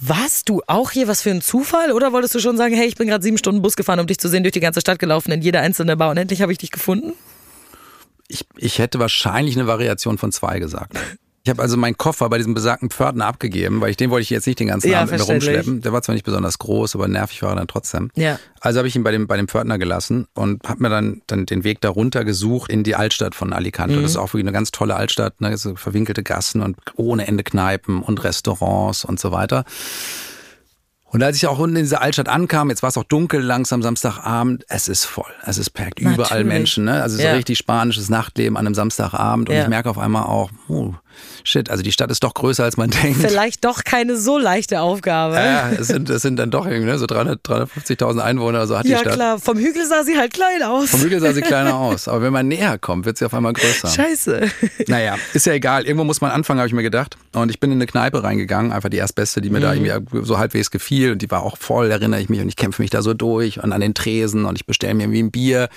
was, 0.00 0.44
du 0.44 0.62
auch 0.66 0.90
hier, 0.90 1.08
was 1.08 1.22
für 1.22 1.30
ein 1.30 1.42
Zufall? 1.42 1.92
Oder 1.92 2.12
wolltest 2.12 2.34
du 2.34 2.40
schon 2.40 2.56
sagen, 2.56 2.74
hey, 2.74 2.86
ich 2.86 2.94
bin 2.94 3.08
gerade 3.08 3.22
sieben 3.22 3.38
Stunden 3.38 3.62
Bus 3.62 3.76
gefahren, 3.76 4.00
um 4.00 4.06
dich 4.06 4.18
zu 4.18 4.28
sehen, 4.28 4.42
durch 4.42 4.52
die 4.52 4.60
ganze 4.60 4.80
Stadt 4.80 4.98
gelaufen, 4.98 5.30
in 5.32 5.42
jede 5.42 5.60
einzelne 5.60 5.96
Bar 5.96 6.10
und 6.10 6.16
endlich 6.16 6.42
habe 6.42 6.52
ich 6.52 6.58
dich 6.58 6.70
gefunden? 6.70 7.12
ich, 8.30 8.46
ich 8.56 8.78
hätte 8.78 8.98
wahrscheinlich 8.98 9.56
eine 9.56 9.66
Variation 9.66 10.18
von 10.18 10.32
zwei 10.32 10.58
gesagt. 10.58 10.98
Ich 11.50 11.52
habe 11.52 11.62
also 11.62 11.76
meinen 11.76 11.98
Koffer 11.98 12.28
bei 12.28 12.36
diesem 12.36 12.54
besagten 12.54 12.90
Pförtner 12.90 13.26
abgegeben, 13.26 13.80
weil 13.80 13.90
ich 13.90 13.96
den 13.96 14.10
wollte 14.10 14.22
ich 14.22 14.30
jetzt 14.30 14.46
nicht 14.46 14.60
den 14.60 14.68
ganzen 14.68 14.88
Ja, 14.88 15.00
Abend 15.00 15.10
mit 15.10 15.18
mir 15.20 15.26
rumschleppen. 15.26 15.80
Der 15.80 15.92
war 15.92 16.00
zwar 16.00 16.12
nicht 16.14 16.24
besonders 16.24 16.60
groß, 16.60 16.94
aber 16.94 17.08
nervig 17.08 17.42
war 17.42 17.50
er 17.50 17.56
dann 17.56 17.66
trotzdem. 17.66 18.12
Ja. 18.14 18.38
Also 18.60 18.78
habe 18.78 18.86
ich 18.86 18.94
ihn 18.94 19.02
bei 19.02 19.10
dem, 19.10 19.26
bei 19.26 19.36
dem 19.36 19.48
Pförtner 19.48 19.76
gelassen 19.76 20.28
und 20.34 20.62
habe 20.68 20.80
mir 20.80 20.90
dann, 20.90 21.22
dann 21.26 21.46
den 21.46 21.64
Weg 21.64 21.80
darunter 21.80 22.24
gesucht 22.24 22.70
in 22.70 22.84
die 22.84 22.94
Altstadt 22.94 23.34
von 23.34 23.52
Alicante. 23.52 23.96
Mhm. 23.96 24.02
Das 24.02 24.12
ist 24.12 24.16
auch 24.16 24.28
wirklich 24.28 24.44
eine 24.44 24.52
ganz 24.52 24.70
tolle 24.70 24.94
Altstadt, 24.94 25.40
ne? 25.40 25.56
so 25.58 25.74
verwinkelte 25.74 26.22
Gassen 26.22 26.60
und 26.60 26.76
ohne 26.94 27.26
Ende 27.26 27.42
Kneipen 27.42 28.00
und 28.00 28.22
Restaurants 28.22 29.04
und 29.04 29.18
so 29.18 29.32
weiter. 29.32 29.64
Und 31.12 31.24
als 31.24 31.36
ich 31.36 31.48
auch 31.48 31.58
unten 31.58 31.74
in 31.74 31.82
diese 31.82 32.00
Altstadt 32.00 32.28
ankam, 32.28 32.70
jetzt 32.70 32.82
war 32.84 32.88
es 32.88 32.96
auch 32.96 33.02
dunkel 33.02 33.40
langsam 33.40 33.82
Samstagabend, 33.82 34.64
es 34.68 34.86
ist 34.86 35.04
voll, 35.04 35.24
es 35.44 35.58
ist 35.58 35.72
überall 35.98 36.16
Natürlich. 36.16 36.46
Menschen, 36.46 36.84
ne? 36.84 37.02
also 37.02 37.16
so 37.16 37.22
Ja. 37.24 37.32
richtig 37.32 37.58
spanisches 37.58 38.08
Nachtleben 38.10 38.56
an 38.56 38.64
einem 38.64 38.76
Samstagabend 38.76 39.48
und 39.48 39.56
Ja. 39.56 39.62
ich 39.62 39.68
merke 39.68 39.90
auf 39.90 39.98
einmal 39.98 40.22
auch, 40.22 40.52
oh, 40.68 40.94
shit, 41.44 41.70
also 41.70 41.82
die 41.82 41.92
Stadt 41.92 42.10
ist 42.10 42.22
doch 42.24 42.34
größer 42.34 42.64
als 42.64 42.76
man 42.76 42.90
denkt. 43.02 43.20
Vielleicht 43.20 43.64
doch 43.64 43.84
keine 43.84 44.16
so 44.16 44.38
leichte 44.38 44.80
Aufgabe. 44.80 45.34
Ja, 45.36 45.70
es 45.70 45.88
sind, 45.88 46.08
es 46.10 46.22
sind 46.22 46.36
dann 46.36 46.50
doch 46.50 46.66
irgendwie 46.66 46.86
ne, 46.90 46.98
so 46.98 47.06
300, 47.06 47.40
350.000 47.46 48.18
Einwohner, 48.20 48.58
oder 48.58 48.66
so 48.66 48.78
hat 48.78 48.84
die 48.86 48.90
Ja, 48.90 48.98
Stadt. 48.98 49.14
klar, 49.14 49.38
vom 49.38 49.58
Hügel 49.58 49.86
sah 49.86 50.02
sie 50.04 50.16
halt 50.16 50.32
klein 50.32 50.62
aus. 50.62 50.90
Vom 50.90 51.00
Hügel 51.00 51.20
sah 51.20 51.32
sie 51.32 51.42
kleiner 51.42 51.74
aus, 51.78 52.08
aber 52.08 52.22
wenn 52.22 52.32
man 52.32 52.48
näher 52.48 52.78
kommt, 52.78 53.04
wird 53.06 53.18
sie 53.18 53.24
auf 53.26 53.34
einmal 53.34 53.52
größer. 53.52 53.88
Scheiße. 53.88 54.48
Naja, 54.88 55.16
ist 55.34 55.46
ja 55.46 55.52
egal. 55.52 55.84
Irgendwo 55.84 56.04
muss 56.04 56.20
man 56.20 56.30
anfangen, 56.30 56.58
habe 56.58 56.66
ich 56.66 56.74
mir 56.74 56.82
gedacht. 56.82 57.16
Und 57.34 57.50
ich 57.50 57.60
bin 57.60 57.70
in 57.70 57.78
eine 57.78 57.86
Kneipe 57.86 58.22
reingegangen, 58.24 58.72
einfach 58.72 58.88
die 58.88 58.96
erstbeste, 58.96 59.40
die 59.40 59.50
mir 59.50 59.58
Mhm. 59.58 59.62
da 59.62 59.74
irgendwie 59.74 60.26
so 60.26 60.38
halbwegs 60.38 60.70
gefiel. 60.70 61.12
Und 61.12 61.22
die 61.22 61.30
war 61.30 61.42
auch 61.42 61.56
voll, 61.58 61.90
erinnere 61.90 62.20
ich 62.20 62.28
mich. 62.28 62.40
Und 62.40 62.48
ich 62.48 62.56
kämpfe 62.56 62.82
mich 62.82 62.90
da 62.90 63.02
so 63.02 63.14
durch 63.14 63.62
und 63.62 63.72
an 63.72 63.80
den 63.80 63.94
Tresen 63.94 64.46
und 64.46 64.56
ich 64.56 64.66
bestelle 64.66 64.94
mir 64.94 65.04
irgendwie 65.04 65.22
ein 65.22 65.30
Bier. 65.30 65.68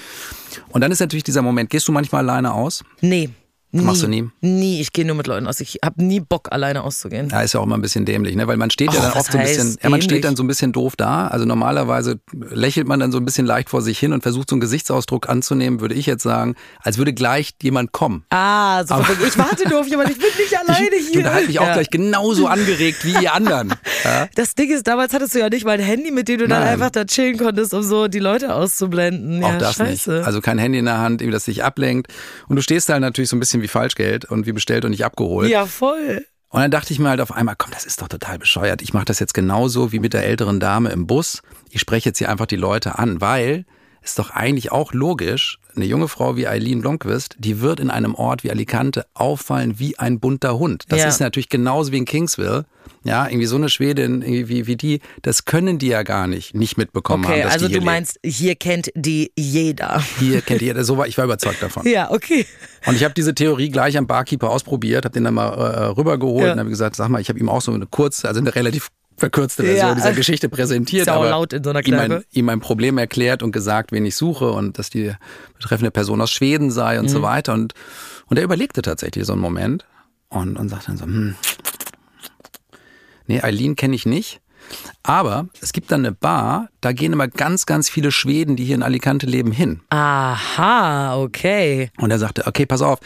Und 0.69 0.81
dann 0.81 0.91
ist 0.91 0.99
natürlich 0.99 1.23
dieser 1.23 1.41
Moment, 1.41 1.69
gehst 1.69 1.87
du 1.87 1.91
manchmal 1.91 2.27
alleine 2.27 2.53
aus? 2.53 2.83
Nee. 3.01 3.29
Nie. 3.75 3.81
Machst 3.81 4.03
du 4.03 4.07
nie? 4.07 4.29
Nie, 4.41 4.81
ich 4.81 4.93
gehe 4.93 5.03
nur 5.03 5.15
mit 5.15 5.25
Leuten 5.25 5.47
aus. 5.47 5.59
Ich 5.59 5.79
habe 5.83 6.03
nie 6.03 6.19
Bock, 6.19 6.49
alleine 6.51 6.83
auszugehen. 6.83 7.29
Ja, 7.29 7.41
ist 7.41 7.53
ja 7.53 7.59
auch 7.59 7.65
immer 7.65 7.75
ein 7.75 7.81
bisschen 7.81 8.05
dämlich, 8.05 8.35
ne? 8.35 8.45
Weil 8.45 8.57
man 8.57 8.69
steht 8.69 8.93
ja 8.93 8.99
Och, 8.99 9.03
dann 9.03 9.13
oft 9.13 9.31
so 9.31 9.37
ein 9.39 9.43
bisschen, 9.43 9.67
ja, 9.69 9.89
man 9.89 9.99
dämlich? 9.99 10.03
steht 10.03 10.25
dann 10.25 10.35
so 10.35 10.43
ein 10.43 10.47
bisschen 10.47 10.71
doof 10.73 10.95
da. 10.95 11.27
Also 11.27 11.45
normalerweise 11.45 12.19
lächelt 12.51 12.87
man 12.87 12.99
dann 12.99 13.11
so 13.11 13.17
ein 13.17 13.25
bisschen 13.25 13.47
leicht 13.47 13.69
vor 13.71 13.81
sich 13.81 13.97
hin 13.97 14.13
und 14.13 14.21
versucht 14.21 14.49
so 14.51 14.55
einen 14.55 14.61
Gesichtsausdruck 14.61 15.27
anzunehmen, 15.27 15.79
würde 15.81 15.95
ich 15.95 16.05
jetzt 16.05 16.21
sagen, 16.21 16.53
als 16.81 16.99
würde 16.99 17.13
gleich 17.13 17.55
jemand 17.63 17.91
kommen. 17.93 18.23
Ah, 18.29 18.85
so 18.85 18.93
wegen, 18.95 19.27
ich 19.27 19.37
warte 19.39 19.67
nur 19.67 19.79
auf 19.79 19.87
jemanden, 19.87 20.11
ich 20.11 20.19
bin 20.19 20.27
nicht 20.37 20.55
alleine 20.69 20.95
Ich, 20.95 21.07
hier. 21.09 21.23
du 21.23 21.33
halt 21.33 21.47
mich 21.47 21.59
auch 21.59 21.65
Ja. 21.65 21.73
gleich 21.73 21.89
genauso 21.89 22.45
angeregt 22.45 23.03
wie 23.05 23.13
ihr 23.23 23.33
anderen. 23.33 23.73
Ja? 24.03 24.27
Das 24.35 24.53
Ding 24.53 24.69
ist, 24.69 24.85
damals 24.85 25.13
hattest 25.13 25.33
du 25.33 25.39
ja 25.39 25.47
nicht 25.49 25.63
mal 25.65 25.71
ein 25.71 25.79
Handy, 25.79 26.11
mit 26.11 26.27
dem 26.27 26.37
du 26.39 26.47
dann 26.49 26.59
Nein. 26.59 26.73
einfach 26.73 26.89
da 26.89 27.05
chillen 27.05 27.37
konntest, 27.37 27.73
um 27.73 27.83
so 27.83 28.09
die 28.09 28.19
Leute 28.19 28.53
auszublenden. 28.53 29.41
Ja, 29.41 29.47
Auch 29.47 29.57
das 29.57 29.75
scheiße. 29.75 30.11
nicht. 30.15 30.25
Also 30.27 30.41
kein 30.41 30.57
Handy 30.57 30.77
in 30.79 30.85
der 30.85 30.97
Hand, 30.97 31.21
irgendwie 31.21 31.31
das 31.33 31.45
dich 31.45 31.63
ablenkt. 31.63 32.11
Und 32.49 32.57
du 32.57 32.61
stehst 32.61 32.89
da 32.89 32.93
halt 32.93 33.01
natürlich 33.01 33.29
so 33.29 33.37
ein 33.37 33.39
bisschen 33.39 33.61
wie 33.63 33.67
Falschgeld 33.67 34.25
und 34.25 34.45
wie 34.45 34.51
bestellt 34.51 34.85
und 34.85 34.91
nicht 34.91 35.05
abgeholt. 35.05 35.49
ja, 35.49 35.65
voll. 35.65 36.25
Und 36.49 36.61
dann 36.61 36.69
dachte 36.69 36.93
ich 36.93 36.99
mir 36.99 37.09
halt 37.09 37.19
auf 37.19 37.31
einmal, 37.31 37.55
komm, 37.57 37.71
das 37.71 37.83
ist 37.83 37.99
doch 37.99 38.07
total 38.07 38.37
bescheuert. 38.37 38.83
Ich 38.83 38.93
mache 38.93 39.05
das 39.05 39.19
jetzt 39.19 39.33
genauso 39.33 39.91
wie 39.91 39.97
mit 39.97 40.13
der 40.13 40.23
älteren 40.23 40.59
Dame 40.59 40.91
im 40.91 41.07
Bus. 41.07 41.41
Ich 41.71 41.81
spreche 41.81 42.09
jetzt 42.09 42.19
hier 42.19 42.29
einfach 42.29 42.45
die 42.45 42.57
Leute 42.57 42.99
an, 42.99 43.21
weil 43.21 43.65
ist 44.03 44.19
doch 44.19 44.29
eigentlich 44.31 44.71
auch 44.71 44.93
logisch, 44.93 45.59
eine 45.75 45.85
junge 45.85 46.07
Frau 46.07 46.35
wie 46.35 46.47
Eileen 46.47 46.81
Blomqvist, 46.81 47.35
die 47.39 47.61
wird 47.61 47.79
in 47.79 47.89
einem 47.89 48.13
Ort 48.15 48.43
wie 48.43 48.51
Alicante 48.51 49.05
auffallen 49.13 49.79
wie 49.79 49.97
ein 49.97 50.19
bunter 50.19 50.57
Hund. 50.59 50.83
Das 50.89 50.99
Ja. 50.99 51.07
ist 51.07 51.19
natürlich 51.19 51.49
genauso 51.49 51.91
wie 51.91 51.97
in 51.97 52.05
Kingsville. 52.05 52.65
Ja, 53.05 53.27
irgendwie 53.27 53.47
so 53.47 53.55
eine 53.57 53.67
Schwedin 53.69 54.21
irgendwie 54.21 54.47
wie, 54.49 54.67
wie 54.67 54.75
die, 54.77 55.01
das 55.23 55.43
können 55.45 55.77
die 55.77 55.87
ja 55.87 56.03
gar 56.03 56.27
nicht, 56.27 56.53
nicht 56.53 56.77
mitbekommen 56.77 57.25
Okay, 57.25 57.33
haben, 57.33 57.41
dass 57.43 57.53
also 57.53 57.67
die 57.67 57.73
hier 57.73 57.79
du 57.81 57.85
meinst, 57.85 58.19
hier 58.23 58.55
kennt 58.55 58.91
die 58.95 59.31
jeder. 59.37 59.95
lebt. 59.95 60.19
Hier 60.19 60.41
kennt 60.41 60.61
ihr, 60.61 60.83
so 60.85 60.97
war, 60.97 61.07
ich 61.07 61.17
war 61.17 61.25
überzeugt 61.25 61.61
davon. 61.61 61.85
Ja, 61.87 62.11
okay. 62.11 62.45
Und 62.85 62.95
ich 62.95 63.03
habe 63.03 63.13
diese 63.13 63.33
Theorie 63.35 63.69
gleich 63.69 63.97
am 63.97 64.07
Barkeeper 64.07 64.49
ausprobiert, 64.51 65.03
habe 65.05 65.13
den 65.13 65.23
dann 65.25 65.33
mal 65.33 65.49
äh, 65.53 65.85
rübergeholt 65.87 66.45
Ja. 66.45 66.53
und 66.53 66.59
habe 66.59 66.69
gesagt, 66.69 66.95
sag 66.95 67.09
mal, 67.09 67.19
ich 67.19 67.27
habe 67.29 67.39
ihm 67.39 67.49
auch 67.49 67.61
so 67.61 67.73
eine 67.73 67.85
kurze, 67.87 68.27
also 68.27 68.39
eine 68.39 68.53
relativ 68.55 68.89
verkürzte 69.17 69.63
Version 69.63 69.89
Ja. 69.89 69.95
dieser 69.95 70.13
Geschichte 70.13 70.49
präsentiert, 70.49 71.09
auch 71.09 71.17
aber 71.17 71.29
laut 71.29 71.53
in 71.53 71.63
so 71.63 71.69
einer 71.69 71.85
ihm, 71.85 71.95
mein, 71.95 72.07
Kneipe. 72.11 72.25
ihm 72.31 72.45
mein 72.45 72.59
Problem 72.59 72.97
erklärt 72.97 73.43
und 73.43 73.51
gesagt, 73.51 73.91
wen 73.91 74.05
ich 74.05 74.15
suche 74.15 74.51
und 74.51 74.77
dass 74.79 74.89
die 74.89 75.13
betreffende 75.57 75.91
Person 75.91 76.19
aus 76.21 76.31
Schweden 76.31 76.71
sei 76.71 76.99
und 76.99 77.09
so 77.09 77.19
Mhm. 77.19 77.23
weiter. 77.23 77.53
Und, 77.53 77.73
und 78.27 78.37
er 78.37 78.43
überlegte 78.43 78.81
tatsächlich 78.81 79.25
so 79.25 79.33
einen 79.33 79.41
Moment 79.41 79.85
und, 80.29 80.57
und 80.57 80.69
sagte 80.69 80.87
dann 80.87 80.97
so, 80.97 81.05
hm, 81.05 81.35
nee, 83.27 83.41
Eileen 83.41 83.75
kenne 83.75 83.95
ich 83.95 84.05
nicht. 84.05 84.39
Aber 85.03 85.47
es 85.61 85.73
gibt 85.73 85.91
dann 85.91 86.01
eine 86.05 86.13
Bar, 86.13 86.69
da 86.79 86.93
gehen 86.93 87.11
immer 87.13 87.27
ganz, 87.27 87.65
ganz 87.65 87.89
viele 87.89 88.11
Schweden, 88.11 88.55
die 88.55 88.63
hier 88.63 88.75
in 88.75 88.83
Alicante 88.83 89.25
leben, 89.25 89.51
hin. 89.51 89.81
Aha, 89.89 91.17
okay. 91.17 91.91
Und 91.97 92.11
er 92.11 92.19
sagte, 92.19 92.47
okay, 92.47 92.65
pass 92.65 92.81
auf, 92.81 92.99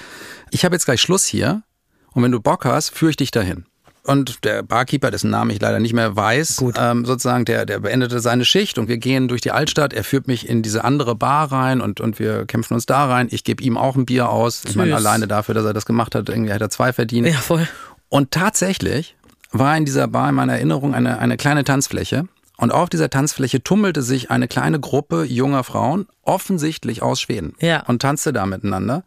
ich 0.52 0.64
habe 0.66 0.76
jetzt 0.76 0.86
gleich 0.86 1.02
Schluss 1.02 1.26
hier 1.26 1.64
und 2.12 2.22
wenn 2.24 2.32
du 2.32 2.40
Bock 2.40 2.66
hast, 2.66 2.92
führe 2.92 3.10
ich 3.12 3.18
dich 3.18 3.32
dahin. 3.32 3.66
Und 4.08 4.44
der 4.46 4.64
Barkeeper, 4.64 5.12
dessen 5.12 5.30
Namen 5.30 5.52
ich 5.52 5.62
leider 5.62 5.80
nicht 5.80 5.94
mehr 5.94 6.16
weiß, 6.16 6.64
ähm, 6.78 7.06
sozusagen, 7.06 7.46
der, 7.46 7.66
der 7.66 7.80
beendete 7.80 8.20
seine 8.20 8.46
Schicht 8.46 8.78
und 8.78 8.88
wir 8.88 8.98
gehen 8.98 9.28
durch 9.28 9.42
die 9.42 9.52
Altstadt. 9.52 9.94
Er 9.94 10.04
führt 10.04 10.28
mich 10.28 10.48
in 10.48 10.62
diese 10.62 10.84
andere 10.84 11.16
Bar 11.16 11.52
rein 11.52 11.82
und, 11.82 12.00
und 12.00 12.18
wir 12.18 12.46
kämpfen 12.46 12.74
uns 12.74 12.86
da 12.86 13.06
rein. 13.06 13.28
Ich 13.32 13.44
gebe 13.44 13.62
ihm 13.64 13.78
auch 13.78 13.96
ein 13.96 14.06
Bier 14.06 14.30
aus. 14.30 14.64
Ich 14.66 14.76
meine, 14.76 14.92
Süß. 14.92 15.06
alleine 15.06 15.28
dafür, 15.28 15.56
dass 15.56 15.66
er 15.66 15.74
das 15.74 15.86
gemacht 15.86 16.16
hat, 16.16 16.30
irgendwie 16.30 16.54
hat 16.54 16.62
er 16.62 16.70
zwei 16.70 16.94
verdient. 16.94 17.28
Ja, 17.28 17.34
voll. 17.34 17.68
Und 18.10 18.32
tatsächlich 18.32 19.16
war 19.52 19.76
in 19.76 19.86
dieser 19.86 20.08
Bar 20.08 20.30
in 20.30 20.36
meiner 20.36 20.54
Erinnerung 20.54 20.94
eine, 20.94 21.20
eine 21.20 21.38
kleine 21.38 21.64
Tanzfläche. 21.64 22.28
Und 22.58 22.72
auf 22.72 22.90
dieser 22.90 23.10
Tanzfläche 23.10 23.62
tummelte 23.62 24.02
sich 24.02 24.32
eine 24.32 24.48
kleine 24.48 24.80
Gruppe 24.80 25.24
junger 25.24 25.64
Frauen, 25.64 26.08
offensichtlich 26.24 27.04
aus 27.04 27.22
Schweden. 27.22 27.54
Ja. 27.60 27.84
Und 27.86 28.02
tanzte 28.02 28.34
da 28.34 28.46
miteinander. 28.46 29.04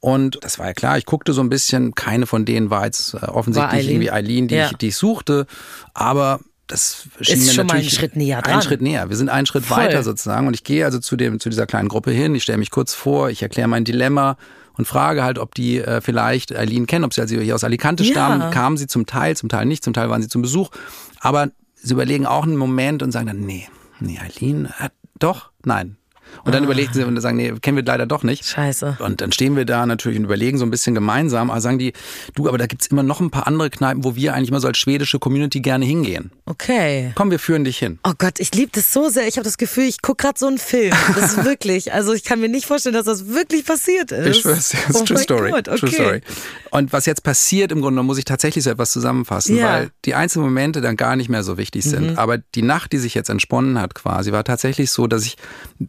Und 0.00 0.38
das 0.42 0.58
war 0.58 0.66
ja 0.66 0.72
klar, 0.72 0.96
ich 0.96 1.04
guckte 1.04 1.32
so 1.34 1.42
ein 1.42 1.50
bisschen, 1.50 1.94
keine 1.94 2.26
von 2.26 2.44
denen 2.46 2.70
war 2.70 2.86
jetzt 2.86 3.12
äh, 3.14 3.22
War 3.22 3.34
offensichtlich 3.36 3.72
Eileen? 3.80 3.90
irgendwie 3.90 4.10
Eileen, 4.10 4.48
die, 4.48 4.54
Ja. 4.54 4.66
ich, 4.70 4.76
die 4.78 4.88
ich 4.88 4.96
suchte. 4.96 5.46
Aber 5.92 6.40
das 6.66 7.08
schien 7.20 7.36
Ist 7.38 7.46
mir 7.48 7.52
schon 7.52 7.66
mal 7.66 7.74
natürlich 7.74 7.92
einen 7.92 7.98
Schritt 7.98 8.16
näher 8.16 8.40
dran. 8.42 8.52
Einen 8.54 8.62
Schritt 8.62 8.80
näher. 8.80 9.08
Wir 9.10 9.16
sind 9.16 9.28
einen 9.28 9.46
Schritt 9.46 9.64
Voll. 9.66 9.76
weiter 9.78 10.02
sozusagen. 10.02 10.46
Und 10.46 10.54
ich 10.54 10.64
gehe 10.64 10.84
also 10.86 10.98
zu 11.00 11.16
dem, 11.16 11.38
zu 11.38 11.50
dieser 11.50 11.66
kleinen 11.66 11.88
Gruppe 11.88 12.12
hin. 12.12 12.34
Ich 12.34 12.44
stelle 12.44 12.58
mich 12.58 12.70
kurz 12.70 12.94
vor, 12.94 13.28
ich 13.28 13.42
erkläre 13.42 13.68
mein 13.68 13.84
Dilemma 13.84 14.36
und 14.78 14.86
frage 14.86 15.22
halt, 15.22 15.38
ob 15.38 15.54
die 15.54 15.78
äh, 15.78 16.00
vielleicht 16.00 16.56
Eileen 16.56 16.86
kennen, 16.86 17.04
ob 17.04 17.12
sie 17.12 17.20
also 17.20 17.38
hier 17.38 17.54
aus 17.54 17.64
Alicante 17.64 18.02
Ja. 18.04 18.10
stammen. 18.12 18.50
Kamen 18.52 18.78
sie 18.78 18.86
zum 18.86 19.04
Teil, 19.04 19.36
zum 19.36 19.48
Teil 19.50 19.66
nicht, 19.66 19.84
zum 19.84 19.92
Teil 19.92 20.08
waren 20.08 20.22
sie 20.22 20.28
zum 20.28 20.40
Besuch. 20.40 20.70
Aber 21.18 21.50
sie 21.74 21.92
überlegen 21.92 22.24
auch 22.24 22.44
einen 22.44 22.56
Moment 22.56 23.02
und 23.02 23.12
sagen 23.12 23.26
dann, 23.26 23.40
nee, 23.40 23.68
nee, 23.98 24.18
Eileen, 24.18 24.66
äh, 24.66 24.88
doch, 25.18 25.50
nein. 25.66 25.96
Und 26.44 26.48
Ah. 26.48 26.50
dann 26.52 26.64
überlegen 26.64 26.92
sie 26.92 27.04
und 27.04 27.20
sagen, 27.20 27.36
nee, 27.36 27.52
kennen 27.60 27.76
wir 27.76 27.84
leider 27.84 28.06
doch 28.06 28.22
nicht. 28.22 28.44
Scheiße. 28.46 28.96
Und 29.00 29.20
dann 29.20 29.32
stehen 29.32 29.56
wir 29.56 29.64
da 29.64 29.86
natürlich 29.86 30.18
und 30.18 30.24
überlegen 30.24 30.58
so 30.58 30.64
ein 30.64 30.70
bisschen 30.70 30.94
gemeinsam, 30.94 31.50
aber 31.50 31.60
sagen 31.60 31.78
die, 31.78 31.92
du, 32.34 32.48
aber 32.48 32.58
da 32.58 32.66
gibt's 32.66 32.86
immer 32.88 33.02
noch 33.02 33.20
ein 33.20 33.30
paar 33.30 33.46
andere 33.46 33.70
Kneipen, 33.70 34.04
wo 34.04 34.16
wir 34.16 34.34
eigentlich 34.34 34.50
mal 34.50 34.60
so 34.60 34.68
als 34.68 34.78
schwedische 34.78 35.18
Community 35.18 35.60
gerne 35.60 35.84
hingehen. 35.84 36.30
Okay. 36.46 37.12
Komm, 37.14 37.30
wir 37.30 37.38
führen 37.38 37.64
dich 37.64 37.78
hin. 37.78 37.98
Oh 38.04 38.12
Gott, 38.18 38.40
ich 38.40 38.54
liebe 38.54 38.70
das 38.74 38.92
so 38.92 39.08
sehr. 39.08 39.26
Ich 39.28 39.36
habe 39.36 39.44
das 39.44 39.58
Gefühl, 39.58 39.84
ich 39.84 40.02
gucke 40.02 40.22
gerade 40.24 40.38
so 40.38 40.46
einen 40.46 40.58
Film. 40.58 40.94
Das 41.14 41.32
ist 41.36 41.44
wirklich, 41.44 41.92
also 41.92 42.12
ich 42.12 42.24
kann 42.24 42.40
mir 42.40 42.48
nicht 42.48 42.66
vorstellen, 42.66 42.94
dass 42.94 43.04
das 43.06 43.28
wirklich 43.28 43.64
passiert 43.64 44.12
ist. 44.12 44.36
Ich 44.36 44.42
schwör's 44.42 44.70
das 44.70 44.90
ist 44.96 45.00
oh 45.02 45.04
True 45.04 45.18
Story. 45.18 45.50
Gott, 45.50 45.68
okay. 45.68 45.78
True 45.78 45.90
Story. 45.92 46.20
Und 46.70 46.92
was 46.92 47.06
jetzt 47.06 47.22
passiert 47.22 47.72
im 47.72 47.80
Grunde, 47.80 47.90
genommen, 47.96 48.06
muss 48.06 48.18
ich 48.18 48.24
tatsächlich 48.24 48.64
so 48.64 48.70
etwas 48.70 48.92
zusammenfassen, 48.92 49.56
Ja. 49.56 49.64
weil 49.66 49.90
die 50.04 50.14
einzelnen 50.14 50.46
Momente 50.46 50.80
dann 50.80 50.96
gar 50.96 51.16
nicht 51.16 51.28
mehr 51.28 51.42
so 51.42 51.58
wichtig 51.58 51.84
sind. 51.84 52.12
Mhm. 52.12 52.18
Aber 52.18 52.38
die 52.38 52.62
Nacht, 52.62 52.92
die 52.92 52.98
sich 52.98 53.14
jetzt 53.14 53.28
entsponnen 53.30 53.78
hat 53.80 53.94
quasi, 53.94 54.30
war 54.32 54.44
tatsächlich 54.44 54.90
so, 54.90 55.06
dass 55.06 55.24
ich 55.26 55.36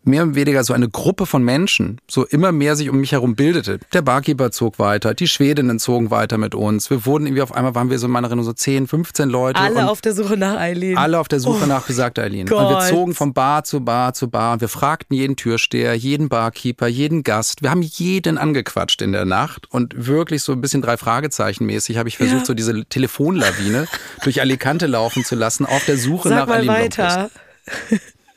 mehr 0.04 0.31
oder 0.32 0.42
weniger 0.42 0.64
so 0.64 0.74
eine 0.74 0.90
Gruppe 0.90 1.26
von 1.26 1.44
Menschen 1.44 2.00
so 2.10 2.26
immer 2.26 2.52
mehr 2.52 2.76
sich 2.76 2.90
um 2.90 3.00
mich 3.00 3.12
herum 3.12 3.36
bildete. 3.36 3.80
Der 3.94 4.02
Barkeeper 4.02 4.52
zog 4.52 4.80
weiter, 4.80 5.14
die 5.14 5.28
Schwedinnen 5.28 5.80
zogen 5.80 6.12
weiter 6.12 6.38
mit 6.38 6.56
uns. 6.56 6.90
Wir 6.90 7.06
wurden 7.06 7.26
irgendwie 7.26 7.42
auf 7.42 7.54
einmal, 7.54 7.76
waren 7.76 7.90
wir 7.90 8.00
so 8.00 8.08
in 8.08 8.12
meiner 8.12 8.28
Erinnerung 8.28 8.46
so 8.46 8.54
10, 8.54 8.88
15 8.88 9.30
Leute. 9.30 9.60
Alle 9.60 9.90
auf 9.90 10.02
der 10.02 10.14
Suche 10.14 10.38
nach 10.38 10.58
Eileen. 10.58 10.98
alle 10.98 11.20
auf 11.20 11.28
der 11.28 11.40
Suche 11.40 11.62
Oh, 11.64 11.68
nach 11.68 11.86
besagter 11.86 12.24
Eileen. 12.24 12.50
Und 12.52 12.70
wir 12.70 12.80
zogen 12.90 13.14
von 13.14 13.34
Bar 13.34 13.64
zu 13.64 13.82
Bar 13.82 14.14
zu 14.14 14.30
Bar 14.30 14.54
und 14.54 14.62
wir 14.62 14.70
fragten 14.70 15.16
jeden 15.16 15.36
Türsteher, 15.36 15.94
jeden 15.96 16.30
Barkeeper, 16.30 16.88
jeden 16.88 17.24
Gast. 17.24 17.62
Wir 17.62 17.70
haben 17.72 17.82
jeden 17.82 18.38
angequatscht 18.38 19.02
in 19.02 19.12
der 19.12 19.26
Nacht 19.26 19.70
und 19.72 19.94
wirklich 20.08 20.44
so 20.44 20.52
ein 20.54 20.62
bisschen 20.62 20.82
drei 20.82 20.98
Fragezeichen 20.98 21.66
mäßig 21.66 21.98
habe 21.98 22.10
ich 22.10 22.18
versucht, 22.18 22.40
Ja. 22.40 22.46
so 22.46 22.54
diese 22.54 22.86
Telefonlawine 22.86 23.88
durch 24.24 24.42
Alicante 24.42 24.88
laufen 24.88 25.24
zu 25.26 25.36
lassen 25.36 25.66
auf 25.66 25.84
der 25.86 25.98
Suche 25.98 26.30
Sag 26.30 26.38
nach 26.40 26.48
mal 26.48 26.58
Eileen 26.60 26.90
Blomqvist. 26.90 27.00
weiter. 27.00 27.30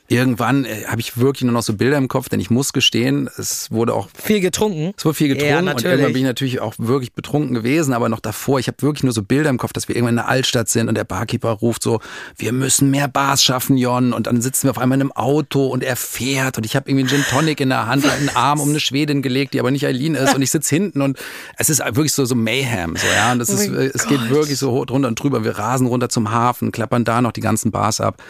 Irgendwann 0.07 0.65
äh, 0.65 0.85
habe 0.85 1.01
ich 1.01 1.17
wirklich 1.17 1.43
nur 1.43 1.53
noch 1.53 1.63
so 1.63 1.73
Bilder 1.73 1.97
im 1.97 2.07
Kopf, 2.07 2.29
denn 2.29 2.39
ich 2.39 2.51
muss 2.51 2.73
gestehen, 2.73 3.27
es 3.37 3.71
wurde 3.71 3.93
auch 3.95 4.07
Viel 4.21 4.39
getrunken. 4.39 4.93
es 4.95 5.03
wurde 5.03 5.15
viel 5.15 5.27
Ja, 5.29 5.33
getrunken 5.33 5.57
und 5.57 5.65
natürlich. 5.65 5.85
irgendwann 5.91 6.13
bin 6.13 6.21
ich 6.21 6.27
natürlich 6.27 6.59
auch 6.61 6.75
wirklich 6.77 7.13
betrunken 7.13 7.53
gewesen, 7.55 7.91
aber 7.93 8.07
noch 8.09 8.19
davor, 8.19 8.59
ich 8.59 8.67
habe 8.67 8.81
wirklich 8.83 9.03
nur 9.03 9.13
so 9.13 9.23
Bilder 9.23 9.49
im 9.49 9.57
Kopf, 9.57 9.73
dass 9.73 9.87
wir 9.87 9.95
irgendwann 9.95 10.13
in 10.13 10.17
der 10.17 10.27
Altstadt 10.27 10.69
sind 10.69 10.89
und 10.89 10.95
der 10.95 11.05
Barkeeper 11.05 11.49
ruft 11.49 11.81
so, 11.81 12.01
wir 12.37 12.51
müssen 12.53 12.91
mehr 12.91 13.07
Bars 13.07 13.43
schaffen, 13.43 13.77
Jon. 13.77 14.13
Und 14.13 14.27
dann 14.27 14.41
sitzen 14.41 14.63
wir 14.67 14.71
auf 14.71 14.77
einmal 14.77 14.97
in 14.97 15.01
einem 15.01 15.11
Auto 15.11 15.65
und 15.67 15.83
er 15.83 15.95
fährt 15.95 16.57
und 16.57 16.65
ich 16.67 16.75
habe 16.75 16.89
irgendwie 16.89 17.11
einen 17.13 17.23
Gin 17.23 17.25
Tonic 17.29 17.59
in 17.59 17.69
der 17.69 17.87
Hand, 17.87 18.05
einen 18.07 18.29
Arm 18.29 18.59
um 18.59 18.69
eine 18.69 18.79
Schwedin 18.79 19.21
gelegt, 19.23 19.53
die 19.55 19.59
aber 19.59 19.71
nicht 19.71 19.85
Eileen 19.87 20.13
ist 20.15 20.35
und 20.35 20.41
ich 20.43 20.51
sitze 20.51 20.75
hinten 20.75 21.01
und 21.01 21.17
es 21.57 21.69
ist 21.69 21.79
wirklich 21.79 22.13
so, 22.13 22.25
so 22.25 22.35
Mayhem, 22.35 22.95
so, 22.95 23.07
ja. 23.07 23.31
Und 23.31 23.39
das 23.39 23.49
Oh 23.49 23.53
ist, 23.53 23.67
es 23.95 24.07
geht 24.07 24.29
wirklich 24.29 24.59
so 24.59 24.71
hoch 24.71 24.85
drunter 24.85 25.07
und 25.07 25.15
drüber. 25.15 25.43
Wir 25.43 25.57
rasen 25.57 25.87
runter 25.87 26.09
zum 26.09 26.29
Hafen, 26.31 26.71
klappern 26.71 27.05
da 27.05 27.21
noch 27.21 27.31
die 27.31 27.41
ganzen 27.41 27.71
Bars 27.71 27.99
ab. 28.01 28.21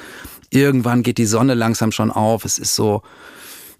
Irgendwann 0.55 1.03
geht 1.03 1.17
die 1.17 1.25
Sonne 1.25 1.53
langsam 1.53 1.91
schon 1.91 2.11
auf. 2.11 2.45
Es 2.45 2.57
ist 2.57 2.75
so, 2.75 3.01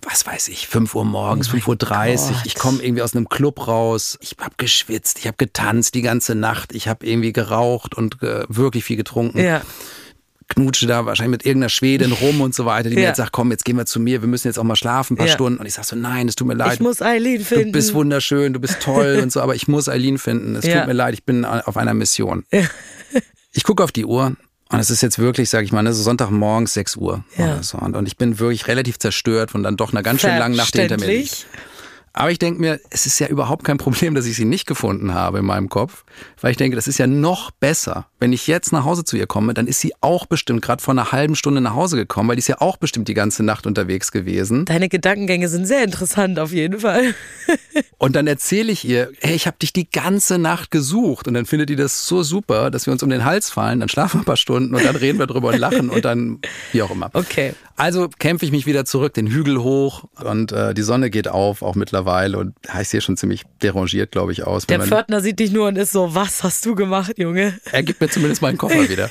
was 0.01 0.25
weiß 0.25 0.49
ich, 0.49 0.67
5 0.67 0.93
Uhr 0.93 1.05
morgens, 1.05 1.49
5.30 1.49 2.29
Uhr. 2.31 2.41
Ich 2.45 2.55
komme 2.55 2.83
irgendwie 2.83 3.01
aus 3.01 3.15
einem 3.15 3.29
Club 3.29 3.67
raus. 3.67 4.17
Ich 4.21 4.35
habe 4.39 4.53
geschwitzt, 4.57 5.17
ich 5.19 5.27
habe 5.27 5.37
getanzt 5.37 5.95
die 5.95 6.01
ganze 6.01 6.35
Nacht. 6.35 6.73
Ich 6.75 6.87
habe 6.87 7.05
irgendwie 7.05 7.33
geraucht 7.33 7.95
und 7.95 8.21
äh, 8.21 8.43
wirklich 8.49 8.83
viel 8.83 8.97
getrunken. 8.97 9.39
Ja. 9.39 9.61
Knutsche 10.47 10.85
da 10.85 11.07
wahrscheinlich 11.07 11.31
mit 11.31 11.45
irgendeiner 11.47 11.69
Schwedin 11.69 12.11
rum 12.11 12.39
und 12.41 12.53
so 12.53 12.65
weiter, 12.67 12.89
die 12.89 12.95
mir 12.95 13.01
Ja. 13.01 13.07
jetzt 13.07 13.17
sagt, 13.17 13.31
komm, 13.31 13.49
jetzt 13.49 13.65
gehen 13.65 13.77
wir 13.77 13.87
zu 13.87 13.99
mir, 13.99 14.21
wir 14.21 14.27
müssen 14.27 14.47
jetzt 14.47 14.59
auch 14.59 14.63
mal 14.63 14.75
schlafen, 14.75 15.13
ein 15.15 15.17
paar 15.17 15.25
Ja. 15.25 15.33
Stunden. 15.33 15.59
Und 15.59 15.65
ich 15.65 15.73
sag 15.73 15.85
so, 15.85 15.95
nein, 15.95 16.27
es 16.27 16.35
tut 16.35 16.45
mir 16.45 16.53
leid. 16.53 16.73
Ich 16.75 16.79
muss 16.81 17.01
Eileen 17.01 17.43
finden. 17.43 17.67
Du 17.67 17.71
bist 17.71 17.95
wunderschön, 17.95 18.53
du 18.53 18.59
bist 18.59 18.79
toll 18.79 19.19
und 19.23 19.31
so, 19.31 19.41
aber 19.41 19.55
ich 19.55 19.67
muss 19.67 19.89
Eileen 19.89 20.19
finden. 20.19 20.55
Es 20.55 20.63
Ja. 20.65 20.79
tut 20.81 20.87
mir 20.87 20.93
leid, 20.93 21.15
ich 21.15 21.23
bin 21.23 21.45
auf 21.45 21.77
einer 21.77 21.95
Mission. 21.95 22.45
Ich 23.53 23.63
gucke 23.63 23.83
auf 23.83 23.91
die 23.91 24.05
Uhr 24.05 24.35
und 24.75 24.81
es 24.81 24.89
ist 24.89 25.01
jetzt 25.01 25.17
wirklich, 25.19 25.49
sag 25.49 25.63
ich 25.63 25.71
mal, 25.71 25.85
es 25.87 25.97
ist 25.97 26.03
Sonntagmorgens 26.03 26.73
6 26.73 26.95
Uhr 26.97 27.23
Ja. 27.37 27.45
oder 27.53 27.63
so. 27.63 27.77
Und, 27.77 27.95
und 27.95 28.07
ich 28.07 28.17
bin 28.17 28.39
wirklich 28.39 28.67
relativ 28.67 28.99
zerstört 28.99 29.51
von 29.51 29.63
dann 29.63 29.77
doch 29.77 29.91
einer 29.91 30.03
ganz 30.03 30.21
schön 30.21 30.37
langen 30.37 30.55
Nacht, 30.55 30.75
hinter 30.75 30.97
mir 30.99 31.07
liegt. 31.07 31.45
Aber 32.17 32.31
ich 32.31 32.39
denke 32.39 32.61
mir, 32.61 32.79
es 32.91 33.05
ist 33.05 33.19
ja 33.19 33.27
überhaupt 33.27 33.65
kein 33.65 33.77
Problem, 33.77 34.15
dass 34.15 34.25
ich 34.25 34.37
sie 34.37 34.45
nicht 34.45 34.65
gefunden 34.65 35.13
habe 35.13 35.39
in 35.39 35.45
meinem 35.45 35.67
Kopf. 35.67 36.05
Weil 36.39 36.51
ich 36.51 36.57
denke, 36.57 36.77
das 36.77 36.87
ist 36.87 36.97
ja 36.97 37.07
noch 37.07 37.51
besser. 37.51 38.07
Wenn 38.21 38.31
ich 38.31 38.47
jetzt 38.47 38.71
nach 38.71 38.85
Hause 38.85 39.03
zu 39.03 39.17
ihr 39.17 39.27
komme, 39.27 39.53
dann 39.53 39.67
ist 39.67 39.81
sie 39.81 39.93
auch 39.99 40.25
bestimmt 40.25 40.61
gerade 40.61 40.81
vor 40.81 40.93
einer 40.93 41.11
halben 41.11 41.35
Stunde 41.35 41.59
nach 41.59 41.75
Hause 41.75 41.97
gekommen, 41.97 42.29
weil 42.29 42.37
die 42.37 42.39
ist 42.39 42.47
ja 42.47 42.61
auch 42.61 42.77
bestimmt 42.77 43.09
die 43.09 43.13
ganze 43.13 43.43
Nacht 43.43 43.67
unterwegs 43.67 44.13
gewesen. 44.13 44.63
Deine 44.63 44.87
Gedankengänge 44.87 45.49
sind 45.49 45.65
sehr 45.65 45.83
interessant 45.83 46.39
auf 46.39 46.53
jeden 46.53 46.79
Fall. 46.79 47.13
Und 47.97 48.15
dann 48.15 48.27
erzähle 48.27 48.71
ich 48.71 48.87
ihr, 48.87 49.11
hey, 49.19 49.35
ich 49.35 49.45
habe 49.45 49.57
dich 49.57 49.73
die 49.73 49.89
ganze 49.89 50.37
Nacht 50.37 50.71
gesucht. 50.71 51.27
Und 51.27 51.33
dann 51.33 51.45
findet 51.45 51.67
die 51.67 51.75
das 51.75 52.07
so 52.07 52.23
super, 52.23 52.71
dass 52.71 52.85
wir 52.85 52.93
uns 52.93 53.03
um 53.03 53.09
den 53.09 53.25
Hals 53.25 53.49
fallen, 53.49 53.81
dann 53.81 53.89
schlafen 53.89 54.19
wir 54.19 54.21
ein 54.21 54.25
paar 54.25 54.37
Stunden 54.37 54.73
und 54.73 54.85
dann 54.85 54.95
reden 54.95 55.19
wir 55.19 55.27
drüber 55.27 55.49
und 55.49 55.59
lachen 55.59 55.89
und 55.89 56.05
dann 56.05 56.39
wie 56.71 56.81
auch 56.81 56.91
immer. 56.91 57.09
Okay. 57.11 57.55
Also 57.75 58.07
kämpfe 58.07 58.45
ich 58.45 58.53
mich 58.53 58.65
wieder 58.65 58.85
zurück, 58.85 59.13
den 59.15 59.27
Hügel 59.27 59.61
hoch 59.61 60.05
und 60.23 60.53
äh, 60.53 60.73
die 60.73 60.81
Sonne 60.81 61.09
geht 61.09 61.27
auf, 61.27 61.61
auch 61.61 61.75
mittlerweile. 61.75 62.04
Und 62.05 62.55
ja, 62.67 62.81
ich 62.81 62.89
sehe 62.89 63.01
schon 63.01 63.17
ziemlich 63.17 63.43
derangiert, 63.61 64.11
glaube 64.11 64.31
ich, 64.31 64.43
aus. 64.45 64.65
Der 64.67 64.79
Pförtner 64.81 65.21
sieht 65.21 65.39
dich 65.39 65.51
nur 65.51 65.67
und 65.67 65.75
ist 65.77 65.91
so, 65.91 66.13
was 66.15 66.43
hast 66.43 66.65
du 66.65 66.75
gemacht, 66.75 67.13
Junge? 67.17 67.59
er 67.71 67.83
gibt 67.83 67.99
mir 68.01 68.09
zumindest 68.09 68.41
meinen 68.41 68.57
Koffer 68.57 68.87
wieder. 68.89 69.09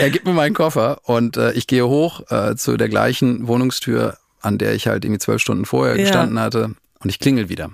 er 0.00 0.10
gibt 0.10 0.26
mir 0.26 0.32
meinen 0.32 0.54
Koffer 0.54 1.00
und 1.04 1.36
äh, 1.36 1.52
ich 1.52 1.66
gehe 1.66 1.86
hoch 1.86 2.22
äh, 2.30 2.56
zu 2.56 2.76
der 2.76 2.88
gleichen 2.88 3.46
Wohnungstür, 3.46 4.18
an 4.40 4.58
der 4.58 4.74
ich 4.74 4.86
halt 4.88 5.04
irgendwie 5.04 5.18
zwölf 5.20 5.40
Stunden 5.40 5.64
vorher 5.64 5.96
Ja. 5.96 6.02
gestanden 6.02 6.38
hatte 6.40 6.74
und 7.00 7.10
ich 7.10 7.18
klingel 7.18 7.48
wieder. 7.48 7.70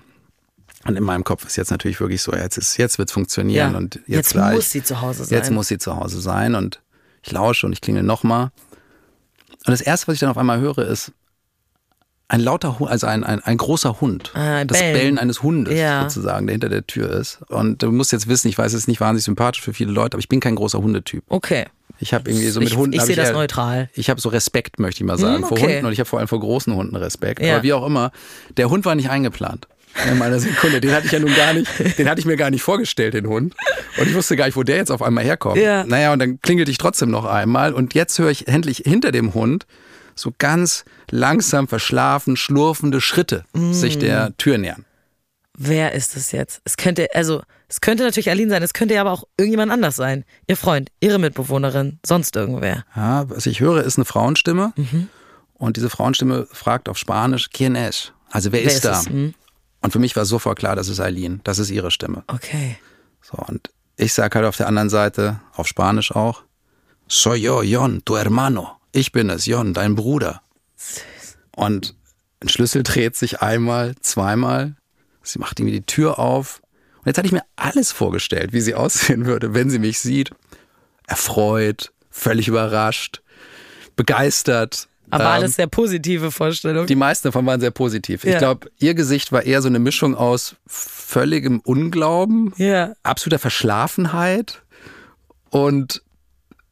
Und 0.86 0.96
in 0.96 1.04
meinem 1.04 1.24
Kopf 1.24 1.44
ist 1.46 1.56
jetzt 1.56 1.70
natürlich 1.70 2.00
wirklich 2.00 2.22
so, 2.22 2.32
jetzt 2.32 2.56
ist, 2.56 2.76
jetzt 2.78 2.98
wird's 2.98 3.12
funktionieren 3.12 3.72
Ja. 3.72 3.76
und 3.78 3.96
jetzt, 4.06 4.08
Jetzt 4.08 4.32
gleich. 4.32 4.54
muss 4.54 4.70
sie 4.70 4.82
zu 4.82 5.00
Hause 5.02 5.24
sein. 5.24 5.36
Jetzt 5.38 5.50
muss 5.50 5.68
sie 5.68 5.78
zu 5.78 5.96
Hause 5.96 6.20
sein 6.20 6.54
und 6.54 6.80
ich 7.22 7.32
lausche 7.32 7.66
und 7.66 7.72
ich 7.72 7.80
klingel 7.82 8.02
nochmal. 8.02 8.50
Und 9.66 9.68
das 9.72 9.82
erste, 9.82 10.06
was 10.08 10.14
ich 10.14 10.20
dann 10.20 10.30
auf 10.30 10.38
einmal 10.38 10.58
höre, 10.60 10.78
ist 10.78 11.12
ein 12.30 12.40
lauter 12.40 12.78
Hund, 12.78 12.90
also 12.90 13.06
ein, 13.06 13.24
ein, 13.24 13.40
ein 13.40 13.56
großer 13.56 14.00
Hund. 14.00 14.30
Ah, 14.34 14.64
das 14.64 14.78
Bellen. 14.78 14.92
Bellen 14.94 15.18
eines 15.18 15.42
Hundes 15.42 15.74
Ja. 15.78 16.02
sozusagen, 16.02 16.46
der 16.46 16.52
hinter 16.54 16.68
der 16.68 16.86
Tür 16.86 17.10
ist. 17.10 17.38
Und 17.48 17.82
du 17.82 17.90
musst 17.92 18.12
jetzt 18.12 18.28
wissen, 18.28 18.48
ich 18.48 18.56
weiß, 18.56 18.72
es 18.72 18.80
ist 18.80 18.88
nicht 18.88 19.00
wahnsinnig 19.00 19.24
sympathisch 19.24 19.62
für 19.62 19.72
viele 19.74 19.92
Leute, 19.92 20.14
aber 20.14 20.20
ich 20.20 20.28
bin 20.28 20.40
kein 20.40 20.54
großer 20.54 20.78
Hundetyp. 20.78 21.22
Okay. 21.28 21.66
Ich 21.98 22.14
habe 22.14 22.30
irgendwie 22.30 22.48
so 22.48 22.60
mit 22.60 22.70
Ich- 22.70 22.76
Hunden. 22.76 22.94
ich 22.94 23.02
sehe 23.02 23.16
das 23.16 23.28
eher- 23.28 23.34
neutral. 23.34 23.90
Ich 23.94 24.08
habe 24.08 24.20
so 24.20 24.28
Respekt, 24.30 24.78
möchte 24.78 25.02
ich 25.02 25.06
mal 25.06 25.18
sagen, 25.18 25.42
Hm, 25.42 25.48
vor 25.48 25.58
okay. 25.58 25.74
Hunden 25.74 25.86
und 25.86 25.92
ich 25.92 25.98
habe 26.00 26.08
vor 26.08 26.18
allem 26.18 26.28
vor 26.28 26.40
großen 26.40 26.74
Hunden 26.74 26.96
Respekt. 26.96 27.42
Ja. 27.42 27.54
Aber 27.54 27.62
wie 27.62 27.72
auch 27.74 27.84
immer, 27.84 28.10
der 28.56 28.70
Hund 28.70 28.84
war 28.86 28.94
nicht 28.94 29.10
eingeplant. 29.10 29.66
In 30.08 30.16
meiner 30.18 30.38
Sekunde. 30.38 30.80
Den 30.80 30.92
hatte 30.92 31.06
ich 31.06 31.12
ja 31.12 31.18
nun 31.18 31.34
gar 31.34 31.52
nicht, 31.52 31.68
den 31.98 32.08
hatte 32.08 32.20
ich 32.20 32.24
mir 32.26 32.36
gar 32.36 32.50
nicht 32.50 32.62
vorgestellt, 32.62 33.12
den 33.12 33.26
Hund. 33.26 33.54
Und 33.98 34.06
ich 34.08 34.14
wusste 34.14 34.36
gar 34.36 34.46
nicht, 34.46 34.56
wo 34.56 34.62
der 34.62 34.76
jetzt 34.76 34.92
auf 34.92 35.02
einmal 35.02 35.24
herkommt. 35.24 35.56
Ja. 35.56 35.84
Naja, 35.84 36.12
und 36.12 36.20
dann 36.20 36.40
klingelt 36.40 36.68
ich 36.68 36.78
trotzdem 36.78 37.10
noch 37.10 37.24
einmal. 37.24 37.74
Und 37.74 37.92
jetzt 37.94 38.16
höre 38.20 38.30
ich 38.30 38.46
endlich 38.46 38.84
hinter 38.86 39.10
dem 39.10 39.34
Hund 39.34 39.66
so 40.20 40.32
ganz 40.38 40.84
langsam 41.10 41.66
verschlafen, 41.68 42.36
schlurfende 42.36 43.00
Schritte 43.00 43.44
sich 43.72 43.96
Mm. 43.96 44.00
der 44.00 44.36
Tür 44.36 44.58
nähern. 44.58 44.84
Wer 45.56 45.92
ist 45.92 46.16
es 46.16 46.32
jetzt? 46.32 46.62
Es 46.64 46.76
könnte, 46.76 47.08
also, 47.14 47.42
es 47.68 47.80
könnte 47.80 48.02
natürlich 48.04 48.30
Aline 48.30 48.50
sein, 48.50 48.62
es 48.62 48.72
könnte 48.72 48.94
ja 48.94 49.02
aber 49.02 49.12
auch 49.12 49.24
irgendjemand 49.36 49.70
anders 49.70 49.96
sein. 49.96 50.24
Ihr 50.46 50.56
Freund, 50.56 50.90
ihre 51.00 51.18
Mitbewohnerin, 51.18 51.98
sonst 52.06 52.34
irgendwer. 52.36 52.84
Ja, 52.96 53.28
was 53.28 53.44
ich 53.46 53.60
höre, 53.60 53.82
ist 53.84 53.98
eine 53.98 54.06
Frauenstimme. 54.06 54.72
Mhm. 54.76 55.08
Und 55.54 55.76
diese 55.76 55.90
Frauenstimme 55.90 56.46
fragt 56.50 56.88
auf 56.88 56.96
Spanisch, 56.96 57.50
¿Quién 57.52 57.76
es? 57.76 58.12
Also 58.30 58.52
wer, 58.52 58.60
Wer 58.60 58.66
ist, 58.68 58.74
ist 58.76 58.84
da? 58.86 59.04
Hm? 59.04 59.34
Und 59.82 59.92
für 59.92 59.98
mich 59.98 60.16
war 60.16 60.24
sofort 60.24 60.58
klar, 60.58 60.76
das 60.76 60.88
ist 60.88 61.00
Eileen. 61.00 61.40
Das 61.44 61.58
ist 61.58 61.70
ihre 61.70 61.90
Stimme. 61.90 62.22
Okay. 62.28 62.78
So, 63.20 63.36
und 63.46 63.70
ich 63.96 64.14
sag 64.14 64.34
halt 64.34 64.46
auf 64.46 64.56
der 64.56 64.66
anderen 64.68 64.88
Seite, 64.88 65.40
auf 65.54 65.66
Spanisch 65.66 66.10
auch, 66.12 66.42
Soy 67.06 67.36
yo, 67.38 67.60
Jon, 67.62 68.02
tu 68.04 68.16
hermano. 68.16 68.79
Ich 68.92 69.12
bin 69.12 69.30
es, 69.30 69.46
Jon, 69.46 69.74
dein 69.74 69.94
Bruder. 69.94 70.42
Und 71.54 71.94
ein 72.42 72.48
Schlüssel 72.48 72.82
dreht 72.82 73.16
sich 73.16 73.40
einmal, 73.42 73.94
zweimal. 74.00 74.76
Sie 75.22 75.38
macht 75.38 75.60
irgendwie 75.60 75.78
die 75.78 75.86
Tür 75.86 76.18
auf 76.18 76.62
Und 76.98 77.06
jetzt 77.06 77.18
hatte 77.18 77.26
ich 77.26 77.32
mir 77.32 77.44
alles 77.56 77.92
vorgestellt, 77.92 78.52
wie 78.52 78.60
sie 78.60 78.74
aussehen 78.74 79.26
würde, 79.26 79.54
wenn 79.54 79.70
sie 79.70 79.78
mich 79.78 80.00
sieht. 80.00 80.30
Erfreut, 81.06 81.92
völlig 82.10 82.48
überrascht, 82.48 83.22
begeistert. 83.96 84.88
Aber 85.10 85.24
Ähm, 85.24 85.30
alles 85.30 85.56
sehr 85.56 85.66
positive 85.66 86.30
Vorstellung. 86.30 86.86
Die 86.86 86.94
meisten 86.94 87.28
davon 87.28 87.44
waren 87.46 87.60
sehr 87.60 87.72
positiv. 87.72 88.24
Ich 88.24 88.32
Ja. 88.34 88.38
glaube, 88.38 88.70
ihr 88.78 88.94
Gesicht 88.94 89.32
war 89.32 89.42
eher 89.42 89.60
so 89.60 89.68
eine 89.68 89.80
Mischung 89.80 90.14
aus 90.14 90.54
völligem 90.66 91.60
Unglauben, 91.60 92.52
ja. 92.56 92.92
absoluter 93.02 93.40
Verschlafenheit 93.40 94.62
und 95.50 96.02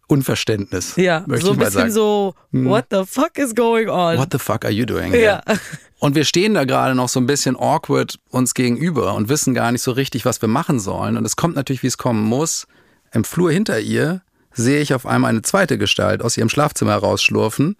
Unverständnis. 0.09 0.97
Ja, 0.97 1.25
so 1.27 1.35
ich 1.35 1.43
ein 1.43 1.47
mal 1.57 1.65
bisschen 1.67 1.71
sagen. 1.71 1.93
so, 1.93 2.35
what 2.51 2.87
the 2.91 3.05
fuck 3.07 3.39
is 3.39 3.55
going 3.55 3.89
on? 3.89 4.19
What 4.19 4.29
the 4.33 4.39
fuck 4.39 4.65
are 4.65 4.73
you 4.73 4.85
doing? 4.85 5.15
Ja. 5.15 5.43
here? 5.47 5.61
Und 6.01 6.15
wir 6.15 6.25
stehen 6.25 6.55
da 6.55 6.65
gerade 6.65 6.95
noch 6.95 7.09
so 7.09 7.21
ein 7.21 7.27
bisschen 7.27 7.57
awkward 7.57 8.19
uns 8.31 8.55
gegenüber 8.55 9.15
und 9.15 9.29
wissen 9.29 9.55
gar 9.55 9.73
nicht 9.73 9.83
so 9.83 9.93
richtig, 9.93 10.25
was 10.25 10.41
wir 10.41 10.49
machen 10.49 10.81
sollen. 10.81 11.17
Und 11.17 11.25
es 11.25 11.37
kommt 11.37 11.57
natürlich, 11.57 11.83
wie 11.83 11.89
es 11.89 11.99
kommen 11.99 12.23
muss. 12.23 12.67
Im 13.13 13.25
Flur 13.25 13.51
hinter 13.51 13.81
ihr 13.81 14.23
sehe 14.53 14.81
ich 14.81 14.95
auf 14.95 15.07
einmal 15.07 15.31
eine 15.31 15.43
zweite 15.43 15.77
Gestalt 15.77 16.23
aus 16.23 16.37
ihrem 16.37 16.49
Schlafzimmer 16.49 16.95
rausschlurfen 16.95 17.77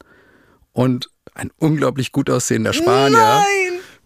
und 0.73 1.11
ein 1.35 1.51
unglaublich 1.59 2.13
gut 2.13 2.29
aussehender 2.29 2.73
Spanier 2.73 3.45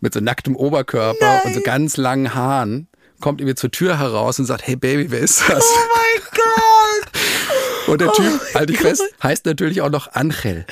mit 0.01 0.15
so 0.15 0.21
nacktem 0.21 0.57
Oberkörper 0.57 1.43
und 1.45 1.55
so 1.55 1.61
ganz 1.61 1.97
langen 1.97 2.35
Haaren 2.35 2.89
kommt 3.21 3.41
irgendwie 3.41 3.55
zur 3.55 3.71
Tür 3.71 3.99
heraus 3.99 4.39
und 4.39 4.45
sagt, 4.47 4.67
hey 4.67 4.77
Baby, 4.77 5.11
wer 5.11 5.21
ist 5.21 5.49
das? 5.49 5.65
Oh 5.65 5.97
mein 5.97 6.23
Gott! 6.33 7.23
Und 7.87 8.01
der 8.01 8.13
Typ, 8.13 8.41
halte 8.55 8.73
ich 8.73 8.79
fest, 8.81 9.03
heißt 9.23 9.47
natürlich 9.47 9.81
auch 9.83 9.91
noch 9.91 10.13
Angel. 10.15 10.65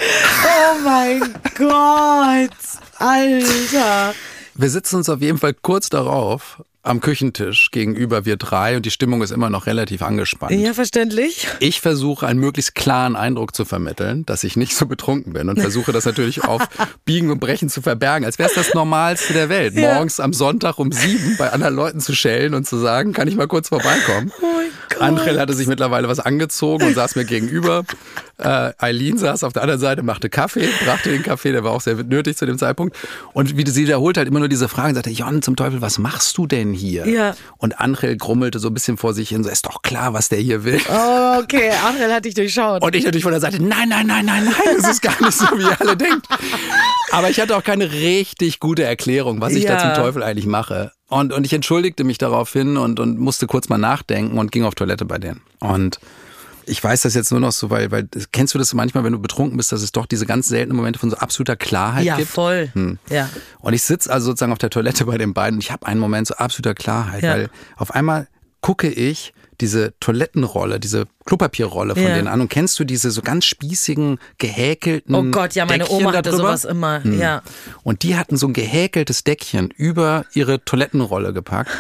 Oh 0.45 0.79
mein 0.85 1.21
Gott! 1.57 2.51
Alter! 2.99 4.15
Wir 4.55 4.71
sitzen 4.71 4.97
uns 4.97 5.09
auf 5.09 5.21
jeden 5.21 5.39
Fall 5.39 5.55
kurz 5.55 5.89
darauf 5.89 6.63
am 6.83 7.01
Küchentisch 7.01 7.70
gegenüber 7.70 8.24
wir 8.24 8.37
drei 8.37 8.76
und 8.76 8.87
die 8.87 8.91
Stimmung 8.91 9.22
ist 9.22 9.33
immer 9.33 9.51
noch 9.51 9.66
relativ 9.66 10.01
angespannt. 10.03 10.53
Ja, 10.53 10.72
verständlich. 10.72 11.47
Ich 11.61 11.81
versuche 11.81 12.26
einen 12.26 12.41
möglichst 12.41 12.74
klaren 12.74 13.16
Eindruck 13.16 13.55
zu 13.55 13.66
vermitteln, 13.66 14.24
dass 14.24 14.45
ich 14.45 14.57
nicht 14.57 14.74
so 14.74 14.87
betrunken 14.87 15.35
bin 15.35 15.51
und 15.51 15.61
versuche 15.61 15.93
das 15.93 16.07
natürlich 16.07 16.45
auf 16.49 16.62
Biegen 17.05 17.31
und 17.31 17.39
Brechen 17.39 17.68
zu 17.68 17.83
verbergen, 17.83 18.24
als 18.24 18.39
wäre 18.39 18.49
es 18.49 18.55
das 18.55 18.72
Normalste 18.72 19.35
der 19.35 19.51
Welt. 19.51 19.74
Ja. 19.74 19.95
Morgens 19.95 20.20
am 20.20 20.33
Sonntag 20.33 20.78
um 20.78 20.91
sieben 20.91 21.37
bei 21.37 21.53
anderen 21.53 21.74
Leuten 21.74 22.01
zu 22.01 22.14
schellen 22.14 22.55
und 22.55 22.66
zu 22.66 22.78
sagen, 22.78 23.12
kann 23.12 23.28
ich 23.28 23.37
mal 23.37 23.49
kurz 23.49 23.68
vorbeikommen. 23.68 24.33
Oh. 24.41 24.47
Angel 25.01 25.41
hatte 25.41 25.55
sich 25.55 25.66
mittlerweile 25.66 26.09
was 26.09 26.20
angezogen 26.20 26.87
und 26.87 26.95
saß 26.95 27.16
mir 27.16 27.24
gegenüber. 27.24 27.85
Äh, 28.39 28.72
Eileen 28.78 29.18
saß 29.18 29.45
auf 29.45 29.53
der 29.53 29.62
anderen 29.62 29.81
Seite, 29.81 30.03
machte 30.03 30.31
Kaffee, 30.31 30.68
brachte 30.85 31.11
den 31.11 31.22
Kaffee, 31.22 31.53
der 31.53 31.64
war 31.64 31.72
auch 31.72 31.81
sehr 31.81 31.97
nötig 31.97 32.37
zu 32.37 32.47
dem 32.47 32.59
Zeitpunkt. 32.59 32.97
Und 33.33 33.57
wie 33.57 33.68
sie 33.70 33.85
wiederholt 33.85 34.16
halt 34.16 34.28
immer 34.28 34.39
nur 34.41 34.49
diese 34.49 34.68
Frage 34.68 34.91
und 34.91 34.95
sagte, 34.95 35.11
Jon, 35.11 35.43
zum 35.43 35.57
Teufel, 35.57 35.81
was 35.81 35.99
machst 35.99 36.37
du 36.39 36.47
denn 36.47 36.70
hier? 36.73 37.07
Ja. 37.09 37.35
Und 37.59 37.81
Angel 37.81 38.16
grummelte 38.16 38.59
so 38.59 38.68
ein 38.68 38.75
bisschen 38.75 38.97
vor 38.97 39.14
sich 39.14 39.29
hin, 39.31 39.43
so, 39.45 39.51
ist 39.51 39.66
doch 39.66 39.83
klar, 39.83 40.12
was 40.14 40.29
der 40.29 40.39
hier 40.39 40.64
will. 40.64 40.81
Oh, 40.89 41.39
okay, 41.43 41.71
Angel 41.87 42.12
hat 42.12 42.25
dich 42.25 42.35
durchschaut. 42.35 42.83
Und 42.83 42.95
ich 42.95 43.05
natürlich 43.05 43.23
von 43.25 43.33
der 43.33 43.41
Seite, 43.41 43.62
nein, 43.62 43.89
nein, 43.89 44.07
nein, 44.07 44.25
nein, 44.25 44.45
nein, 44.45 44.77
das 44.81 44.89
ist 44.91 45.03
gar 45.03 45.21
nicht 45.23 45.37
so, 45.37 45.47
wie 45.59 45.62
ihr 45.62 45.81
alle 45.81 45.97
denkt. 45.97 46.27
Aber 47.12 47.31
ich 47.31 47.41
hatte 47.41 47.57
auch 47.57 47.64
keine 47.64 47.91
richtig 47.93 48.61
gute 48.61 48.85
Erklärung, 48.85 49.41
was 49.41 49.55
ich 49.55 49.64
da 49.66 49.75
Ja. 49.75 49.95
zum 49.95 50.03
Teufel 50.05 50.23
eigentlich 50.23 50.47
mache. 50.47 50.93
Und, 51.09 51.33
und 51.33 51.45
ich 51.45 51.53
entschuldigte 51.53 52.05
mich 52.05 52.18
daraufhin 52.18 52.77
und, 52.77 53.01
und 53.01 53.18
musste 53.18 53.47
kurz 53.47 53.68
mal 53.68 53.79
nachdenken 53.79 54.39
und 54.39 54.53
ging 54.53 54.64
auf 54.64 54.75
Toilette 54.77 55.05
bei 55.05 55.18
denen. 55.18 55.41
Und 55.59 55.99
ich 56.71 56.83
weiß 56.83 57.03
das 57.03 57.14
jetzt 57.14 57.31
nur 57.31 57.41
noch 57.41 57.53
so, 57.53 57.68
weil, 57.71 57.91
weil 57.91 58.09
kennst 58.33 58.55
du 58.55 58.59
das 58.59 58.73
manchmal, 58.75 59.05
wenn 59.05 59.12
du 59.12 59.18
betrunken 59.18 59.57
bist, 59.57 59.73
dass 59.73 59.83
es 59.83 59.93
doch 59.93 60.07
diese 60.07 60.25
ganz 60.27 60.49
seltenen 60.49 60.77
Momente 60.77 60.99
von 60.99 61.11
so 61.11 61.16
absoluter 61.16 61.57
Klarheit 61.57 62.05
ja, 62.05 62.16
gibt? 62.16 62.29
voll. 62.29 62.71
Ja. 63.11 63.29
Und 63.59 63.73
ich 63.75 63.83
sitze 63.83 64.11
also 64.12 64.27
sozusagen 64.27 64.53
auf 64.53 64.59
der 64.59 64.71
Toilette 64.71 65.05
bei 65.05 65.18
den 65.18 65.35
beiden 65.35 65.57
und 65.57 65.62
ich 65.64 65.71
habe 65.73 65.87
einen 65.87 66.01
Moment 66.01 66.29
so 66.29 66.35
absoluter 66.35 66.75
Klarheit, 66.75 67.23
Ja. 67.23 67.33
weil 67.35 67.51
auf 67.77 67.95
einmal 67.95 68.29
gucke 68.61 68.89
ich 68.89 69.33
diese 69.61 69.93
Toilettenrolle, 70.01 70.81
diese 70.81 71.05
Klopapierrolle 71.27 71.95
von 71.95 72.03
Ja. 72.05 72.14
denen 72.14 72.29
an 72.29 72.41
und 72.41 72.49
kennst 72.49 72.79
du 72.79 72.85
diese 72.85 73.11
so 73.11 73.21
ganz 73.21 73.45
spießigen, 73.45 74.18
gehäkelten 74.39 75.14
Oh 75.14 75.23
Gott, 75.25 75.55
ja, 75.55 75.66
meine 75.66 75.85
Deckchen 75.85 75.97
Oma 75.99 76.12
hatte 76.14 76.31
drüber? 76.31 76.43
sowas 76.45 76.64
immer. 76.64 77.05
Ja. 77.07 77.43
Und 77.83 78.03
die 78.03 78.16
hatten 78.16 78.37
so 78.39 78.47
ein 78.47 78.53
gehäkeltes 78.55 79.25
Deckchen 79.25 79.71
über 79.77 80.25
ihre 80.33 80.64
Toilettenrolle 80.64 81.33
gepackt. 81.35 81.71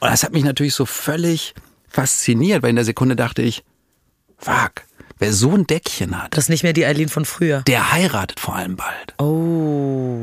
Und 0.00 0.10
das 0.10 0.24
hat 0.24 0.32
mich 0.32 0.42
natürlich 0.42 0.74
so 0.74 0.84
völlig 0.84 1.54
fasziniert, 1.88 2.62
weil 2.62 2.70
in 2.70 2.76
der 2.76 2.84
Sekunde 2.84 3.14
dachte 3.14 3.42
ich, 3.42 3.62
fuck, 4.42 4.72
wer 5.18 5.32
so 5.32 5.52
ein 5.52 5.66
Deckchen 5.66 6.20
hat, 6.22 6.36
Das 6.36 6.44
ist 6.44 6.48
nicht 6.50 6.62
mehr 6.62 6.72
die 6.72 6.84
Eileen 6.84 7.08
von 7.08 7.24
früher. 7.24 7.62
der 7.62 7.92
heiratet 7.92 8.40
vor 8.40 8.56
allem 8.56 8.76
bald. 8.76 9.14
Oh. 9.18 10.18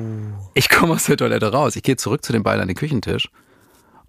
Ich 0.53 0.69
komme 0.69 0.93
aus 0.93 1.05
der 1.05 1.17
Toilette 1.17 1.51
raus. 1.51 1.75
Ich 1.75 1.83
gehe 1.83 1.95
zurück 1.95 2.23
zu 2.23 2.33
den 2.33 2.43
beiden 2.43 2.61
an 2.61 2.67
den 2.67 2.77
Küchentisch. 2.77 3.29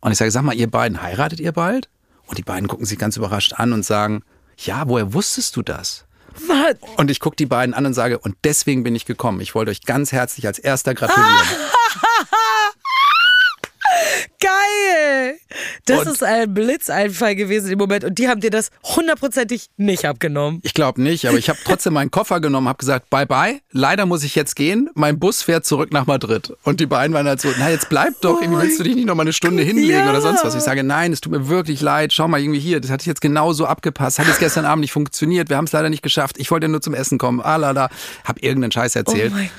Und 0.01 0.13
ich 0.13 0.19
sage, 0.19 0.31
sag 0.31 0.43
mal, 0.43 0.55
ihr 0.55 0.71
beiden, 0.71 1.03
heiratet 1.03 1.41
ihr 1.41 1.53
bald? 1.53 1.89
Und 2.27 2.39
die 2.39 2.43
beiden 2.43 2.69
gucken 2.69 2.87
sich 2.87 2.99
ganz 2.99 3.17
überrascht 3.17 3.55
an 3.55 3.73
und 3.73 3.85
sagen, 3.85 4.23
ja, 4.57 4.89
woher 4.89 5.13
wusstest 5.15 5.57
du 5.57 5.63
das? 5.63 6.05
Was? 6.47 6.77
Und 6.97 7.11
ich 7.11 7.21
gucke 7.21 7.37
die 7.37 7.47
beiden 7.47 7.75
an 7.75 7.87
und 7.87 7.95
sage, 7.95 8.19
und 8.19 8.37
deswegen 8.45 8.83
bin 8.85 8.95
ich 8.95 9.05
gekommen. 9.05 9.41
Ich 9.41 9.55
wollte 9.55 9.71
euch 9.71 9.83
ganz 9.83 10.13
herzlich 10.13 10.47
als 10.47 10.59
erster 10.59 10.95
gratulieren. 10.95 11.31
Geil! 14.41 15.37
Das 15.87 16.01
Und- 16.07 16.09
ist 16.13 16.23
ein 16.25 16.53
Blitzeinfall 16.55 17.35
gewesen 17.37 17.71
im 17.71 17.79
Moment 17.79 18.05
und 18.05 18.19
die 18.19 18.29
haben 18.29 18.41
dir 18.41 18.51
das 18.51 18.71
hundertprozentig 18.85 19.67
nicht 19.77 20.05
abgenommen. 20.07 20.61
Ich 20.63 20.73
glaube 20.75 21.03
nicht, 21.03 21.27
aber 21.27 21.37
ich 21.39 21.49
habe 21.49 21.59
trotzdem 21.65 21.93
meinen 21.93 22.11
Koffer 22.11 22.41
genommen, 22.41 22.69
habe 22.69 22.79
gesagt, 22.79 23.11
bye 23.11 23.27
bye, 23.27 23.61
leider 23.71 24.07
muss 24.07 24.23
ich 24.25 24.35
jetzt 24.35 24.57
gehen, 24.57 24.89
mein 24.95 25.19
Bus 25.19 25.43
fährt 25.43 25.67
zurück 25.67 25.93
nach 25.93 26.07
Madrid. 26.07 26.55
Und 26.65 26.81
die 26.81 26.87
beiden 26.87 27.15
waren 27.15 27.27
halt 27.27 27.41
so, 27.41 27.49
na 27.59 27.71
jetzt 27.71 27.89
bleib 27.89 28.21
doch, 28.23 28.41
irgendwie 28.41 28.63
willst 28.63 28.79
du 28.81 28.85
dich 28.85 28.95
nicht 28.95 29.07
noch 29.07 29.15
mal 29.15 29.23
eine 29.23 29.33
Stunde 29.33 29.63
hinlegen 29.63 29.91
Ja. 29.91 30.11
oder 30.11 30.21
sonst 30.21 30.45
was. 30.45 30.55
Ich 30.55 30.63
sage, 30.63 30.83
nein, 30.85 31.13
es 31.13 31.21
tut 31.21 31.33
mir 31.33 31.49
wirklich 31.49 31.81
leid, 31.81 32.13
schau 32.13 32.29
mal 32.29 32.41
irgendwie 32.41 32.61
hier, 32.61 32.81
das 32.81 32.91
hat 32.91 33.05
jetzt 33.05 33.21
genau 33.21 33.53
so 33.53 33.67
abgepasst, 33.67 34.19
hat 34.19 34.27
jetzt 34.27 34.39
gestern 34.41 34.65
Abend 34.65 34.81
nicht 34.83 34.93
funktioniert, 34.93 35.49
wir 35.51 35.57
haben 35.57 35.67
es 35.67 35.73
leider 35.73 35.91
nicht 35.91 36.03
geschafft, 36.03 36.37
ich 36.39 36.51
wollte 36.51 36.69
nur 36.69 36.81
zum 36.81 36.95
Essen 36.95 37.19
kommen, 37.19 37.41
ah 37.41 37.57
la 37.57 37.73
la, 37.73 37.91
hab 38.25 38.43
irgendeinen 38.43 38.73
Scheiß 38.73 38.97
erzählt. 38.97 39.33
Oh 39.35 39.37
mein 39.37 39.51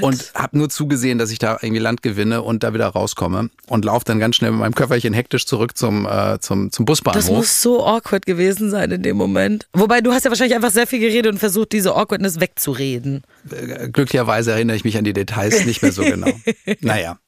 Gott. 0.00 0.02
Und 0.02 0.32
habe 0.34 0.58
nur 0.58 0.68
zugesehen, 0.68 1.18
dass 1.18 1.30
ich 1.30 1.38
da 1.38 1.58
irgendwie 1.62 1.80
Land 1.80 2.02
gewinne 2.02 2.42
und 2.42 2.62
da 2.62 2.74
wieder 2.74 2.88
rauskomme 2.88 3.50
und 3.68 3.84
laufe 3.84 4.04
dann 4.04 4.17
ganz 4.20 4.36
schnell 4.36 4.50
mit 4.50 4.60
meinem 4.60 4.74
Köfferchen 4.74 5.12
hektisch 5.14 5.46
zurück 5.46 5.76
zum, 5.76 6.06
äh, 6.06 6.38
zum, 6.40 6.70
zum 6.72 6.84
Busbahnhof. 6.84 7.22
das 7.22 7.30
muss 7.30 7.62
so 7.62 7.84
awkward 7.86 8.26
gewesen 8.26 8.70
sein 8.70 8.90
in 8.90 9.02
dem 9.02 9.16
Moment. 9.16 9.66
Wobei 9.72 10.00
du 10.00 10.12
hast 10.12 10.24
ja 10.24 10.30
wahrscheinlich 10.30 10.54
einfach 10.56 10.70
sehr 10.70 10.86
viel 10.86 11.00
geredet 11.00 11.32
und 11.32 11.38
versucht, 11.38 11.72
diese 11.72 11.94
Awkwardness 11.96 12.40
wegzureden. 12.40 13.22
Äh, 13.50 13.88
Glücklicherweise 13.88 14.52
erinnere 14.52 14.76
ich 14.76 14.84
mich 14.84 14.96
an 14.98 15.04
die 15.04 15.12
Details 15.12 15.64
nicht 15.66 15.82
mehr 15.82 15.92
so 15.92 16.02
genau. 16.02 16.28
naja. 16.80 17.18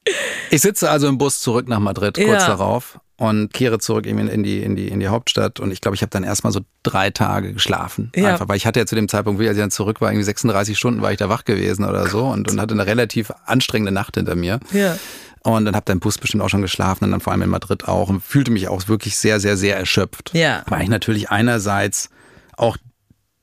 Ich 0.51 0.61
sitze 0.62 0.91
also 0.91 1.09
im 1.09 1.18
Bus 1.18 1.41
zurück 1.41 1.68
nach 1.68 1.78
Madrid 1.80 2.16
kurz 2.16 2.43
Ja. 2.43 2.47
darauf 2.47 2.99
und 3.16 3.53
kehre 3.53 3.78
zurück 3.78 4.07
eben 4.07 4.28
in 4.28 4.43
die, 4.43 4.62
in 4.62 4.76
die, 4.76 4.88
in 4.88 4.99
die 4.99 5.09
Hauptstadt. 5.09 5.61
Und 5.61 5.70
ich 5.72 5.82
glaube, 5.82 5.95
ich 5.95 6.01
habe 6.01 6.09
dann 6.09 6.24
erstmal 6.24 6.55
so 6.55 6.61
drei 6.82 7.11
Tage 7.11 7.53
geschlafen. 7.53 8.11
Ja. 8.16 8.28
Einfach, 8.30 8.49
weil 8.49 8.57
ich 8.57 8.64
hatte 8.66 8.80
ja 8.80 8.86
zu 8.86 8.95
dem 8.95 9.09
Zeitpunkt, 9.09 9.41
als 9.43 9.51
ich 9.53 9.59
dann 9.59 9.70
zurück 9.70 10.01
war, 10.01 10.11
irgendwie 10.11 10.24
36 10.24 10.78
Stunden 10.78 11.03
war 11.03 11.12
ich 11.12 11.18
da 11.18 11.28
wach 11.28 11.45
gewesen 11.45 11.84
oder 11.84 12.09
so 12.09 12.24
und, 12.24 12.51
und 12.51 12.59
hatte 12.61 12.72
eine 12.72 12.86
relativ 12.86 13.30
anstrengende 13.45 13.93
Nacht 13.93 14.16
hinter 14.16 14.36
mir. 14.36 14.59
Ja. 14.72 14.97
Und 15.43 15.64
dann 15.64 15.74
habe 15.74 15.86
dann 15.86 16.01
Bus 16.01 16.18
bestimmt 16.18 16.43
auch 16.43 16.51
schon 16.51 16.62
geschlafen 16.62 17.05
und 17.05 17.12
dann 17.12 17.20
vor 17.20 17.32
allem 17.32 17.43
in 17.43 17.51
Madrid 17.51 17.88
auch 17.88 18.09
und 18.09 18.22
fühlte 18.22 18.51
mich 18.51 18.68
auch 18.68 18.88
wirklich 18.88 19.16
sehr, 19.16 19.41
sehr, 19.41 19.57
sehr 19.57 19.76
erschöpft. 19.76 20.32
Ja. 20.34 20.64
Weil 20.68 20.82
ich 20.82 20.88
natürlich 20.88 21.30
einerseits 21.30 22.11
auch 22.57 22.76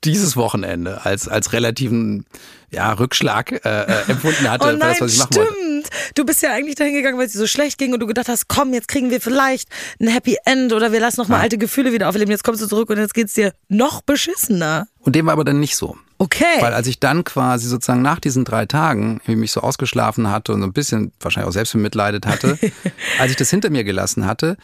dieses 0.04 0.36
Wochenende 0.36 1.04
als, 1.04 1.26
als 1.26 1.52
relativen 1.52 2.24
ja, 2.70 2.92
Rückschlag 2.92 3.50
äh, 3.50 3.82
äh, 3.82 4.10
empfunden 4.10 4.48
hatte 4.48 4.64
Oh 4.64 4.68
für 4.68 4.76
nein, 4.76 4.90
das, 4.90 5.00
was 5.00 5.12
ich 5.12 5.18
machen 5.18 5.32
stimmt. 5.32 5.48
wollte. 5.48 5.90
Du 6.14 6.24
bist 6.24 6.42
ja 6.42 6.52
eigentlich 6.52 6.76
dahin 6.76 6.94
gegangen, 6.94 7.18
weil 7.18 7.26
es 7.26 7.32
dir 7.32 7.38
so 7.38 7.46
schlecht 7.46 7.78
ging 7.78 7.92
und 7.92 8.00
du 8.00 8.06
gedacht 8.06 8.28
hast, 8.28 8.46
komm, 8.48 8.74
jetzt 8.74 8.88
kriegen 8.88 9.10
wir 9.10 9.20
vielleicht 9.20 9.68
ein 10.00 10.06
Happy 10.06 10.36
End 10.44 10.72
oder 10.72 10.92
wir 10.92 11.00
lassen 11.00 11.20
noch 11.20 11.28
mal 11.28 11.40
alte 11.40 11.58
Gefühle 11.58 11.92
wieder 11.92 12.08
aufleben. 12.08 12.30
Jetzt 12.30 12.44
kommst 12.44 12.62
du 12.62 12.66
zurück 12.66 12.90
und 12.90 12.98
jetzt 12.98 13.14
geht's 13.14 13.32
dir 13.32 13.52
noch 13.68 14.02
beschissener. 14.02 14.86
Und 15.00 15.16
dem 15.16 15.26
war 15.26 15.32
aber 15.32 15.44
dann 15.44 15.58
nicht 15.58 15.74
so. 15.76 15.96
Okay. 16.18 16.60
Weil 16.60 16.74
als 16.74 16.88
ich 16.88 16.98
dann 16.98 17.22
quasi 17.22 17.68
sozusagen 17.68 18.02
nach 18.02 18.18
diesen 18.18 18.44
drei 18.44 18.66
Tagen, 18.66 19.20
wie 19.24 19.32
ich 19.32 19.38
mich 19.38 19.52
so 19.52 19.60
ausgeschlafen 19.60 20.30
hatte 20.30 20.52
und 20.52 20.60
so 20.60 20.66
ein 20.66 20.72
bisschen 20.72 21.12
wahrscheinlich 21.20 21.48
auch 21.48 21.52
selbst 21.52 21.72
bemitleidet 21.72 22.26
hatte, 22.26 22.58
als 23.20 23.30
ich 23.30 23.36
das 23.36 23.50
hinter 23.50 23.70
mir 23.70 23.84
gelassen 23.84 24.26
hatte, 24.26 24.56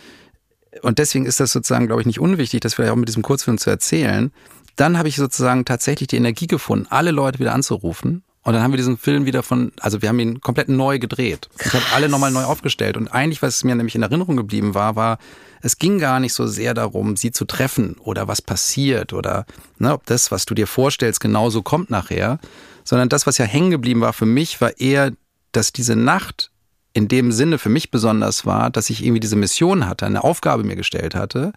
und 0.83 0.99
deswegen 0.99 1.25
ist 1.25 1.39
das 1.39 1.53
sozusagen, 1.53 1.87
glaube 1.87 2.03
ich, 2.03 2.07
nicht 2.07 2.19
unwichtig, 2.19 2.61
das 2.61 2.75
vielleicht 2.75 2.91
auch 2.91 2.97
mit 2.97 3.09
diesem 3.09 3.23
Kurzfilm 3.23 3.59
zu 3.59 3.71
erzählen, 3.71 4.33
dann 4.75 4.99
habe 4.99 5.07
ich 5.07 5.15
sozusagen 5.15 5.65
tatsächlich 5.65 6.09
die 6.09 6.17
Energie 6.17 6.49
gefunden, 6.49 6.89
alle 6.91 7.13
Leute 7.13 7.39
wieder 7.39 7.55
anzurufen. 7.55 8.24
Und 8.45 8.53
dann 8.53 8.63
haben 8.63 8.73
wir 8.73 8.77
diesen 8.77 8.99
Film 8.99 9.25
wieder 9.25 9.43
von, 9.43 9.73
also 9.81 10.03
wir 10.03 10.11
haben 10.11 10.21
ihn 10.21 10.41
komplett 10.41 10.69
neu 10.69 10.99
gedreht. 10.99 11.49
Ich 11.65 11.73
habe 11.73 11.85
alle 11.95 12.11
nochmal 12.11 12.31
neu 12.31 12.45
aufgestellt. 12.45 12.99
Und 12.99 13.09
eigentlich, 13.09 13.41
was 13.41 13.65
mir 13.65 13.75
nämlich 13.75 13.95
in 13.95 14.03
Erinnerung 14.03 14.37
geblieben 14.37 14.75
war, 14.75 14.97
war, 14.97 15.19
es 15.63 15.79
ging 15.79 15.99
gar 15.99 16.21
nicht 16.21 16.35
so 16.35 16.47
sehr 16.47 16.75
darum, 16.75 17.17
sie 17.17 17.33
zu 17.33 17.47
treffen 17.47 17.97
oder 17.99 18.29
was 18.29 18.43
passiert 18.43 19.15
oder 19.15 19.47
ne, 19.79 19.95
ob 19.95 20.05
das, 20.05 20.31
was 20.31 20.45
du 20.45 20.55
dir 20.55 20.67
vorstellst, 20.67 21.21
genauso 21.21 21.63
kommt 21.63 21.89
nachher, 21.89 22.39
sondern 22.85 23.09
das, 23.09 23.27
was 23.27 23.39
ja 23.39 23.47
hängen 23.47 23.71
geblieben 23.71 24.03
war 24.03 24.13
für 24.13 24.27
mich, 24.27 24.61
war 24.61 24.79
eher, 24.79 25.13
dass 25.53 25.73
diese 25.73 25.97
Nacht 25.97 26.51
in 26.97 27.09
dem 27.09 27.33
Sinne 27.33 27.59
für 27.59 27.69
mich 27.69 27.91
besonders 27.91 28.47
war, 28.47 28.71
dass 28.71 28.89
ich 28.89 29.03
irgendwie 29.03 29.19
diese 29.19 29.35
Mission 29.35 29.89
hatte, 29.89 30.07
eine 30.07 30.23
Aufgabe 30.23 30.63
mir 30.63 30.77
gestellt 30.77 31.17
hatte 31.17 31.53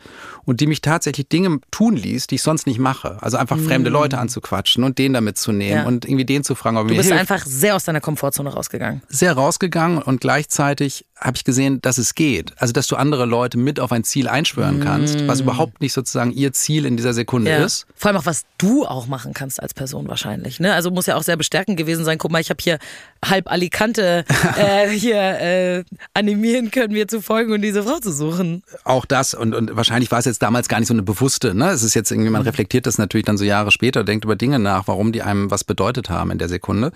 und 0.45 0.59
die 0.61 0.65
mich 0.67 0.81
tatsächlich 0.81 1.29
Dinge 1.29 1.59
tun 1.69 1.95
ließ, 1.95 2.25
die 2.25 2.35
ich 2.35 2.41
sonst 2.41 2.65
nicht 2.65 2.79
mache. 2.79 3.17
Also 3.21 3.37
einfach 3.37 3.57
fremde 3.59 3.91
Leute 3.91 4.17
anzuquatschen 4.17 4.83
und 4.83 4.97
den 4.97 5.13
damit 5.13 5.37
zu 5.37 5.51
nehmen. 5.51 5.77
Ja. 5.81 5.85
und 5.85 6.05
irgendwie 6.05 6.25
den 6.25 6.43
zu 6.43 6.55
fragen, 6.55 6.77
ob 6.77 6.87
Du 6.87 6.93
mir 6.93 6.97
bist 6.97 7.09
hilft. 7.11 7.19
einfach 7.31 7.45
sehr 7.45 7.75
aus 7.75 7.83
deiner 7.83 8.01
Komfortzone 8.01 8.49
rausgegangen. 8.51 9.03
sehr 9.09 9.33
rausgegangen 9.33 10.01
und 10.01 10.21
gleichzeitig 10.21 11.05
habe 11.19 11.35
ich 11.37 11.43
gesehen, 11.43 11.81
dass 11.81 11.97
es 11.99 12.15
geht. 12.15 12.53
Also 12.57 12.73
dass 12.73 12.87
du 12.87 12.95
andere 12.95 13.25
Leute 13.25 13.57
mit 13.57 13.79
auf 13.79 13.91
ein 13.91 14.03
Ziel 14.03 14.27
einschwören 14.27 14.79
kannst, 14.79 15.27
was 15.27 15.41
überhaupt 15.41 15.81
nicht 15.81 15.93
sozusagen 15.93 16.31
ihr 16.31 16.51
Ziel 16.53 16.85
in 16.85 16.95
dieser 16.97 17.13
Sekunde. 17.13 17.51
Ja. 17.51 17.63
ist. 17.63 17.85
Vor 17.95 18.09
allem 18.09 18.17
auch, 18.19 18.25
was 18.25 18.45
du 18.57 18.85
auch 18.85 19.07
machen 19.07 19.33
kannst 19.33 19.61
als 19.61 19.73
Person 19.73 20.07
wahrscheinlich. 20.07 20.59
Ne? 20.59 20.73
Also 20.73 20.89
muss 20.91 21.05
ja 21.07 21.15
auch 21.15 21.23
sehr 21.23 21.37
bestärkend 21.37 21.77
gewesen 21.77 22.05
sein. 22.05 22.17
Guck 22.17 22.31
mal, 22.31 22.39
ich 22.41 22.49
habe 22.49 22.59
hier 22.61 22.77
halb 23.23 23.49
Alicante 23.49 24.25
äh, 24.57 24.89
hier 24.97 25.17
äh, 25.17 25.83
animieren 26.13 26.71
können, 26.71 26.93
mir 26.93 27.07
zu 27.07 27.21
folgen 27.21 27.53
und 27.53 27.61
diese 27.61 27.83
Frau 27.83 27.99
zu 27.99 28.11
suchen. 28.11 28.63
Auch 28.83 29.05
das 29.05 29.33
und, 29.33 29.53
und 29.53 29.75
wahrscheinlich 29.75 30.11
war 30.11 30.19
es 30.19 30.25
jetzt 30.25 30.41
damals 30.41 30.67
gar 30.67 30.79
nicht 30.79 30.87
so 30.87 30.93
eine 30.93 31.03
bewusste, 31.03 31.53
ne? 31.55 31.69
Es 31.69 31.83
ist 31.83 31.93
jetzt 31.93 32.11
irgendwie, 32.11 32.29
man 32.29 32.41
reflektiert 32.41 32.85
das 32.85 32.97
natürlich 32.97 33.25
dann 33.25 33.37
so 33.37 33.43
Jahre 33.43 33.71
später, 33.71 34.03
denkt 34.03 34.25
über 34.25 34.35
Dinge 34.35 34.59
nach, 34.59 34.87
warum 34.87 35.11
die 35.11 35.21
einem 35.21 35.51
was 35.51 35.63
bedeutet 35.63 36.09
haben 36.09 36.31
in 36.31 36.37
der 36.37 36.49
Sekunde. 36.49 36.91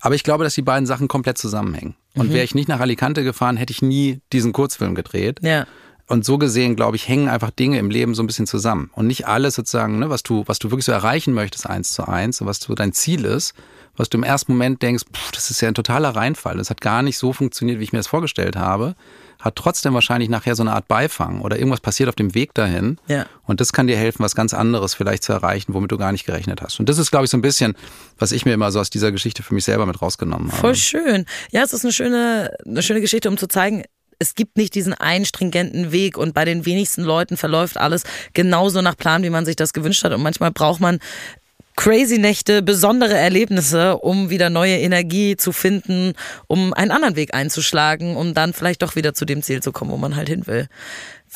Aber 0.00 0.14
ich 0.14 0.22
glaube, 0.22 0.44
dass 0.44 0.54
die 0.54 0.62
beiden 0.62 0.86
Sachen 0.86 1.08
komplett 1.08 1.38
zusammenhängen. 1.38 1.94
Und 2.16 2.32
wäre 2.32 2.44
ich 2.44 2.54
nicht 2.54 2.68
nach 2.68 2.78
Alicante 2.78 3.24
gefahren, 3.24 3.56
hätte 3.56 3.72
ich 3.72 3.82
nie 3.82 4.20
diesen 4.32 4.52
Kurzfilm 4.52 4.94
gedreht. 4.94 5.40
Ja. 5.42 5.66
Und 6.06 6.24
so 6.24 6.38
gesehen, 6.38 6.76
glaube 6.76 6.96
ich, 6.96 7.08
hängen 7.08 7.28
einfach 7.28 7.50
Dinge 7.50 7.78
im 7.78 7.90
Leben 7.90 8.14
so 8.14 8.22
ein 8.22 8.26
bisschen 8.26 8.46
zusammen. 8.46 8.90
Und 8.94 9.06
nicht 9.06 9.26
alles 9.26 9.54
sozusagen, 9.54 9.98
ne, 9.98 10.10
was 10.10 10.22
du, 10.22 10.44
was 10.46 10.58
du 10.58 10.70
wirklich 10.70 10.84
so 10.84 10.92
erreichen 10.92 11.32
möchtest, 11.32 11.68
eins 11.68 11.92
zu 11.92 12.06
eins, 12.06 12.40
und 12.40 12.46
was 12.46 12.60
so 12.60 12.74
dein 12.74 12.92
Ziel 12.92 13.24
ist, 13.24 13.54
was 13.96 14.08
du 14.08 14.18
im 14.18 14.24
ersten 14.24 14.52
Moment 14.52 14.82
denkst, 14.82 15.04
pff, 15.12 15.30
das 15.32 15.50
ist 15.50 15.60
ja 15.60 15.68
ein 15.68 15.74
totaler 15.74 16.10
Reinfall. 16.10 16.56
Das 16.56 16.70
hat 16.70 16.80
gar 16.80 17.02
nicht 17.02 17.18
so 17.18 17.32
funktioniert, 17.32 17.78
wie 17.78 17.84
ich 17.84 17.92
mir 17.92 17.98
das 17.98 18.06
vorgestellt 18.06 18.56
habe. 18.56 18.94
Hat 19.40 19.56
trotzdem 19.56 19.94
wahrscheinlich 19.94 20.28
nachher 20.28 20.56
so 20.56 20.62
eine 20.62 20.72
Art 20.72 20.88
Beifang 20.88 21.40
oder 21.42 21.56
irgendwas 21.58 21.80
passiert 21.80 22.08
auf 22.08 22.14
dem 22.14 22.34
Weg 22.34 22.54
dahin. 22.54 22.98
Ja. 23.08 23.26
Und 23.44 23.60
das 23.60 23.72
kann 23.72 23.86
dir 23.86 23.96
helfen, 23.96 24.22
was 24.22 24.34
ganz 24.34 24.54
anderes 24.54 24.94
vielleicht 24.94 25.22
zu 25.22 25.32
erreichen, 25.32 25.74
womit 25.74 25.92
du 25.92 25.98
gar 25.98 26.12
nicht 26.12 26.24
gerechnet 26.24 26.62
hast. 26.62 26.80
Und 26.80 26.88
das 26.88 26.98
ist, 26.98 27.10
glaube 27.10 27.26
ich, 27.26 27.30
so 27.30 27.36
ein 27.36 27.42
bisschen, 27.42 27.74
was 28.18 28.32
ich 28.32 28.46
mir 28.46 28.54
immer 28.54 28.72
so 28.72 28.80
aus 28.80 28.90
dieser 28.90 29.12
Geschichte 29.12 29.42
für 29.42 29.54
mich 29.54 29.64
selber 29.64 29.86
mit 29.86 30.00
rausgenommen 30.00 30.50
habe. 30.50 30.60
Voll 30.60 30.74
schön. 30.74 31.26
Ja, 31.50 31.62
es 31.62 31.72
ist 31.72 31.84
eine 31.84 31.92
schöne, 31.92 32.56
eine 32.64 32.82
schöne 32.82 33.00
Geschichte, 33.00 33.28
um 33.28 33.36
zu 33.36 33.46
zeigen, 33.46 33.84
es 34.18 34.34
gibt 34.34 34.56
nicht 34.56 34.74
diesen 34.74 34.94
einen 34.94 35.24
stringenten 35.24 35.92
Weg 35.92 36.16
und 36.16 36.34
bei 36.34 36.44
den 36.44 36.64
wenigsten 36.64 37.02
Leuten 37.02 37.36
verläuft 37.36 37.76
alles 37.76 38.04
genauso 38.32 38.80
nach 38.80 38.96
Plan, 38.96 39.22
wie 39.22 39.30
man 39.30 39.44
sich 39.44 39.56
das 39.56 39.72
gewünscht 39.72 40.04
hat. 40.04 40.12
Und 40.12 40.22
manchmal 40.22 40.52
braucht 40.52 40.80
man 40.80 41.00
crazy 41.76 42.18
Nächte, 42.18 42.62
besondere 42.62 43.14
Erlebnisse, 43.14 43.98
um 43.98 44.30
wieder 44.30 44.50
neue 44.50 44.78
Energie 44.78 45.36
zu 45.36 45.52
finden, 45.52 46.14
um 46.46 46.72
einen 46.72 46.90
anderen 46.90 47.16
Weg 47.16 47.34
einzuschlagen, 47.34 48.16
um 48.16 48.34
dann 48.34 48.52
vielleicht 48.52 48.82
doch 48.82 48.96
wieder 48.96 49.14
zu 49.14 49.24
dem 49.24 49.42
Ziel 49.42 49.62
zu 49.62 49.72
kommen, 49.72 49.90
wo 49.90 49.96
man 49.96 50.16
halt 50.16 50.28
hin 50.28 50.46
will. 50.46 50.68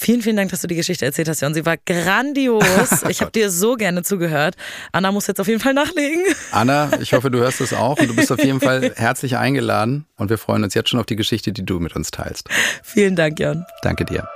Vielen, 0.01 0.23
vielen 0.23 0.37
Dank, 0.37 0.51
dass 0.51 0.61
du 0.61 0.69
die 0.69 0.77
Geschichte 0.77 1.05
erzählt 1.05 1.29
hast, 1.29 1.41
Jon. 1.41 1.55
Sie 1.55 1.67
war 1.67 1.77
grandios. 1.77 2.65
Ich 3.09 3.21
habe 3.21 3.33
dir 3.33 3.51
so 3.51 3.75
gerne 3.75 4.03
zugehört. 4.03 4.55
Anna 4.93 5.11
muss 5.11 5.27
jetzt 5.27 5.41
auf 5.41 5.49
jeden 5.49 5.61
Fall 5.61 5.75
nachlegen. 5.75 6.23
Anna, 6.53 6.91
ich 7.01 7.13
hoffe, 7.15 7.31
du 7.31 7.39
hörst 7.39 7.61
es 7.61 7.73
auch 7.73 7.99
und 7.99 8.09
du 8.09 8.15
bist 8.15 8.31
auf 8.31 8.43
jeden 8.43 8.61
Fall 8.61 8.93
herzlich 8.97 9.37
eingeladen 9.37 10.07
und 10.17 10.31
wir 10.31 10.39
freuen 10.39 10.63
uns 10.63 10.75
jetzt 10.75 10.91
schon 10.91 11.01
auf 11.01 11.07
die 11.07 11.17
Geschichte, 11.17 11.53
die 11.53 11.65
du 11.65 11.81
mit 11.81 11.97
uns 11.97 12.13
teilst. 12.13 12.49
Vielen 12.85 13.17
Dank, 13.17 13.41
Jon. 13.41 13.65
Danke 13.83 14.05
dir. 14.05 14.29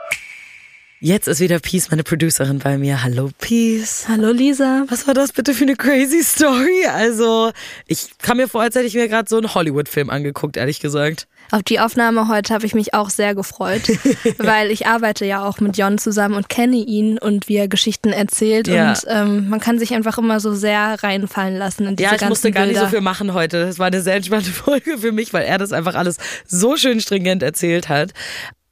Jetzt 1.04 1.26
ist 1.26 1.40
wieder 1.40 1.58
Peace, 1.58 1.90
meine 1.90 2.04
Producerin, 2.04 2.60
bei 2.60 2.78
mir. 2.78 3.02
Hallo, 3.02 3.30
Peace. 3.40 4.04
Hallo 4.08 4.30
Lisa. 4.30 4.84
Was 4.88 5.08
war 5.08 5.14
das 5.14 5.32
bitte 5.32 5.52
für 5.52 5.64
eine 5.64 5.74
crazy 5.74 6.22
Story? 6.22 6.86
Also, 6.86 7.50
ich 7.88 8.10
kam 8.18 8.36
mir 8.36 8.46
vor, 8.46 8.62
als 8.62 8.76
hätte 8.76 8.86
ich 8.86 8.94
mir 8.94 9.08
gerade 9.08 9.28
so 9.28 9.36
einen 9.36 9.52
Hollywood-Film 9.52 10.10
angeguckt, 10.10 10.56
ehrlich 10.56 10.78
gesagt. 10.78 11.26
Auf 11.50 11.64
die 11.64 11.80
Aufnahme 11.80 12.28
heute 12.28 12.54
habe 12.54 12.66
ich 12.66 12.74
mich 12.76 12.94
auch 12.94 13.10
sehr 13.10 13.34
gefreut, 13.34 13.82
weil 14.38 14.70
ich 14.70 14.86
arbeite 14.86 15.24
ja 15.26 15.44
auch 15.44 15.58
mit 15.58 15.76
Jon 15.76 15.98
zusammen 15.98 16.36
und 16.36 16.48
kenne 16.48 16.76
ihn 16.76 17.18
und 17.18 17.48
wie 17.48 17.56
er 17.56 17.66
Geschichten 17.66 18.10
erzählt 18.10 18.68
Ja. 18.68 18.90
und 18.90 18.98
ähm, 19.08 19.48
man 19.48 19.58
kann 19.58 19.80
sich 19.80 19.94
einfach 19.94 20.18
immer 20.18 20.38
so 20.38 20.54
sehr 20.54 21.02
reinfallen 21.02 21.56
lassen 21.58 21.84
in 21.88 21.96
diese 21.96 22.04
Ja, 22.10 22.14
ich 22.14 22.20
ganzen 22.20 22.28
musste 22.28 22.52
gar 22.52 22.60
nicht 22.66 22.74
Bilder. 22.74 22.86
so 22.86 22.90
viel 22.92 23.00
machen 23.00 23.34
heute. 23.34 23.66
Das 23.66 23.80
war 23.80 23.88
eine 23.88 24.02
sehr 24.02 24.14
entspannte 24.14 24.50
Folge 24.52 24.98
für 24.98 25.10
mich, 25.10 25.32
weil 25.32 25.46
er 25.46 25.58
das 25.58 25.72
einfach 25.72 25.96
alles 25.96 26.18
so 26.46 26.76
schön 26.76 27.00
stringent 27.00 27.42
erzählt 27.42 27.88
hat. 27.88 28.12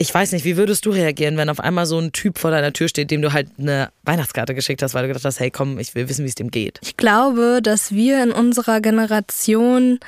Ich 0.03 0.15
weiß 0.15 0.33
nicht, 0.33 0.47
wie 0.47 0.57
würdest 0.57 0.87
du 0.87 0.91
reagieren, 0.93 1.37
wenn 1.37 1.51
auf 1.51 1.61
einmal 1.61 1.85
so 1.85 1.99
ein 1.99 2.13
Typ 2.13 2.39
vor 2.39 2.51
deiner 2.51 2.73
Tür 2.73 2.89
steht, 2.89 3.11
dem 3.11 3.21
du 3.21 3.35
halt 3.35 3.49
eine 3.59 3.91
Weihnachtskarte 4.05 4.55
geschickt 4.55 4.83
hast, 4.83 4.95
weil 4.95 5.03
du 5.03 5.09
gedacht 5.09 5.27
hast, 5.27 5.41
hey 5.41 5.51
komm, 5.51 5.79
ich 5.79 5.95
will 5.95 6.09
wissen, 6.09 6.25
wie 6.25 6.29
es 6.31 6.35
dem 6.35 6.51
geht. 6.51 6.79
Ich 6.83 6.97
glaube, 6.97 7.61
dass 7.63 7.93
wir 7.93 8.23
in 8.23 8.33
unserer 8.33 8.81
Generation, 8.81 10.01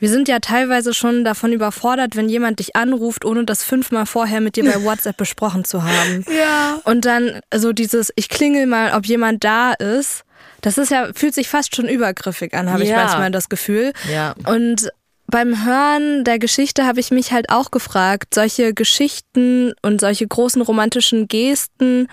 wir 0.00 0.08
sind 0.08 0.28
ja 0.28 0.38
teilweise 0.38 0.94
schon 0.94 1.24
davon 1.26 1.52
überfordert, 1.52 2.16
wenn 2.16 2.30
jemand 2.30 2.58
dich 2.58 2.74
anruft, 2.74 3.26
ohne 3.26 3.44
das 3.44 3.62
fünfmal 3.62 4.06
vorher 4.06 4.40
mit 4.40 4.56
dir 4.56 4.64
bei 4.64 4.82
WhatsApp 4.82 5.18
besprochen 5.18 5.66
zu 5.66 5.82
haben. 5.82 6.24
Ja. 6.34 6.80
Und 6.84 7.04
dann 7.04 7.40
so 7.54 7.74
dieses, 7.74 8.14
ich 8.16 8.30
klingel 8.30 8.64
mal, 8.66 8.94
ob 8.96 9.04
jemand 9.04 9.44
da 9.44 9.74
ist. 9.74 10.24
Das 10.62 10.78
ist 10.78 10.90
ja, 10.90 11.08
fühlt 11.14 11.34
sich 11.34 11.50
fast 11.50 11.76
schon 11.76 11.86
übergriffig 11.86 12.54
an, 12.54 12.70
habe 12.72 12.82
ich 12.84 12.88
Ja. 12.88 13.04
manchmal 13.04 13.30
das 13.30 13.50
Gefühl. 13.50 13.92
Ja. 14.10 14.34
Und 14.46 14.88
beim 15.26 15.64
Hören 15.64 16.24
der 16.24 16.38
Geschichte 16.38 16.86
habe 16.86 17.00
ich 17.00 17.10
mich 17.10 17.32
halt 17.32 17.50
auch 17.50 17.70
gefragt, 17.70 18.34
solche 18.34 18.74
Geschichten 18.74 19.72
und 19.82 20.00
solche 20.00 20.26
großen 20.26 20.62
romantischen 20.62 21.28
Gesten, 21.28 22.08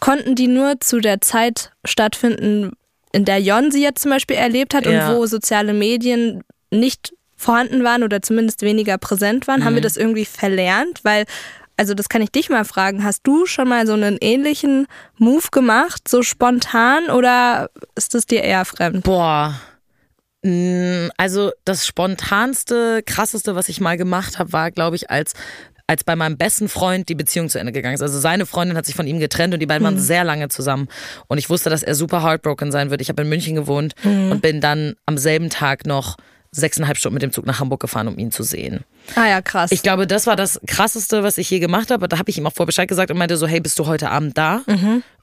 konnten 0.00 0.34
die 0.34 0.48
nur 0.48 0.80
zu 0.80 1.00
der 1.00 1.20
Zeit 1.20 1.72
stattfinden, 1.84 2.72
in 3.12 3.24
der 3.24 3.38
Jon 3.40 3.70
sie 3.70 3.82
jetzt 3.82 4.02
zum 4.02 4.10
Beispiel 4.10 4.36
erlebt 4.36 4.74
hat 4.74 4.86
Ja. 4.86 5.10
und 5.10 5.16
wo 5.16 5.26
soziale 5.26 5.72
Medien 5.74 6.42
nicht 6.70 7.12
vorhanden 7.36 7.84
waren 7.84 8.02
oder 8.02 8.20
zumindest 8.22 8.62
weniger 8.62 8.98
präsent 8.98 9.46
waren? 9.48 9.64
Haben 9.64 9.74
wir 9.74 9.82
das 9.82 9.96
irgendwie 9.96 10.24
verlernt? 10.24 11.00
Weil, 11.02 11.24
also 11.76 11.94
das 11.94 12.08
kann 12.08 12.20
ich 12.22 12.30
dich 12.30 12.50
mal 12.50 12.64
fragen, 12.64 13.02
hast 13.04 13.22
du 13.26 13.46
schon 13.46 13.68
mal 13.68 13.86
so 13.86 13.94
einen 13.94 14.18
ähnlichen 14.20 14.86
Move 15.16 15.48
gemacht, 15.50 16.08
so 16.08 16.22
spontan 16.22 17.08
oder 17.10 17.70
ist 17.94 18.14
das 18.14 18.26
dir 18.26 18.42
eher 18.42 18.64
fremd? 18.64 19.04
Boah. 19.04 19.60
Mm, 20.42 21.08
Also 21.18 21.50
das 21.64 21.86
spontanste, 21.86 23.02
krasseste, 23.04 23.54
was 23.54 23.68
ich 23.68 23.80
mal 23.80 23.96
gemacht 23.96 24.38
habe, 24.38 24.52
war, 24.52 24.70
glaube 24.70 24.96
ich, 24.96 25.10
als 25.10 25.34
als 25.86 26.04
bei 26.04 26.14
meinem 26.14 26.36
besten 26.38 26.68
Freund 26.68 27.08
die 27.08 27.16
Beziehung 27.16 27.48
zu 27.48 27.58
Ende 27.58 27.72
gegangen 27.72 27.96
ist. 27.96 28.00
Also 28.02 28.20
seine 28.20 28.46
Freundin 28.46 28.76
hat 28.76 28.86
sich 28.86 28.94
von 28.94 29.08
ihm 29.08 29.18
getrennt 29.18 29.52
und 29.54 29.58
die 29.58 29.66
beiden 29.66 29.84
waren 29.84 29.98
sehr 29.98 30.22
lange 30.22 30.48
zusammen. 30.48 30.86
Und 31.26 31.38
ich 31.38 31.50
wusste, 31.50 31.68
dass 31.68 31.82
er 31.82 31.96
super 31.96 32.22
heartbroken 32.22 32.70
sein 32.70 32.90
wird. 32.92 33.00
Ich 33.00 33.08
habe 33.08 33.22
in 33.22 33.28
München 33.28 33.56
gewohnt 33.56 33.94
und 34.04 34.40
bin 34.40 34.60
dann 34.60 34.94
am 35.06 35.18
selben 35.18 35.50
Tag 35.50 35.86
noch 35.86 36.16
sechseinhalb 36.52 36.96
Stunden 36.96 37.14
mit 37.14 37.22
dem 37.24 37.32
Zug 37.32 37.44
nach 37.44 37.58
Hamburg 37.58 37.80
gefahren, 37.80 38.06
um 38.06 38.16
ihn 38.18 38.30
zu 38.30 38.44
sehen. 38.44 38.84
Ah 39.16 39.26
ja, 39.28 39.42
krass. 39.42 39.72
Ich 39.72 39.82
glaube, 39.82 40.06
das 40.06 40.28
war 40.28 40.36
das 40.36 40.60
Krasseste, 40.64 41.24
was 41.24 41.38
ich 41.38 41.50
je 41.50 41.58
gemacht 41.58 41.90
habe. 41.90 42.06
Da 42.06 42.18
habe 42.20 42.30
ich 42.30 42.38
ihm 42.38 42.46
auch 42.46 42.52
vor 42.54 42.66
Bescheid 42.66 42.86
gesagt 42.86 43.10
und 43.10 43.18
meinte 43.18 43.36
so, 43.36 43.48
hey, 43.48 43.58
bist 43.58 43.76
du 43.80 43.86
heute 43.86 44.10
Abend 44.10 44.38
da? 44.38 44.62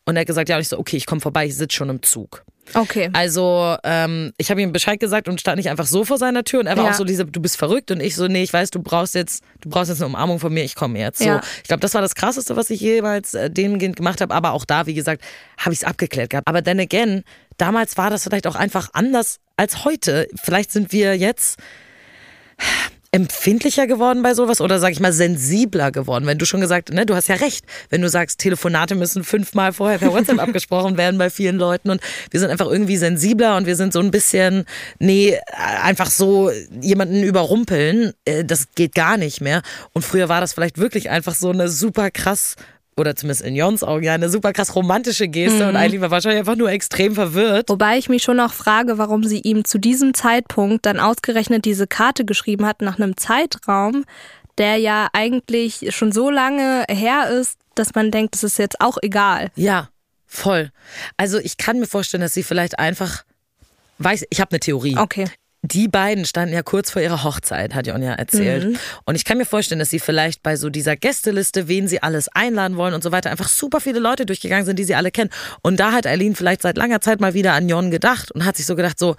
Und 0.07 0.15
er 0.15 0.21
hat 0.21 0.27
gesagt, 0.27 0.49
ja. 0.49 0.55
Und 0.55 0.61
ich 0.63 0.69
so, 0.69 0.79
okay, 0.79 0.97
ich 0.97 1.05
komme 1.05 1.21
vorbei, 1.21 1.45
ich 1.45 1.55
sitze 1.55 1.75
schon 1.75 1.89
im 1.89 2.01
Zug. 2.01 2.43
okay. 2.73 3.09
Also, 3.13 3.75
ähm, 3.83 4.33
ich 4.37 4.49
habe 4.49 4.61
ihm 4.61 4.71
Bescheid 4.73 4.99
gesagt 4.99 5.27
und 5.29 5.39
stand 5.39 5.57
nicht 5.57 5.69
einfach 5.69 5.85
so 5.85 6.03
vor 6.03 6.17
seiner 6.17 6.43
Tür 6.43 6.59
und 6.61 6.67
er 6.67 6.75
war 6.75 6.85
Ja. 6.85 6.89
auch 6.91 6.95
so 6.95 7.03
diese, 7.05 7.23
du 7.25 7.39
bist 7.41 7.55
verrückt 7.57 7.91
und 7.91 8.01
ich 8.01 8.15
so, 8.15 8.27
nee, 8.27 8.41
ich 8.43 8.51
weiß, 8.51 8.71
du 8.71 8.81
brauchst 8.81 9.15
jetzt, 9.15 9.43
du 9.61 9.69
brauchst 9.69 9.89
jetzt 9.89 9.99
eine 10.01 10.07
Umarmung 10.07 10.39
von 10.39 10.53
mir, 10.53 10.63
ich 10.63 10.75
komme 10.75 10.97
jetzt. 10.99 11.19
So, 11.19 11.25
Ja. 11.25 11.41
ich 11.57 11.63
glaube, 11.67 11.79
das 11.81 11.93
war 11.93 12.01
das 12.01 12.15
krasseste, 12.15 12.55
was 12.55 12.69
ich 12.69 12.79
jemals 12.81 13.33
äh, 13.35 13.49
dem 13.49 13.77
Kind 13.79 13.95
gemacht 13.97 14.19
habe, 14.21 14.33
aber 14.33 14.51
auch 14.53 14.65
da, 14.65 14.85
wie 14.85 14.93
gesagt, 14.95 15.21
habe 15.59 15.71
ich 15.73 15.79
es 15.79 15.83
abgeklärt 15.85 16.29
gehabt. 16.31 16.47
Aber 16.47 16.63
then 16.63 16.79
again, 16.79 17.23
damals 17.57 17.95
war 17.97 18.09
das 18.09 18.23
vielleicht 18.23 18.47
auch 18.47 18.55
einfach 18.55 18.89
anders 18.93 19.39
als 19.55 19.85
heute. 19.85 20.27
Vielleicht 20.41 20.71
sind 20.71 20.91
wir 20.91 21.15
jetzt 21.17 21.59
empfindlicher 23.11 23.87
geworden 23.87 24.21
bei 24.21 24.33
sowas 24.33 24.61
oder 24.61 24.79
sag 24.79 24.91
ich 24.91 24.99
mal 24.99 25.13
sensibler 25.13 25.91
geworden, 25.91 26.25
wenn 26.25 26.37
du 26.37 26.45
schon 26.45 26.61
gesagt, 26.61 26.91
ne, 26.91 27.05
du 27.05 27.15
hast 27.15 27.29
ja 27.29 27.35
recht, 27.35 27.65
wenn 27.89 28.01
du 28.01 28.09
sagst, 28.09 28.39
Telefonate 28.39 28.95
müssen 28.95 29.23
fünfmal 29.23 29.73
vorher 29.73 29.97
per 29.97 30.11
WhatsApp 30.11 30.39
abgesprochen 30.41 30.97
werden 30.97 31.17
bei 31.17 31.29
vielen 31.29 31.57
Leuten 31.57 31.89
und 31.89 32.01
wir 32.31 32.39
sind 32.39 32.49
einfach 32.49 32.67
irgendwie 32.67 32.97
sensibler 32.97 33.57
und 33.57 33.65
wir 33.65 33.75
sind 33.75 33.93
so 33.93 33.99
ein 33.99 34.11
bisschen, 34.11 34.65
nee, 34.99 35.37
einfach 35.81 36.09
so 36.09 36.51
jemanden 36.81 37.23
überrumpeln, 37.23 38.13
äh, 38.25 38.43
das 38.43 38.67
geht 38.75 38.93
gar 38.93 39.17
nicht 39.17 39.41
mehr. 39.41 39.61
Und 39.93 40.03
früher 40.03 40.29
war 40.29 40.41
das 40.41 40.53
vielleicht 40.53 40.77
wirklich 40.77 41.09
einfach 41.09 41.35
so 41.35 41.49
eine 41.49 41.69
super 41.69 42.11
krass 42.11 42.55
oder 42.97 43.15
zumindest 43.15 43.43
in 43.43 43.55
Jons 43.55 43.83
Augen 43.83 44.03
ja 44.03 44.13
eine 44.13 44.29
super 44.29 44.53
krass 44.53 44.75
romantische 44.75 45.27
Geste 45.27 45.67
und 45.67 45.75
eigentlich 45.75 46.01
war 46.01 46.11
wahrscheinlich 46.11 46.39
einfach 46.39 46.55
nur 46.55 46.69
extrem 46.69 47.13
verwirrt. 47.13 47.69
Wobei 47.69 47.97
ich 47.97 48.09
mich 48.09 48.23
schon 48.23 48.39
auch 48.39 48.53
frage, 48.53 48.97
warum 48.97 49.23
sie 49.23 49.39
ihm 49.39 49.65
zu 49.65 49.77
diesem 49.77 50.13
Zeitpunkt 50.13 50.85
dann 50.85 50.99
ausgerechnet 50.99 51.65
diese 51.65 51.87
Karte 51.87 52.25
geschrieben 52.25 52.65
hat, 52.65 52.81
nach 52.81 52.97
einem 52.97 53.15
Zeitraum, 53.17 54.03
der 54.57 54.77
ja 54.77 55.07
eigentlich 55.13 55.95
schon 55.95 56.11
so 56.11 56.29
lange 56.29 56.85
her 56.89 57.29
ist, 57.29 57.59
dass 57.75 57.93
man 57.93 58.11
denkt, 58.11 58.35
es 58.35 58.43
ist 58.43 58.57
jetzt 58.57 58.81
auch 58.81 58.97
egal. 59.01 59.51
Ja, 59.55 59.89
voll. 60.25 60.71
Also 61.15 61.37
ich 61.37 61.57
kann 61.57 61.79
mir 61.79 61.87
vorstellen, 61.87 62.21
dass 62.21 62.33
sie 62.33 62.43
vielleicht 62.43 62.79
einfach 62.79 63.23
weiß, 63.99 64.25
ich 64.29 64.41
habe 64.41 64.51
eine 64.51 64.59
Theorie. 64.59 64.97
Okay. 64.97 65.27
Die 65.63 65.87
beiden 65.87 66.25
standen 66.25 66.53
ja 66.53 66.61
kurz 66.61 66.91
vor 66.91 67.01
ihrer 67.01 67.23
Hochzeit, 67.23 67.73
hat 67.73 67.87
Jonja 67.87 68.13
erzählt. 68.13 68.77
Und 69.05 69.15
ich 69.15 69.25
kann 69.25 69.37
mir 69.37 69.45
vorstellen, 69.45 69.79
dass 69.79 69.89
sie 69.89 69.99
vielleicht 69.99 70.43
bei 70.43 70.55
so 70.55 70.69
dieser 70.69 70.95
Gästeliste, 70.95 71.67
wen 71.67 71.87
sie 71.87 72.01
alles 72.01 72.29
einladen 72.29 72.77
wollen 72.77 72.93
und 72.93 73.03
so 73.03 73.11
weiter, 73.11 73.31
einfach 73.31 73.49
super 73.49 73.81
viele 73.81 73.99
Leute 73.99 74.25
durchgegangen 74.25 74.65
sind, 74.65 74.77
die 74.77 74.83
sie 74.83 74.95
alle 74.95 75.11
kennen. 75.11 75.31
Und 75.63 75.79
da 75.79 75.91
hat 75.91 76.05
Eileen 76.05 76.35
vielleicht 76.35 76.61
seit 76.61 76.77
langer 76.77 77.01
Zeit 77.01 77.19
mal 77.19 77.33
wieder 77.33 77.53
an 77.53 77.67
Jon 77.67 77.91
gedacht 77.91 78.31
und 78.31 78.45
hat 78.45 78.55
sich 78.55 78.65
so 78.65 78.75
gedacht, 78.75 78.99
so, 78.99 79.15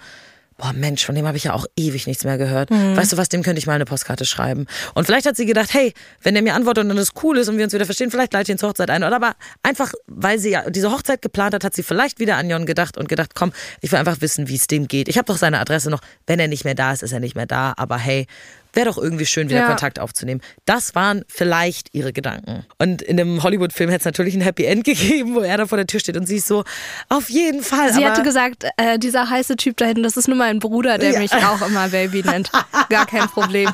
boah 0.59 0.73
Mensch, 0.73 1.05
von 1.05 1.15
dem 1.15 1.25
habe 1.25 1.37
ich 1.37 1.45
ja 1.45 1.53
auch 1.53 1.65
ewig 1.75 2.05
nichts 2.05 2.25
mehr 2.25 2.37
gehört. 2.37 2.69
Weißt 2.69 3.13
du 3.13 3.17
was, 3.17 3.29
dem 3.29 3.41
könnte 3.41 3.59
ich 3.59 3.65
mal 3.65 3.73
eine 3.73 3.85
Postkarte 3.85 4.25
schreiben. 4.25 4.67
Und 4.93 5.05
vielleicht 5.05 5.25
hat 5.25 5.35
sie 5.35 5.45
gedacht, 5.45 5.73
hey, 5.73 5.93
wenn 6.21 6.33
der 6.33 6.43
mir 6.43 6.53
antwortet 6.53 6.85
und 6.89 6.95
das 6.95 7.11
cool 7.23 7.37
ist 7.37 7.47
und 7.47 7.57
wir 7.57 7.63
uns 7.63 7.73
wieder 7.73 7.85
verstehen, 7.85 8.11
vielleicht 8.11 8.33
leite 8.33 8.51
ich 8.51 8.55
ihn 8.55 8.57
zur 8.59 8.69
Hochzeit 8.69 8.89
ein. 8.89 9.03
Oder 9.03 9.15
aber 9.15 9.35
einfach, 9.63 9.93
weil 10.07 10.37
sie 10.37 10.51
ja 10.51 10.69
diese 10.69 10.91
Hochzeit 10.91 11.21
geplant 11.21 11.53
hat, 11.53 11.63
hat 11.63 11.73
sie 11.73 11.83
vielleicht 11.83 12.19
wieder 12.19 12.35
an 12.35 12.49
Jon 12.49 12.65
gedacht 12.65 12.97
und 12.97 13.07
gedacht, 13.09 13.31
komm, 13.33 13.53
ich 13.81 13.91
will 13.91 13.99
einfach 13.99 14.21
wissen, 14.21 14.49
wie 14.49 14.55
es 14.55 14.67
dem 14.67 14.87
geht. 14.87 15.07
Ich 15.07 15.17
habe 15.17 15.25
doch 15.25 15.37
seine 15.37 15.59
Adresse 15.59 15.89
noch. 15.89 16.01
Wenn 16.27 16.39
er 16.39 16.47
nicht 16.47 16.65
mehr 16.65 16.75
da 16.75 16.91
ist, 16.91 17.03
ist 17.03 17.13
er 17.13 17.19
nicht 17.19 17.35
mehr 17.35 17.47
da. 17.47 17.73
Aber 17.77 17.97
hey, 17.97 18.27
wäre 18.73 18.85
doch 18.87 18.97
irgendwie 18.97 19.25
schön, 19.25 19.49
wieder 19.49 19.61
Ja. 19.61 19.67
Kontakt 19.67 19.99
aufzunehmen. 19.99 20.41
Das 20.65 20.93
waren 20.95 21.23
vielleicht 21.27 21.89
ihre 21.93 22.13
Gedanken. 22.13 22.65
Und 22.77 23.01
in 23.01 23.19
einem 23.19 23.41
Hollywood-Film 23.43 23.89
hätte 23.89 24.01
es 24.01 24.05
natürlich 24.05 24.35
ein 24.35 24.41
Happy 24.41 24.65
End 24.65 24.83
gegeben, 24.85 25.35
wo 25.35 25.39
er 25.39 25.57
da 25.57 25.65
vor 25.65 25.77
der 25.77 25.87
Tür 25.87 25.99
steht 25.99 26.17
und 26.17 26.27
sie 26.27 26.37
ist 26.37 26.47
so, 26.47 26.63
auf 27.09 27.29
jeden 27.29 27.63
Fall. 27.63 27.91
Sie 27.93 28.05
hatte 28.05 28.21
gesagt, 28.23 28.65
äh, 28.77 28.99
dieser 28.99 29.29
heiße 29.29 29.55
Typ 29.55 29.77
da 29.77 29.85
hinten, 29.85 30.03
das 30.03 30.17
ist 30.17 30.27
nur 30.27 30.37
mein 30.37 30.59
Bruder, 30.59 30.97
der 30.97 31.13
Ja. 31.13 31.19
mich 31.19 31.33
auch 31.33 31.65
immer 31.67 31.89
Baby 31.89 32.21
nennt. 32.23 32.51
Gar 32.89 33.05
kein 33.05 33.27
Problem. 33.27 33.69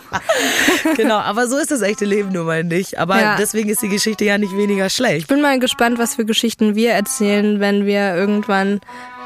genau, 0.96 1.18
aber 1.18 1.48
so 1.48 1.58
ist 1.58 1.72
das 1.72 1.82
echte 1.82 2.06
Leben 2.06 2.32
nun 2.32 2.46
mal 2.46 2.64
nicht. 2.64 2.98
Aber 2.98 3.20
Ja. 3.20 3.36
deswegen 3.38 3.70
ist 3.70 3.82
die 3.82 3.90
Geschichte 3.90 4.26
ja 4.26 4.38
nicht 4.38 4.56
weniger 4.56 4.90
schlecht. 4.90 5.18
Ich 5.22 5.28
bin 5.28 5.42
mal 5.42 5.60
gespannt, 5.60 5.98
was 6.00 6.16
für 6.16 6.26
Geschichten 6.26 6.76
wir 6.76 6.92
erzählen, 6.92 7.60
wenn 7.60 7.86
wir 7.86 8.16
irgendwann 8.16 8.80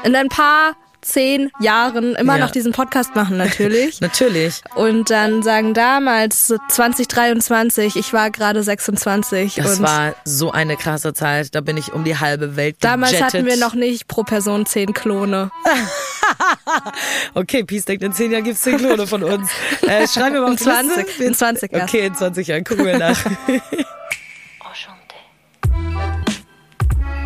in 0.04 0.16
ein 0.16 0.28
paar 0.28 0.76
zehn 1.02 1.50
Jahren 1.60 2.14
immer 2.14 2.36
Ja. 2.38 2.44
noch 2.44 2.50
diesen 2.50 2.72
Podcast 2.72 3.14
machen, 3.14 3.36
natürlich. 3.36 4.00
Natürlich. 4.00 4.62
Und 4.74 5.10
dann 5.10 5.42
sagen 5.42 5.74
damals 5.74 6.46
so 6.48 6.56
2023, 6.68 7.96
ich 7.96 8.12
war 8.12 8.30
gerade 8.30 8.62
26 8.62 9.54
Das 9.56 9.80
war 9.82 10.14
so 10.24 10.50
eine 10.52 10.76
krasse 10.76 11.12
Zeit. 11.14 11.54
Da 11.54 11.60
bin 11.60 11.76
ich 11.76 11.92
um 11.92 12.04
die 12.04 12.16
halbe 12.18 12.56
Welt 12.56 12.76
damals 12.80 13.12
gejettet. 13.12 13.34
hatten 13.34 13.46
wir 13.46 13.56
noch 13.56 13.74
nicht 13.74 14.08
pro 14.08 14.22
Person 14.24 14.66
zehn 14.66 14.92
Klone. 14.94 15.50
Okay, 17.34 17.64
Peace 17.64 17.84
denkt, 17.84 18.04
in 18.04 18.12
10 18.12 18.30
Jahren 18.30 18.44
gibt's 18.44 18.62
10 18.62 18.78
Klone 18.78 19.06
von 19.06 19.24
uns. 19.24 19.50
Äh, 19.82 20.06
schreiben 20.06 20.34
wir 20.34 20.42
mal 20.42 20.48
In 20.48 20.54
auf 20.54 20.60
Liste. 20.64 21.04
20, 21.06 21.20
in 21.20 21.34
20 21.34 21.72
erst. 21.72 21.94
Okay, 21.94 22.06
in 22.06 22.14
20 22.14 22.46
Jahren. 22.46 22.64
Gucken 22.64 22.86
wir 22.86 22.98
nach. 22.98 23.18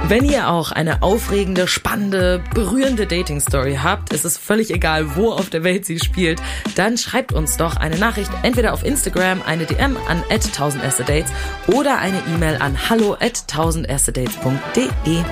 Wenn 0.07 0.29
ihr 0.29 0.51
auch 0.51 0.71
eine 0.71 1.03
aufregende, 1.03 1.67
spannende, 1.67 2.43
berührende 2.53 3.07
Dating-Story 3.07 3.79
habt, 3.83 4.13
ist 4.13 4.27
es 4.27 4.37
völlig 4.37 4.71
egal, 4.71 5.17
wo 5.17 5.33
auf 5.33 5.49
der 5.49 5.65
Welt 5.65 5.87
sie 5.87 5.99
spielt, 5.99 6.43
dann 6.75 6.99
schreibt 6.99 7.33
uns 7.33 7.57
doch 7.57 7.77
eine 7.77 7.97
Nachricht 7.97 8.31
entweder 8.43 8.75
auf 8.75 8.85
Instagram, 8.85 9.41
eine 9.47 9.65
DM 9.65 9.97
an 10.07 10.23
1000 10.29 10.85
erste 10.85 11.05
Dates 11.05 11.33
oder 11.69 11.99
eine 12.01 12.19
E-Mail 12.35 12.59
an 12.61 12.91
hallo 12.91 13.15
at 13.15 13.45
1000 13.51 13.89
dates.de. 13.89 15.25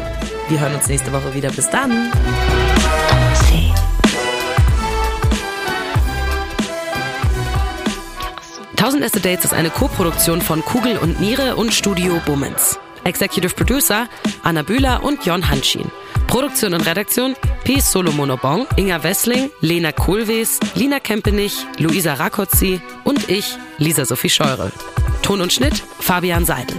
Wir 0.49 0.61
hören 0.61 0.75
uns 0.75 0.89
nächste 0.89 1.13
Woche 1.13 1.35
wieder. 1.35 1.51
Bis 1.51 1.69
dann. 1.69 2.11
Tausend 8.77 9.05
Dates 9.25 9.45
ist 9.45 9.55
eine 9.55 9.71
Co-Produktion 9.71 10.41
von 10.41 10.61
Kugel 10.65 10.97
und 10.99 11.21
Niere 11.21 11.55
und 11.55 11.73
Studio 11.73 12.21
Bummens. 12.27 12.81
Executive 13.05 13.55
Producer 13.55 14.09
Anna 14.43 14.63
Bühler 14.63 15.03
und 15.03 15.25
Jon 15.25 15.49
Hanschin. 15.49 15.91
Produktion 16.27 16.75
und 16.75 16.87
Redaktion 16.87 17.35
P. 17.65 17.79
Solomonobong, 17.81 18.67
Inga 18.77 19.03
Wessling, 19.03 19.51
Lena 19.61 19.93
Kohlwees, 19.93 20.59
Lina 20.75 20.99
Kempenich, 20.99 21.67
Luisa 21.79 22.15
Rakotzi 22.15 22.81
und 23.05 23.29
ich, 23.29 23.57
Lisa 23.79 24.05
Sophie 24.05 24.31
Scheurel. 24.31 24.73
Ton 25.23 25.41
und 25.41 25.53
Schnitt 25.53 25.83
Fabian 26.01 26.45
Seidel. 26.45 26.77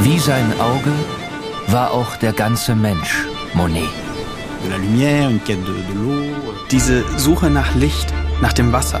Wie 0.00 0.18
sein 0.18 0.52
Auge 0.60 0.92
war 1.68 1.92
auch 1.92 2.16
der 2.16 2.32
ganze 2.32 2.74
Mensch 2.74 3.26
Monet. 3.54 3.88
Diese 6.70 7.18
Suche 7.18 7.50
nach 7.50 7.74
Licht, 7.74 8.12
nach 8.40 8.52
dem 8.52 8.72
Wasser, 8.72 9.00